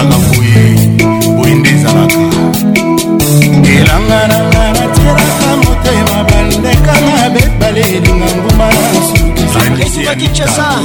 ezalaka 0.00 0.16
boye 0.26 0.64
boye 1.36 1.54
nde 1.54 1.68
ezalaka 1.68 2.20
elanga 3.76 4.26
nanga 4.28 4.62
natielaka 4.72 5.48
motema 5.64 6.16
bandeka 6.28 6.94
na 7.00 7.12
bebale 7.30 7.80
elinga 7.96 8.28
nguma 8.36 8.66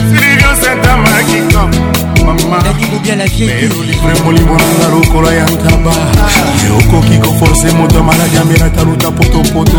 Sylvia 0.07 0.49
Santa 0.55 0.97
Makiko 0.99 2.24
Mama 2.24 2.62
Nani 2.62 2.84
bien 3.02 3.16
la 3.16 3.24
vieille 3.24 3.68
Livre 3.84 4.23
molimo 4.24 4.57
nanga 4.57 4.89
lokolo 4.94 5.31
ya 5.33 5.42
ntaba 5.47 5.91
Ye 6.62 6.70
okoki 6.78 7.18
koforce 7.18 7.73
moto 7.74 8.05
maladi 8.05 8.36
amelaka 8.41 8.84
luta 8.84 9.10
potopoto 9.10 9.78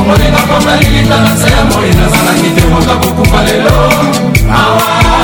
molinga 0.08 0.40
komalilita 0.48 1.16
na 1.20 1.36
se 1.36 1.50
ya 1.52 1.64
moi 1.68 1.90
nazalaki 2.00 2.50
te 2.56 2.64
moka 2.74 2.94
kokufa 2.96 3.40
lelo 3.44 3.76
awa 4.54 5.17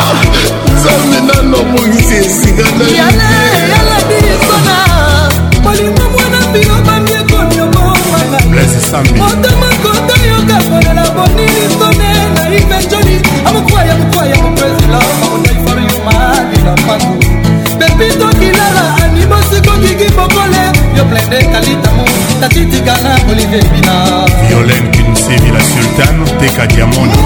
nzambe 0.76 1.18
nano 1.28 1.58
mokisi 1.72 2.14
esika 2.22 2.66
na 2.78 2.84
yo 2.92 4.38
molingo 5.64 6.02
mwana 6.12 6.38
bino 6.52 6.74
bamiekoniomowana 6.86 9.47
tatitikanga 22.40 23.14
olivier 23.32 23.66
bina 23.74 23.94
violen 24.48 24.84
kinsevi 24.94 25.50
la 25.56 25.60
sultane 25.70 26.30
teka 26.40 26.66
diamondo 26.72 27.24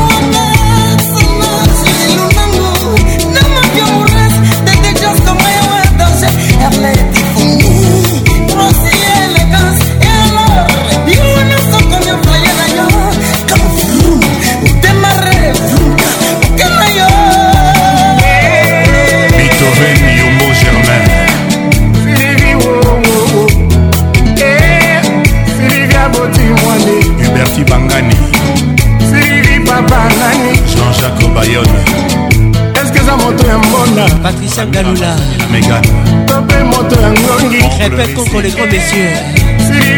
répète 37.82 38.14
contre 38.14 38.40
les 38.40 38.50
grands 38.50 38.66
messieurs. 38.66 39.10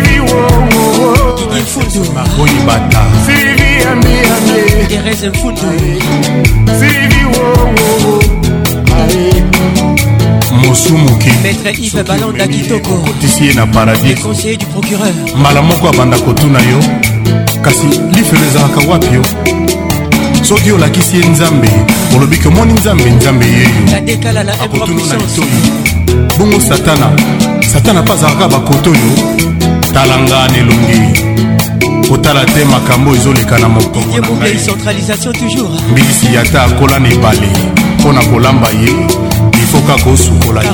Gigi 0.01 0.21
Mfundu. 1.63 2.09
Maboni 2.15 2.61
Bata. 2.67 3.03
Sylvie 3.27 3.85
Ami 3.91 4.15
Ami. 4.35 4.87
Thérèse 4.89 5.29
Mfundu. 5.33 5.99
Sylvie 6.79 7.25
Wowo. 7.35 8.21
mosu 10.69 10.93
moke 10.95 11.27
maître 11.43 11.79
ive 11.79 12.03
balanda 12.05 12.47
kitoko 12.47 12.95
okotisi 12.95 13.47
ye 13.47 13.55
na 13.55 13.67
paradis 13.67 14.15
conseiller 14.15 14.57
du 14.57 14.65
procureur 14.67 15.13
mbala 15.37 15.61
moko 15.63 15.89
abanda 15.89 16.17
kotuna 16.19 16.59
yo 16.61 16.81
kasi 17.65 17.85
lifelo 18.15 18.45
ezalaka 18.49 18.81
wapi 18.89 19.07
yo 19.17 19.23
soki 20.45 20.73
olakisi 20.73 21.17
ye 21.17 21.27
nzambe 21.27 21.69
olobi 22.17 22.39
ke 22.39 22.49
omoni 22.49 22.73
nzambe 22.73 23.11
nzambe 23.11 23.47
yeyo 23.47 23.69
akotuna 24.65 25.03
na 25.03 25.19
mitoyo 25.19 25.47
bongo 26.39 26.61
satana 26.61 27.11
satana 27.73 28.03
mpe 28.03 28.13
azalaka 28.13 28.49
bakoto 28.49 28.91
oyo 28.91 29.01
talanga 29.95 30.49
na 30.49 30.59
elongi 30.59 31.25
kotala 32.09 32.45
te 32.45 32.65
makambo 32.65 33.15
ezoleka 33.17 33.59
na 33.59 33.69
mokongombisi 33.69 36.35
yata 36.35 36.63
akola 36.63 36.99
na 36.99 37.09
ebale 37.13 37.49
mpo 37.99 38.13
na 38.13 38.25
kolamba 38.25 38.69
ye 38.69 38.95
ifo 39.63 39.81
kaka 39.87 40.11
osukola 40.11 40.63
ye 40.63 40.69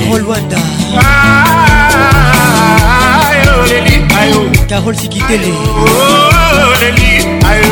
Carole 4.67 4.95
ah, 4.97 5.01
Sikitele, 5.01 5.51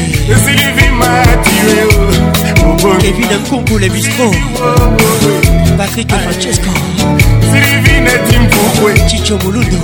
silivi 0.45 0.89
matue 0.99 2.95
kevin 3.01 3.33
nkungu 3.41 3.79
le 3.79 3.89
bistro 3.89 4.35
patrik 5.77 6.09
francesco 6.09 6.69
silivi 7.51 8.01
netimfukwe 8.01 8.99
cicho 9.09 9.39
molundo 9.43 9.77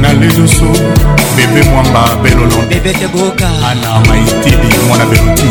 na 0.00 0.12
leloso 0.12 0.72
bebe 1.36 1.62
mwamba 1.62 2.04
belolon 2.22 2.66
bebe 2.68 2.92
teboka 2.94 3.48
ana 3.70 4.00
maitidi 4.00 4.68
mwana 4.88 5.04
beloti 5.06 5.48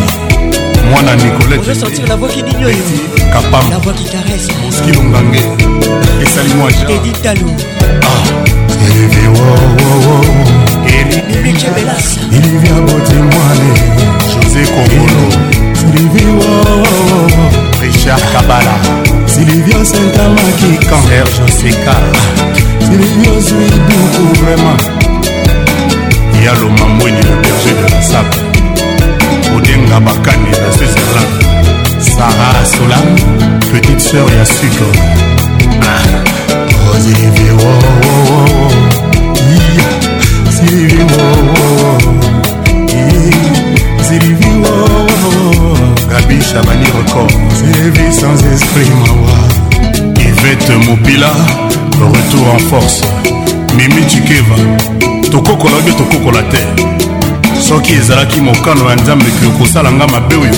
mwana 0.89 1.15
nicoletekapammoski 1.15 2.47
longange 4.95 5.39
esali 6.23 6.53
mwajailivia 6.53 7.31
ah. 8.03 8.41
botimwane 12.81 13.73
josé 14.33 14.67
kongolo 14.67 15.35
richard 17.81 18.23
kabala 18.33 18.79
silivio 19.25 19.85
sentamakika 19.85 21.01
serge 21.09 21.51
seka 21.51 21.95
silivio 22.87 23.41
zuiduku 23.41 24.43
vraiment 24.43 24.81
ya 26.45 26.53
lomamweni 26.53 27.17
le 27.17 27.31
berger 27.41 27.75
de 27.83 27.93
la 27.95 28.01
sable 28.03 28.46
ndenga 29.67 29.99
bakani 29.99 30.49
na 30.49 30.57
switzerland 30.77 31.27
sara 32.01 32.65
sola 32.65 32.97
petite 33.71 33.99
sœur 34.01 34.29
ya 34.37 34.45
sucre 34.45 34.87
ozilivie 36.91 37.51
zilivi 40.49 41.01
zilivi 44.09 44.47
gabi 46.11 46.37
chabani 46.51 46.85
record 46.85 47.33
zilivi 47.57 48.13
sans 48.19 48.43
esprit 48.53 48.89
mawa 48.91 49.37
ivete 50.21 50.73
mobila 50.89 51.35
retour 52.15 52.53
en 52.55 52.59
force 52.69 53.01
mimi 53.77 54.05
chikeva 54.05 54.55
tokokola 55.31 55.77
obie 55.77 55.93
tokokola 55.93 56.43
te 56.43 57.06
soki 57.69 57.93
ezalaki 57.95 58.41
mokano 58.41 58.89
ya 58.89 58.95
nzambe 58.95 59.25
ekoki 59.29 59.57
kosala 59.59 59.91
nga 59.91 60.07
mabe 60.07 60.35
oyo 60.35 60.55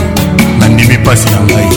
nandimi 0.60 0.98
mpasi 0.98 1.26
na 1.32 1.40
ngai 1.42 1.70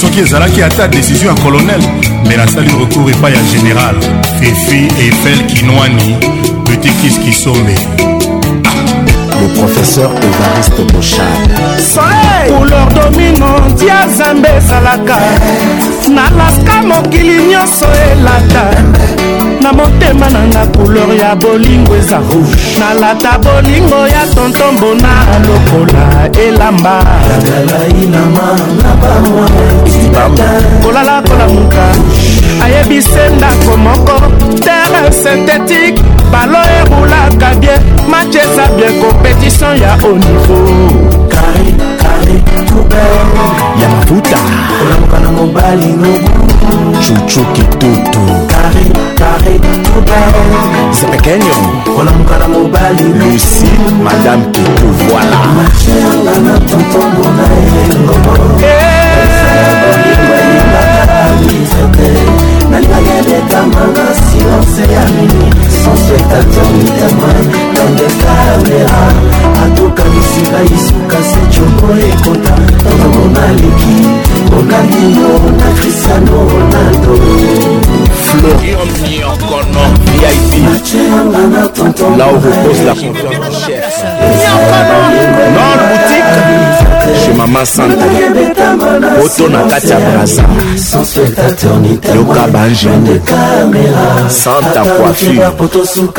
soki 0.00 0.20
ezalaki 0.20 0.62
ata 0.62 0.88
desizio 0.88 1.28
ya 1.28 1.34
kolonel 1.34 1.82
me 2.28 2.36
nasali 2.36 2.70
recours 2.80 3.16
epai 3.16 3.32
ya 3.32 3.42
général 3.52 3.94
fefi 4.40 4.80
efel 5.08 5.38
kinwani 5.46 6.16
petikis 6.66 7.18
kisombe 7.24 7.74
ah, 9.32 9.40
le 9.40 9.48
professeur 9.60 10.10
evariste 10.28 10.82
bochad 10.92 11.38
couleur 12.58 12.86
domingo 12.94 13.48
ntia 13.72 14.08
zambe 14.18 14.48
ezalaka 14.58 15.18
nalaska 16.14 16.76
mokili 16.88 17.42
nyonso 17.50 17.86
elata 18.12 18.64
na 19.66 19.72
motema 19.72 20.30
nanga 20.30 20.66
couleur 20.76 21.14
ya 21.14 21.34
bolingo 21.34 21.96
eza 21.96 22.18
rouge 22.18 22.78
nalata 22.80 23.38
bolingo 23.38 24.06
ya 24.08 24.22
tontombona 24.34 25.10
lokola 25.46 26.30
elamba 26.46 27.04
kolala 30.82 31.22
kolamuka 31.22 31.84
ayebise 32.64 33.28
ndako 33.36 33.76
moko 33.76 34.14
terre 34.66 35.10
synthétique 35.12 36.00
balo 36.32 36.58
erulaka 36.78 37.54
bien 37.60 37.80
match 38.10 38.34
eza 38.36 38.64
bien 38.76 39.02
compétition 39.02 39.74
ya 39.76 39.96
haut 39.96 40.20
niveau 40.26 40.90
ya 43.82 43.88
mafuta 43.88 44.38
chuchu 47.00 47.44
kitutu 47.44 48.20
c'est 50.92 51.06
pekenyo 51.06 51.54
kolamuka 51.94 52.38
na 52.38 52.48
mobali 52.48 53.02
lusi 53.18 53.68
madame 54.02 54.44
kitu 54.52 54.88
voila 55.08 55.40
nalingaka 62.70 63.10
ebetamaga 63.20 64.04
silence 64.26 64.92
ya 64.92 65.02
minute 65.14 65.65
sansekatsomitama 65.86 67.30
nandekabela 67.76 69.00
atokanisi 69.64 70.40
bayisuka 70.52 71.18
secomo 71.30 71.88
ekota 72.10 72.54
tozomona 72.82 73.44
leki 73.60 73.94
ronaldino 74.52 75.30
na 75.58 75.68
cristiano 75.76 76.36
ronaldo 76.54 77.12
florianionkono 78.24 79.82
vip 80.08 80.88
là 82.18 82.26
où 82.32 82.36
repose 82.46 82.82
la 82.90 82.94
confiance 82.94 83.46
du 83.46 83.54
chef 83.66 83.96
non 85.56 85.66
chez 87.14 87.32
mama 87.34 87.64
santa 87.64 88.04
oto 89.24 89.48
na 89.48 89.60
kati 89.64 89.90
ya 89.90 89.98
braza 90.00 90.42
yoka 92.14 92.46
bange 92.48 92.88
santa 94.28 94.82
coiffure 94.82 96.16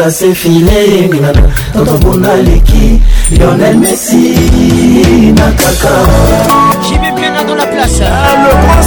J'aimais 6.88 7.12
bien 7.22 7.32
dans 7.46 7.56
la 7.56 7.66
place. 7.66 8.02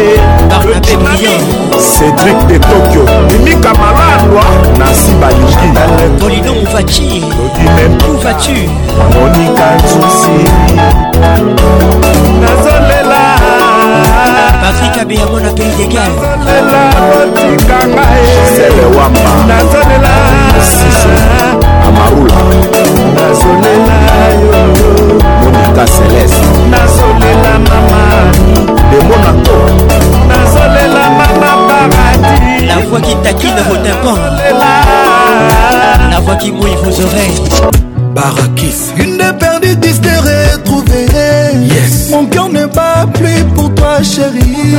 cédrik 1.94 2.42
de 2.48 2.60
tokyo 2.60 3.06
mimika 3.32 3.74
malandwa 3.74 4.44
nasi 4.80 5.12
balingi 5.22 5.68
euh, 5.76 6.20
polino 6.20 6.54
mouvaki 6.54 7.24
ouvature 7.66 8.70
monika 9.14 9.66
nzusi 9.76 10.48
nazolela 12.44 13.22
patrik 14.62 14.98
abeyango 15.02 15.40
na 15.40 15.50
pays 15.58 15.76
de 15.80 15.88
gal 15.94 16.14
otikanga 17.22 18.08
selewamba 18.56 19.32
nazolela 19.48 20.14
siso 20.76 21.12
amarula 21.88 22.40
nazolela 23.18 23.98
yo 24.36 24.64
monika 25.46 25.84
celeste 25.96 26.46
nazolela 26.74 27.52
mama 27.68 28.02
demonango 28.92 29.58
nazolela 30.32 31.04
mama 31.20 31.50
paradis 31.70 32.68
la 32.70 32.78
voix 32.88 33.02
qui 33.06 33.16
taquine 33.26 33.62
vos 33.68 33.80
tympans 33.84 34.22
la 36.12 36.20
voix 36.26 36.36
qui 36.42 36.52
mouille 36.52 36.78
vos 36.84 36.98
oreilles 37.08 37.42
barakis 38.16 38.82
une 39.00 39.34
perdue 39.40 39.76
distérée 39.76 40.73
yes. 41.62 42.10
Mon 42.12 42.26
cœur 42.26 42.50
ne 42.50 42.66
bat 42.66 43.06
plus 43.14 43.44
pour 43.56 43.74
toi 43.76 44.02
chérie, 44.04 44.76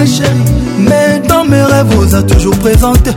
Mais 0.79 1.21
dans 1.29 1.45
mes 1.45 1.63
rêves 1.63 1.87
vous 1.91 2.15
a 2.15 2.23
toujours 2.23 2.57
présenté 2.59 3.11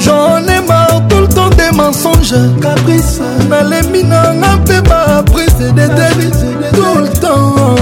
J'en 0.00 0.38
ai 0.46 0.66
marre 0.66 1.02
tout 1.08 1.16
le 1.20 1.28
temps 1.28 1.50
des 1.50 1.74
mensonges 1.74 2.34
Caprice 2.60 3.20
nalemi 3.48 4.02
nanga 4.04 4.56
mpe 4.64 4.88
baprise 4.88 5.54
déteri 5.74 6.30
tout 6.72 6.98
le 7.00 7.08
temps 7.18 7.76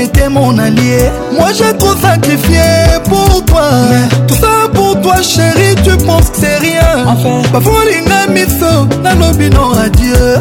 été 0.02 0.28
mon 0.28 0.56
allié 0.58 1.10
Moi 1.32 1.48
j'ai 1.56 1.76
trop 1.76 1.94
sacrifié 1.96 2.60
pour 3.04 3.44
toi 3.44 3.68
Mais 3.90 4.26
Tout 4.26 4.34
ça 4.34 4.68
pour 4.72 5.00
toi 5.00 5.16
chérie 5.22 5.74
tu 5.84 5.96
penses 6.04 6.30
que 6.30 6.38
c'est 6.40 6.58
rien 6.58 7.04
enfin. 7.06 7.42
bafolinga 7.52 8.26
miso 8.34 8.86
nalobi 9.02 9.50
non 9.50 9.72
adieu 9.78 10.38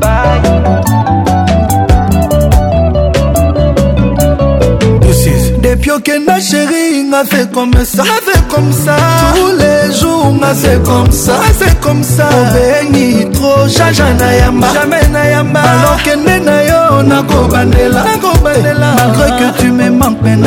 Bye. 0.00 0.42
Depuis 5.64 6.02
que 6.04 6.24
na 6.26 6.38
chérie 6.38 7.02
nga 7.10 7.24
fait 7.24 7.50
comme 7.50 7.72
ça 7.72 8.02
nga 8.04 8.20
fait 8.24 8.46
comme 8.48 8.72
ça 8.72 8.94
Tous 9.34 9.58
les 9.58 9.94
jours 9.98 10.32
nga 10.40 10.54
fait 10.54 10.80
comme 10.84 11.10
ça 11.10 11.32
nga 11.34 11.64
fait 11.66 11.80
comme 11.80 12.02
ça 12.02 12.28
Obengi 12.30 13.28
trop 13.32 13.66
jaja 13.66 14.04
na 14.18 14.36
yamba 14.36 14.68
Jamais 14.72 15.08
na 15.08 15.30
yamba 15.30 15.60
Alors 15.60 16.00
que 16.02 16.10
ne 16.10 16.44
na 16.44 16.63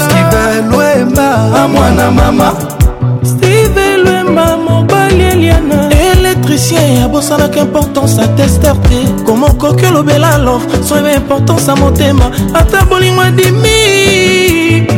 steve 0.00 0.62
lwema 0.70 1.28
amwana 1.64 2.10
mama 2.10 2.52
steve 3.22 3.96
lwema 3.96 4.56
mobali 4.56 5.24
eliana 5.24 5.88
électricien 6.14 7.00
ya 7.00 7.08
bosalaka 7.08 7.60
importance 7.60 8.20
atester 8.22 8.74
te 8.82 9.22
koma 9.26 9.46
okoki 9.46 9.86
olobela 9.86 10.34
alors 10.34 10.62
soyeba 10.88 11.10
importance 11.12 11.68
ya 11.70 11.76
motema 11.76 12.30
ata 12.54 12.84
bolingo 12.84 13.20
adimi 13.20 13.68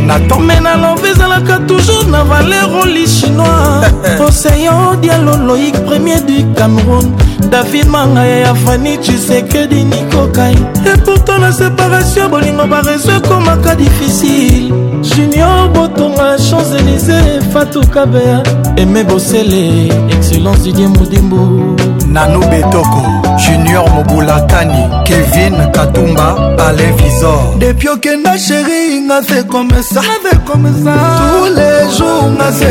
natome 0.06 0.60
na 0.60 0.76
love 0.76 1.08
ezalaka 1.10 1.58
toujours 1.66 2.06
na 2.08 2.24
valer 2.24 2.64
oli 2.82 3.06
chinois 3.06 3.92
oseyo 4.26 4.96
dialo 5.00 5.36
loïk 5.36 5.76
premier 5.86 6.20
du 6.26 6.44
cameroun 6.56 7.12
david 7.50 7.86
mangaya 7.88 8.38
ya 8.38 8.54
fani 8.54 8.98
cisekedi 8.98 9.84
nikokai 9.84 10.54
epourtant 10.94 11.40
na 11.40 11.52
séparation 11.52 12.28
bolingo 12.28 12.66
barezo 12.66 13.12
ekomaka 13.16 13.74
difisile 13.74 14.70
junior 15.00 15.68
botonga 15.72 16.36
champs-élysé 16.38 17.40
fatukabea 17.52 18.42
eme 18.76 19.04
bosele 19.04 19.88
excellence 20.12 20.62
didie 20.64 20.88
modimbu 20.88 21.76
nano 22.12 22.40
betoko 22.50 23.02
junior 23.36 23.84
mobulakani 23.90 24.88
kevin 25.06 25.56
katumba 25.72 26.56
pale 26.56 26.88
visor 26.96 27.58
depuis 27.60 27.90
okenda 27.92 28.32
sheri 28.38 29.00
nga 29.04 29.20
se 29.22 29.42
komesa 29.44 30.00
tous 30.32 31.50
les 31.56 31.80
jours 31.96 32.30
nga 32.38 32.48
se 32.52 32.70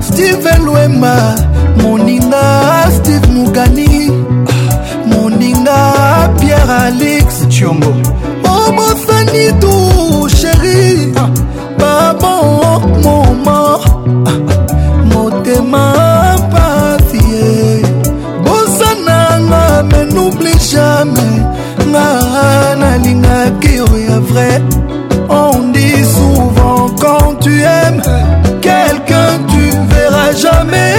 steven 0.00 0.64
lwemba 0.64 1.34
moninga 1.82 2.62
steve 2.96 3.26
mugani 3.26 4.10
moninga 5.06 6.28
pierre 6.40 6.72
alix 6.82 7.48
chiongo 7.48 7.94
obosani 8.44 9.48
oh, 9.48 9.52
tu 9.60 10.36
sheri 10.36 11.14
babo 11.78 12.80
moma 13.02 13.78
motema 15.04 16.24
pasie 16.52 17.84
bosananga 18.44 19.82
menoubli 19.82 20.52
jamais 20.72 21.42
nga 21.88 22.06
nalingaki 22.76 23.80
oya 23.94 24.20
vrai 24.20 24.62
ondi 25.28 25.91
quand 27.12 27.34
tu 27.40 27.60
aimes 27.62 28.00
quelqu'un, 28.62 29.34
tu 29.48 29.68
verras 29.94 30.32
jamais 30.32 30.94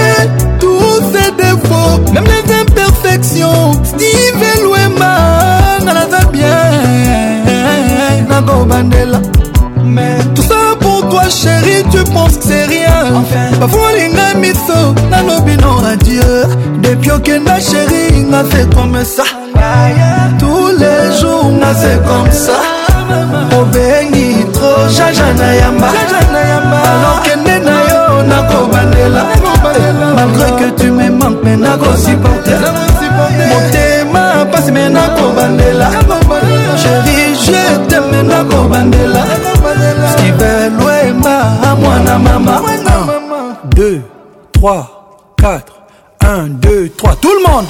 tous 0.60 1.00
ses 1.12 1.30
défauts, 1.32 1.98
même 2.12 2.22
les 2.24 2.54
imperfections. 2.54 3.72
Steve 3.82 4.42
Elouema, 4.58 5.80
nalaza 5.84 6.20
bien, 6.32 7.46
Nago 8.28 8.64
Bandela. 8.64 9.20
Mais 9.84 10.16
tout 10.36 10.42
ça 10.42 10.74
pour 10.80 11.08
toi, 11.08 11.22
chérie, 11.28 11.84
tu 11.90 12.02
penses 12.12 12.36
que 12.38 12.44
c'est 12.48 12.64
rien. 12.66 13.12
Enfin, 13.16 13.56
parfois, 13.60 13.90
l'inga 13.96 14.34
miso, 14.38 14.94
nanobino, 15.10 15.80
adieu. 15.92 16.46
Depuis 16.82 17.10
que 17.24 17.38
na 17.38 17.58
chérie, 17.60 18.20
n'a 18.26 18.44
fait 18.44 18.72
comme 18.74 18.98
ça. 19.04 19.24
Tous 20.38 20.68
les 20.78 21.20
jours, 21.20 21.50
n'a 21.52 21.74
fait 21.74 22.00
comme 22.06 22.30
ça. 22.32 22.58
Oh, 23.56 23.64
bébé. 23.72 23.93
jaja 24.98 25.32
na 25.34 25.48
yamba 25.52 26.78
alokende 26.88 27.58
na 27.66 27.76
yo 27.80 28.22
nakobandela 28.30 29.22
malgré 30.16 30.48
que 30.58 30.68
tu 30.78 30.92
me 30.92 31.10
manque 31.10 31.42
me 31.44 31.56
nakosupporter 31.56 32.60
motema 33.50 34.22
pasi 34.52 34.70
me 34.72 34.88
nakobandela 34.96 35.88
chéri 36.82 37.34
je 37.44 37.62
teme 37.88 38.20
nakobandela 38.22 39.24
stiver 40.12 40.70
loema 40.78 41.34
amwana 41.70 42.18
mama 42.18 42.54
2 43.68 44.00
3 44.54 44.82
4 45.40 45.60
1 46.22 46.58
2 46.60 46.90
3 46.90 47.16
tout 47.22 47.34
le 47.38 47.42
monde 47.48 47.66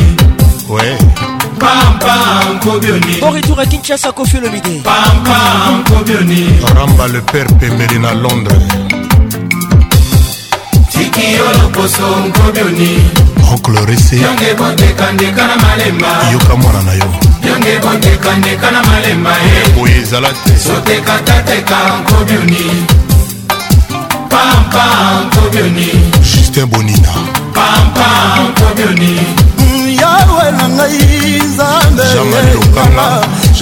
Bon 3.21 3.31
retour 3.33 3.61
à 3.61 3.67
Kinshasa, 3.67 4.13
Kofi 4.13 4.37
Olomide. 4.39 4.81
Pampa, 4.83 5.41
Rambalé 6.75 7.13
le 7.15 7.21
père 7.21 7.47
Pembelin 7.59 8.05
à 8.05 8.15
Londres. 8.15 8.57
tiki 11.01 11.33
yo 11.37 11.45
loposo 11.63 12.05
nkobi 12.27 12.61
oni 12.61 12.91
oncle 13.53 13.81
rese 13.89 14.17
yonge 14.17 14.55
bondekandeka 14.59 15.47
na 15.47 15.57
malema 15.57 16.09
yoka 16.33 16.55
mwana 16.57 16.83
na 16.83 16.93
yo 16.93 17.07
yonge 17.49 17.79
bondekandeka 17.83 18.71
na 18.71 18.83
malema 18.83 19.31
e 19.63 19.69
boye 19.79 19.97
ezala 20.03 20.29
te 20.45 20.55
sotekatateka 20.65 21.77
nkobi 22.01 22.35
oni 22.43 22.65
pampa 24.31 24.85
nkobi 25.27 25.59
oni 25.63 25.89
justin 26.33 26.65
bonina 26.67 27.13
pampa 27.55 28.09
nkobi 28.49 28.83
oni 28.91 29.17
yarwe 30.03 30.45
na 30.59 30.65
ngai 30.69 31.43
nzambeanga 31.49 32.41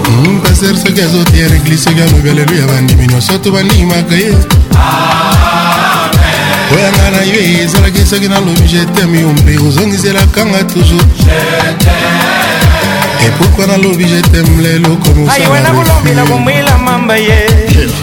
mm, 0.07 0.39
paster 0.43 0.75
soki 0.83 1.01
azotiya 1.07 1.49
na 1.49 1.55
eglise 1.57 1.85
soki 1.85 2.01
alobi 2.03 2.29
aleluya 2.31 2.65
bandimi 2.71 3.07
nyonso 3.11 3.39
to 3.43 3.51
bandimaka 3.53 4.15
ye 4.23 4.31
koyanga 6.75 7.11
na 7.11 7.23
yo 7.23 7.41
ezalaki 7.65 8.03
soki 8.07 8.29
nalobi 8.29 8.67
jeteme 8.69 9.21
yo 9.21 9.33
mpe 9.33 9.59
ozongiselakanga 9.69 10.65
toujours 10.65 11.07
epokwa 13.27 13.67
nalobi 13.67 14.05
jeteme 14.05 14.63
lelo 14.63 14.97
komosaiwe 14.97 15.61
nakolobela 15.61 16.25
komwela 16.27 16.79
mamba 16.79 17.17
ye 17.17 17.39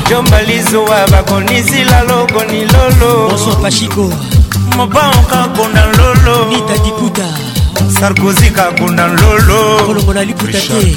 jombalizowa 0.09 1.07
bakonisila 1.11 2.01
loko 2.03 2.43
ni 2.45 2.61
lolopashiko 2.71 4.09
mobanka 4.77 5.47
konda 5.55 5.85
lolo 5.85 6.47
nita 6.49 6.77
diputa 6.83 7.25
sarkozi 7.99 8.49
kakonda 8.51 9.07
lolo 9.07 9.83
kolongola 9.85 10.23
liputa 10.23 10.59
te 10.59 10.95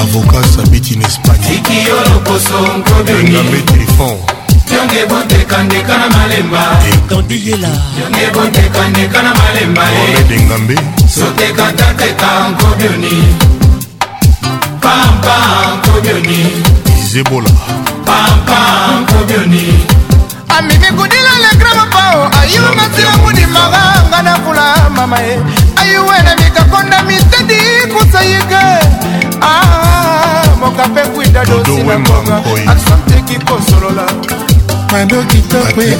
avoka 0.00 0.48
sabiti 0.56 0.96
na 0.96 1.06
espagne 1.06 1.54
ikiyo 1.54 1.94
lokoso 2.14 2.56
nkobengambe 2.80 3.58
telefone 3.60 4.41
yonge 4.82 5.06
bondekandeka 5.06 5.94
na 5.98 6.08
malemba 6.10 6.62
tondiyela 7.08 7.68
yonge 8.00 8.26
bondekandeka 8.34 9.22
na 9.22 9.32
malemba 9.34 9.82
eh. 9.92 10.16
omedengambe 10.16 10.76
sotekatanteka 11.14 12.28
nkobioni 12.50 13.38
pampa 14.80 15.36
nkobioni 15.78 16.40
izebola 16.98 17.50
pampa 18.06 18.58
nkobioni 19.02 19.64
amemi 20.58 20.88
kudila 20.98 21.32
legramapao 21.44 22.20
ayiwa 22.42 22.72
matila 22.76 23.16
mudimaka 23.22 23.82
nga 24.08 24.22
na 24.22 24.34
kula 24.42 24.90
mama 24.96 25.18
eh. 25.22 25.28
ye 25.28 25.38
ayiwe 25.80 26.16
ah, 26.18 26.22
na 26.22 26.36
mikakonda 26.36 27.02
mitedi 27.02 27.60
kusayika 27.86 28.82
mokape 30.60 31.02
kwida 31.14 31.44
dosi 31.44 31.82
na 31.82 31.94
konga 32.06 32.36
asanteki 32.72 33.36
kosolola 33.46 34.06
mando 34.92 35.22
kitokemando 35.22 35.96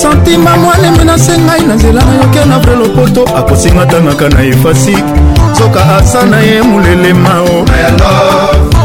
santima 0.00 0.56
mwalemi 0.56 1.04
nase 1.04 1.38
ngai 1.38 1.60
na 1.68 1.74
nzela 1.74 2.02
nayoke 2.04 2.42
na 2.50 2.58
vre 2.58 2.76
lopoto 2.76 3.22
akosinga 3.38 3.84
tangaka 3.90 4.28
na 4.28 4.40
efasi 4.52 4.96
soka 5.58 5.80
asa 5.98 6.22
na 6.30 6.38
ye 6.40 6.62
molelema 6.62 7.34
o 7.50 7.64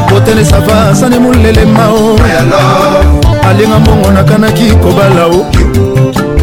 botene 0.10 0.46
sava 0.46 0.90
asa 0.92 1.10
ne 1.10 1.20
molelema 1.20 1.86
o 1.88 2.20
alinga 3.50 3.80
mbongo 3.80 4.12
nakanaki 4.12 4.72
kobala 4.84 5.26
o 5.28 5.38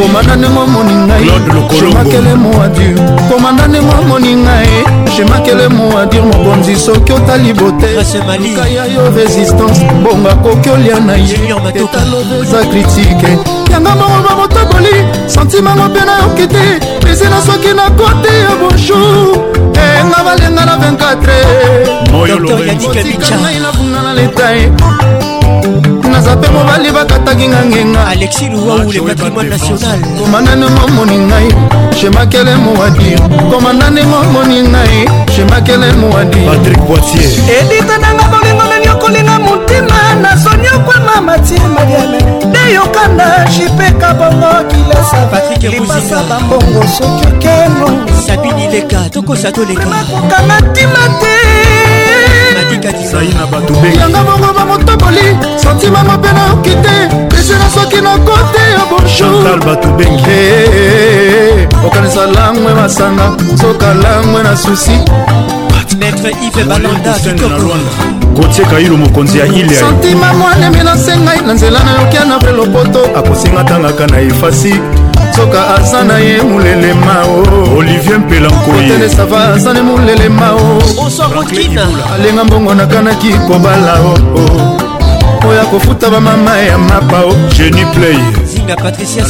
komanda 0.00 0.36
ndenge 0.36 0.58
omoni 0.58 0.94
ngaimakele 0.94 2.34
moadir 2.36 2.94
komanda 3.30 3.66
ndenge 3.68 3.94
omoni 4.00 4.34
ngai 4.36 4.68
shemakele 5.16 5.68
moadir 5.68 6.22
mokonzi 6.22 6.76
soki 6.76 7.12
otali 7.12 7.52
boteluka 7.52 8.66
ya 8.74 8.84
yo 8.94 9.10
résistance 9.10 9.82
bonga 10.04 10.34
koki 10.42 10.68
olia 10.70 11.00
na 11.00 11.14
ye 11.16 11.38
etalobeza 11.74 12.64
kritike 12.70 13.38
yanga 13.72 13.94
moko 13.94 14.22
bamotoboli 14.28 14.94
santimango 15.26 15.84
mpe 15.84 16.00
nayoki 16.06 16.46
te 16.46 16.80
pesina 17.04 17.40
soki 17.42 17.68
nakote 17.76 18.28
ya 18.28 18.50
bonjour 18.60 19.36
enga 20.00 20.16
eh, 20.18 20.24
balenga 20.24 20.64
na 20.64 20.76
24 20.76 21.16
otikanainabungana 22.88 24.14
letae 24.14 24.72
koza 26.28 26.36
mpe 26.36 26.48
mobali 26.48 26.90
bakataki 26.90 27.48
nga 27.48 27.64
ngenga 27.64 28.06
alexi 28.08 28.48
luwaule 28.48 29.00
patrimoine 29.00 29.50
national 29.50 29.98
komandane 30.20 30.66
momoni 30.66 31.18
ngai 31.18 31.54
shemakele 32.00 32.56
mowadir 32.56 33.18
komandane 33.50 34.02
momoni 34.02 34.62
ngai 34.62 35.08
shemakele 35.36 35.92
mowadirpatrik 35.92 36.78
boitier 36.86 37.30
edita 37.60 37.98
nanga 37.98 38.24
bolingo 38.32 38.64
nani 38.70 38.88
okolinga 38.88 39.38
motima 39.38 40.14
nazoni 40.22 40.68
okwama 40.76 41.20
matie 41.20 41.58
mariame 41.60 42.18
nde 42.48 42.74
yokanda 42.74 43.48
jipeka 43.56 44.14
bongo 44.14 44.46
kilesapasa 44.70 46.22
bambongo 46.30 46.86
soki 46.98 47.26
okeno 47.26 48.06
sabini 48.26 48.66
leka 48.72 49.00
tokosa 49.10 49.52
toleka 49.52 49.82
kanga 50.30 50.60
ntima 50.60 51.08
te 51.20 51.77
kadisayi 52.88 53.28
na 53.34 53.46
bato 53.52 53.72
yanga 54.00 54.20
bongo 54.26 54.50
bamotoboli 54.56 55.24
santima 55.62 56.02
mabe 56.04 56.28
nayoki 56.32 56.74
te 56.84 56.94
pesena 57.28 57.68
soki 57.74 58.00
na 58.00 58.12
kote 58.18 58.62
ya 58.74 58.82
bonjour 58.90 59.58
bato 59.66 59.88
bengi 59.98 60.24
eh, 60.30 60.64
eh, 60.66 61.68
eh, 61.68 61.84
okanisa 61.86 62.26
langwe 62.26 62.72
masanga 62.74 63.26
soka 63.60 63.94
langwe 63.94 64.42
na 64.42 64.56
susi 64.56 64.96
maître 66.00 66.30
ive 66.46 66.64
balanda 66.64 67.14
kotie 68.36 68.64
kailo 68.64 68.96
mokonzi 68.96 69.38
ya 69.38 69.46
ile 69.46 69.74
santima 69.74 70.32
mwanemi 70.34 70.84
nasengai 70.84 71.40
na 71.46 71.52
nzela 71.52 71.80
nayokia 71.84 72.24
na 72.24 72.38
vre 72.38 72.52
lopoto 72.52 73.00
akosinga 73.18 73.64
tangaka 73.64 74.06
na 74.06 74.20
efasi 74.20 74.72
soka 75.38 75.74
aza 75.76 76.04
na 76.04 76.18
ye 76.18 76.42
molelema 76.42 77.22
o 77.34 77.76
olivier 77.78 78.18
mpelankoyetelesava 78.18 79.44
aza 79.54 79.72
ne 79.72 79.82
molelema 79.82 80.52
o 80.54 80.82
alenga 82.14 82.44
mbongo 82.44 82.74
nakanaki 82.74 83.32
kobala 83.32 83.98
oo 84.00 85.48
oyo 85.48 85.62
akofuta 85.62 86.10
bamama 86.10 86.56
ya 86.58 86.78
mapa 86.78 87.20
o 87.20 87.34
jeni 87.56 87.86
play 87.86 88.18
zinga 88.54 88.76
patricia 88.76 89.22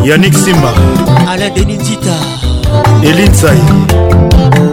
yanik 0.04 0.34
simba 0.44 0.70
ala 1.30 1.50
denitita 1.50 2.14
elinsai 3.04 3.60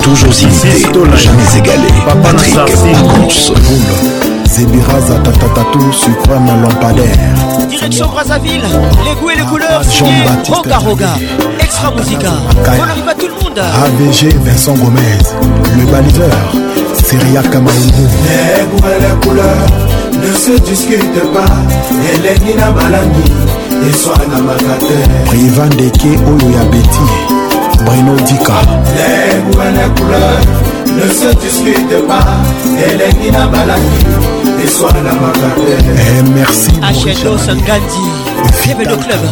toujours 0.04 0.42
inégalé. 0.44 1.88
Papa 2.08 2.34
Patrick 2.34 2.54
Pacons, 2.56 3.52
Moule. 3.68 4.21
zebiraza 4.52 5.20
tatatatu 5.20 5.80
sucre 5.94 6.40
na 6.40 6.56
lampadaire 6.56 7.18
direction 7.70 8.08
brazzaville 8.12 8.56
les 9.06 9.16
goûts 9.22 9.30
et 9.30 9.36
les 9.36 9.42
ah, 9.46 9.50
couleurs 9.50 9.84
signé 9.86 10.12
roga 10.54 10.78
roga 10.78 11.10
extra 11.60 11.92
musica 11.96 12.30
on 12.58 12.84
arrive 12.90 13.08
à 13.08 13.14
tout 13.14 13.28
le 13.28 13.34
monde 13.42 13.60
avg 13.60 14.30
vincent 14.44 14.74
gomez 14.74 15.16
le 15.80 15.86
baliseur 15.90 16.40
Syria 17.08 17.42
Kamaougou 17.44 18.04
Les 18.26 18.66
goûts 18.82 18.88
et 18.90 19.00
les 19.00 19.26
couleurs 19.26 19.68
ne 20.22 20.38
se 20.38 20.60
discutent 20.70 21.34
pas 21.34 21.56
elengi 22.14 22.54
na 22.60 22.72
malandi 22.72 23.32
eswanamaka 23.88 24.76
te 24.88 25.28
privan 25.30 25.70
deke 25.80 26.10
oyo 26.28 26.52
ya 26.58 26.64
beti 26.66 27.08
brino 27.86 28.16
dika 28.28 28.54
les 28.98 29.42
goûts 29.44 29.62
et 29.62 29.72
les 29.72 30.02
couleurs 30.02 30.68
le 30.96 31.10
se 31.10 31.36
discute 31.38 31.96
pas 32.08 32.26
elengi 32.88 33.32
na 33.32 33.48
balaki 33.48 34.00
eswalamaka 34.66 35.50
te 35.62 35.74
eh, 36.06 36.24
merci 36.36 36.72
acheto 36.82 37.38
sangandi 37.38 38.02
bienvenu 38.64 38.96
club 39.04 39.24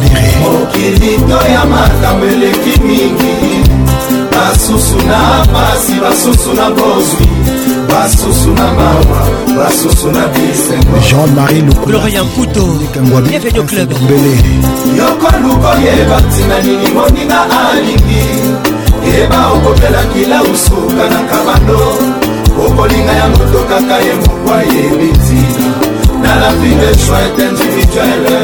mokilito 0.42 1.38
ya 1.52 1.64
makambo 1.64 2.26
eleki 2.32 2.80
mingi 2.84 3.34
basusu 4.32 4.96
na 5.06 5.46
pasi 5.52 5.92
basusu 6.04 6.50
na 6.54 6.70
bozwi 6.70 7.28
basusu 7.90 8.50
na 8.58 8.66
mawa 8.78 9.20
basusu 9.56 10.08
na 10.16 10.24
bisengo 10.32 10.96
jean-marie 11.08 11.60
lukulorian 11.62 12.26
puto 12.34 12.64
bienvenu 13.28 13.62
club 13.64 13.90
yoko 14.98 15.28
lukoyeba 15.42 16.18
ntina 16.22 16.56
nini 16.64 16.88
moninga 16.94 17.40
alingi 17.72 18.24
yeba 19.14 19.46
okopelaki 19.56 20.20
lausuka 20.30 21.02
na 21.12 21.20
kabando 21.30 21.80
okolinga 22.64 23.12
yango 23.20 23.44
tokaka 23.52 23.96
ye 24.06 24.12
moko 24.22 24.50
ayebi 24.60 25.06
ntina 25.18 25.50
na 26.22 26.32
la 26.40 26.50
vie 26.58 26.76
de 26.80 26.90
choix 27.02 27.22
est 27.26 27.38
individuelle 27.48 28.38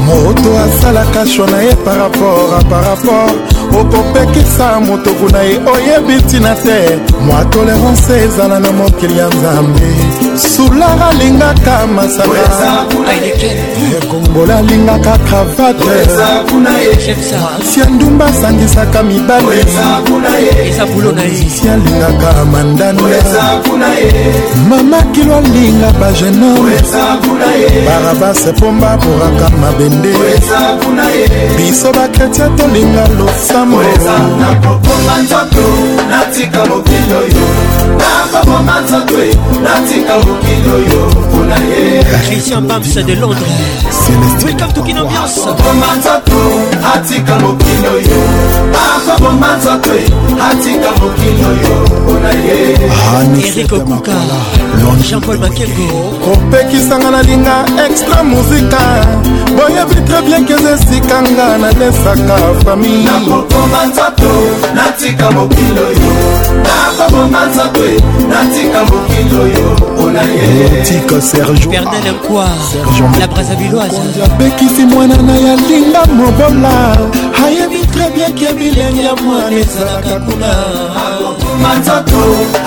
moto 0.00 0.50
asalaka 0.66 1.26
shwa 1.26 1.46
na 1.50 1.58
ye 1.62 1.74
parapor 1.84 2.54
a 2.58 2.64
parapor 2.64 3.32
okopekisa 3.80 4.80
motoku 4.80 5.28
na 5.32 5.42
ye 5.42 5.56
oyebi 5.72 6.14
ntina 6.14 6.54
te 6.54 6.98
mwa 7.26 7.44
tolerance 7.44 8.12
ezala 8.24 8.58
na 8.60 8.70
mokili 8.72 9.18
ya 9.18 9.26
nzambe 9.28 9.88
sular 10.56 10.98
alingaka 11.10 11.86
masaka 11.86 12.84
ekombola 14.02 14.56
alingaka 14.58 15.18
kravate 15.18 15.84
mwasi 16.60 17.80
ya 17.80 17.86
ndumba 17.86 18.26
asangisaka 18.26 19.02
mibali 19.02 19.66
sisi 21.40 21.68
alingaka 21.68 22.44
mandanda 22.52 23.02
mama 24.68 25.02
kilo 25.02 25.36
alinga 25.36 25.90
bagenome 25.92 26.74
barabase 27.86 28.52
pomba 28.52 28.98
poraka 28.98 29.50
mabe 29.56 29.89
kokende 29.90 31.26
biso 31.56 31.92
bakretia 31.92 32.48
tolinga 32.56 33.08
losambo 33.18 33.78
nakokoma 34.38 35.16
nzoto 35.22 35.62
natika 36.10 36.66
mokili 36.66 37.12
oyo 37.12 37.46
nakokoma 37.98 38.80
nzoto 38.80 39.14
natika 39.62 40.18
mokili 40.18 40.70
oyo 40.74 41.10
mpona 41.10 41.56
ye 41.64 42.04
christian 42.26 42.66
bams 42.66 42.94
de 42.94 43.14
londres 43.14 43.50
welcome 44.46 44.72
to 44.72 44.82
kinambiance 44.82 45.40
nakokoma 45.46 45.86
nzoto 45.98 46.52
atika 46.94 47.38
mokili 47.38 47.86
oyo 47.94 48.22
nakokoma 48.72 49.56
nzoto 49.56 49.90
atika 50.50 50.90
mokili 51.00 51.44
oyo 51.44 52.00
mpona 52.02 52.28
ye 52.30 53.44
erik 53.48 53.72
okuka 53.72 54.12
jean-paul 55.08 55.38
makengo 55.38 56.12
kopekisanga 56.24 57.10
nalinga 57.10 57.64
extra 57.86 58.24
musika 58.24 59.06
boye 59.56 59.79
yebi 59.80 59.94
tre 60.08 60.20
bien 60.22 60.44
keza 60.44 60.70
esika 60.74 61.22
nga 61.22 61.58
nalesaka 61.58 62.36
fami 62.64 62.88
nakokoma 63.04 63.80
nzato 63.86 64.30
natika 64.74 65.26
mokili 65.30 65.80
oyo 65.88 66.12
nakoboma 66.66 67.40
nzato 67.48 67.80
natika 68.32 68.80
mokili 68.90 69.34
oyo 69.44 69.66
onayetika 70.04 71.20
sergebernelkoi 71.20 73.06
la 73.20 73.26
brasaviloise 73.26 74.22
abekisi 74.24 74.84
mwana 74.84 75.16
na 75.16 75.32
ya 75.38 75.56
linga 75.56 76.04
mobola 76.18 76.96
ayebi 77.44 77.78
tre 77.92 78.04
bien 78.14 78.32
ke 78.34 78.52
bilenge 78.52 79.02
ya 79.02 79.14
mwana 79.16 79.56
ezalaka 79.56 80.14
kuna 80.24 80.50
akoboma 81.64 81.76
nzoto 81.78 82.16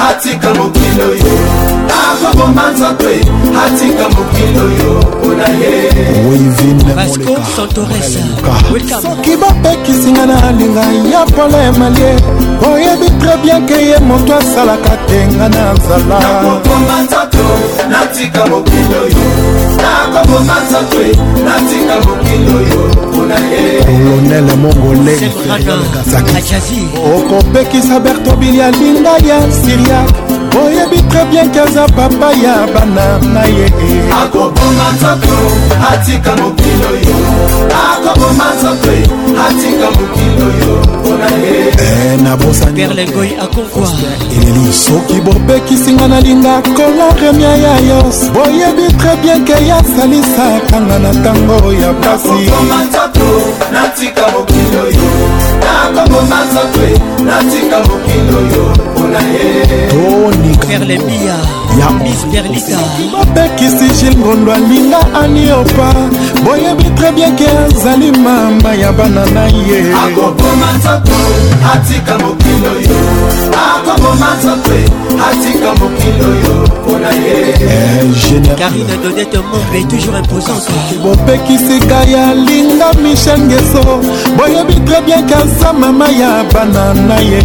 atika 0.10 0.54
mokili 0.54 1.02
oyo 1.02 1.40
akoboma 2.04 2.72
nzoto 2.72 3.06
atika 3.68 4.10
mokili 4.10 4.60
oyo 4.60 4.94
mpona 8.38 8.60
yesoki 8.78 9.34
bapekisinga 9.38 10.26
na 10.26 10.44
alinga 10.48 10.80
ya 10.84 11.26
polemalie 11.26 12.16
oyebi 12.74 13.10
tre 13.20 13.38
bien 13.44 13.62
ke 13.68 13.74
ye 13.74 14.00
moto 14.00 14.36
asalaka 14.38 14.98
tenga 15.08 15.50
na 15.50 15.74
nzala 15.74 16.20
nakoboma 16.20 16.98
nzoto 17.04 17.46
natika 17.90 18.46
mokili 18.48 18.96
oyo 19.04 19.26
nakoboma 19.82 20.56
nzoto 20.70 21.00
natika 21.46 21.96
mokili 22.08 22.50
oyo 22.58 22.82
mpona 23.14 23.36
ye 23.40 23.64
kolonel 23.86 24.48
mongoleazazi 24.58 26.82
okopekisa 27.16 28.00
bertobiliali 28.00 28.83
mafinga 28.84 29.10
ya 29.28 29.42
siriak 29.52 30.08
oyebi 30.66 31.02
tre 31.10 31.26
bien 31.32 31.50
ke 31.52 31.60
aza 31.62 31.86
papa 31.88 32.32
ya 32.34 32.68
bana 32.74 33.18
na 33.34 33.44
ye 33.46 33.66
akoboma 34.22 34.88
nzoto 34.96 35.36
atika 35.94 36.36
mokilo 36.36 36.90
yo 37.04 37.18
akoboma 37.72 38.46
nzoto 38.56 38.92
atika 39.48 39.92
mokilo 39.92 40.48
yo 40.60 40.74
mpona 41.00 41.30
ye 41.42 41.68
eh, 41.68 42.20
nabosanelelo 42.22 43.24
soki 44.72 45.22
bobekisinga 45.22 46.08
nalinga 46.08 46.62
kola 46.76 47.16
remia 47.22 47.56
ya 47.58 47.80
yos 47.80 48.32
boyebi 48.32 48.94
tre 48.98 49.16
bien 49.22 49.46
ke 49.46 49.68
yasalisakanga 49.68 51.00
na 51.00 51.14
ntango 51.14 51.74
ya 51.74 51.94
pasi 51.94 52.52
natika 53.74 54.28
mokilo 54.32 54.86
yo 54.92 55.43
nakomoma 55.66 56.38
nzatwe 56.48 56.88
natika 57.26 57.76
mokili 57.86 58.30
oyo 58.40 58.64
mpona 58.92 59.20
ye 59.34 59.44
perle 60.68 60.98
mia 61.08 61.36
ya 61.80 61.90
misperlita 61.92 62.80
bapekisi 63.14 63.88
jil 64.06 64.16
ngondo 64.18 64.52
alinga 64.54 64.98
aniopa 65.22 65.92
boyebi 66.46 66.88
tre 66.98 67.12
bien 67.12 67.36
ke 67.36 67.48
azali 67.66 68.12
mama 68.12 68.74
ya 68.76 68.92
bana 68.92 69.26
na 69.36 69.46
ye 69.48 69.80
akoboma 70.04 70.70
nzoto 70.78 71.18
atika 71.74 72.16
mokilo 72.24 72.72
yo 72.88 73.00
akoboma 73.68 74.30
nzoto 74.40 74.78
atika 75.30 75.70
mokilo 75.80 76.30
yo 76.46 76.56
mpona 76.76 77.12
ye 77.12 77.38
eh, 77.52 78.56
karine 78.60 78.98
dodete 79.04 79.40
mombe 79.52 79.84
toujours 79.90 80.20
imposante 80.20 80.96
bopekisika 81.04 81.96
ya 82.14 82.34
linga 82.34 82.94
michel 83.04 83.40
ngeso 83.40 83.84
boyebi 84.38 84.76
tre 84.86 85.02
bien 85.06 85.26
ke 85.28 85.36
aza 85.36 85.74
mama 85.74 86.06
ya 86.08 86.44
bana 86.54 86.94
na 86.94 87.20
ye 87.20 87.44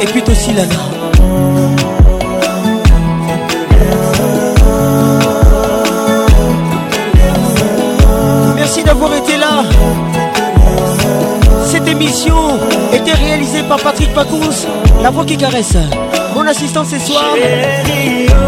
Et 0.00 0.06
puis 0.06 0.22
aussi 0.30 0.52
Lana 0.52 0.68
Merci 8.56 8.82
d'avoir 8.82 9.14
été 9.14 9.36
là 9.36 9.62
Cette 11.66 11.88
émission 11.88 12.34
était 12.92 13.12
réalisée 13.12 13.62
par 13.62 13.78
Patrick 13.78 14.12
Pacous 14.14 14.66
La 15.02 15.10
voix 15.10 15.24
qui 15.24 15.36
caresse 15.36 15.76
mon 16.34 16.46
assistant 16.46 16.84
ce 16.84 16.98
soir, 17.00 17.24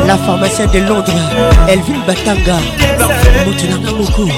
la 0.07 0.17
pharmacienne 0.19 0.70
de 0.70 0.79
Londres, 0.81 1.11
Elvin 1.67 1.99
Batanga, 2.07 2.57
beaucoup. 3.99 4.29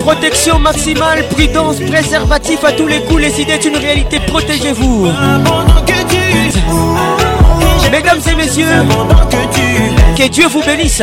Protection 0.00 0.58
maximale, 0.58 1.24
prudence, 1.28 1.76
préservatif 1.78 2.64
à 2.64 2.72
tous 2.72 2.86
les 2.86 3.00
coups, 3.02 3.20
les 3.22 3.40
idées 3.40 3.58
d'une 3.58 3.76
réalité, 3.76 4.18
protégez-vous. 4.28 5.06
Mesdames 7.92 8.20
et 8.30 8.34
messieurs, 8.34 8.84
que 10.16 10.28
Dieu 10.28 10.46
vous 10.48 10.62
bénisse. 10.62 11.02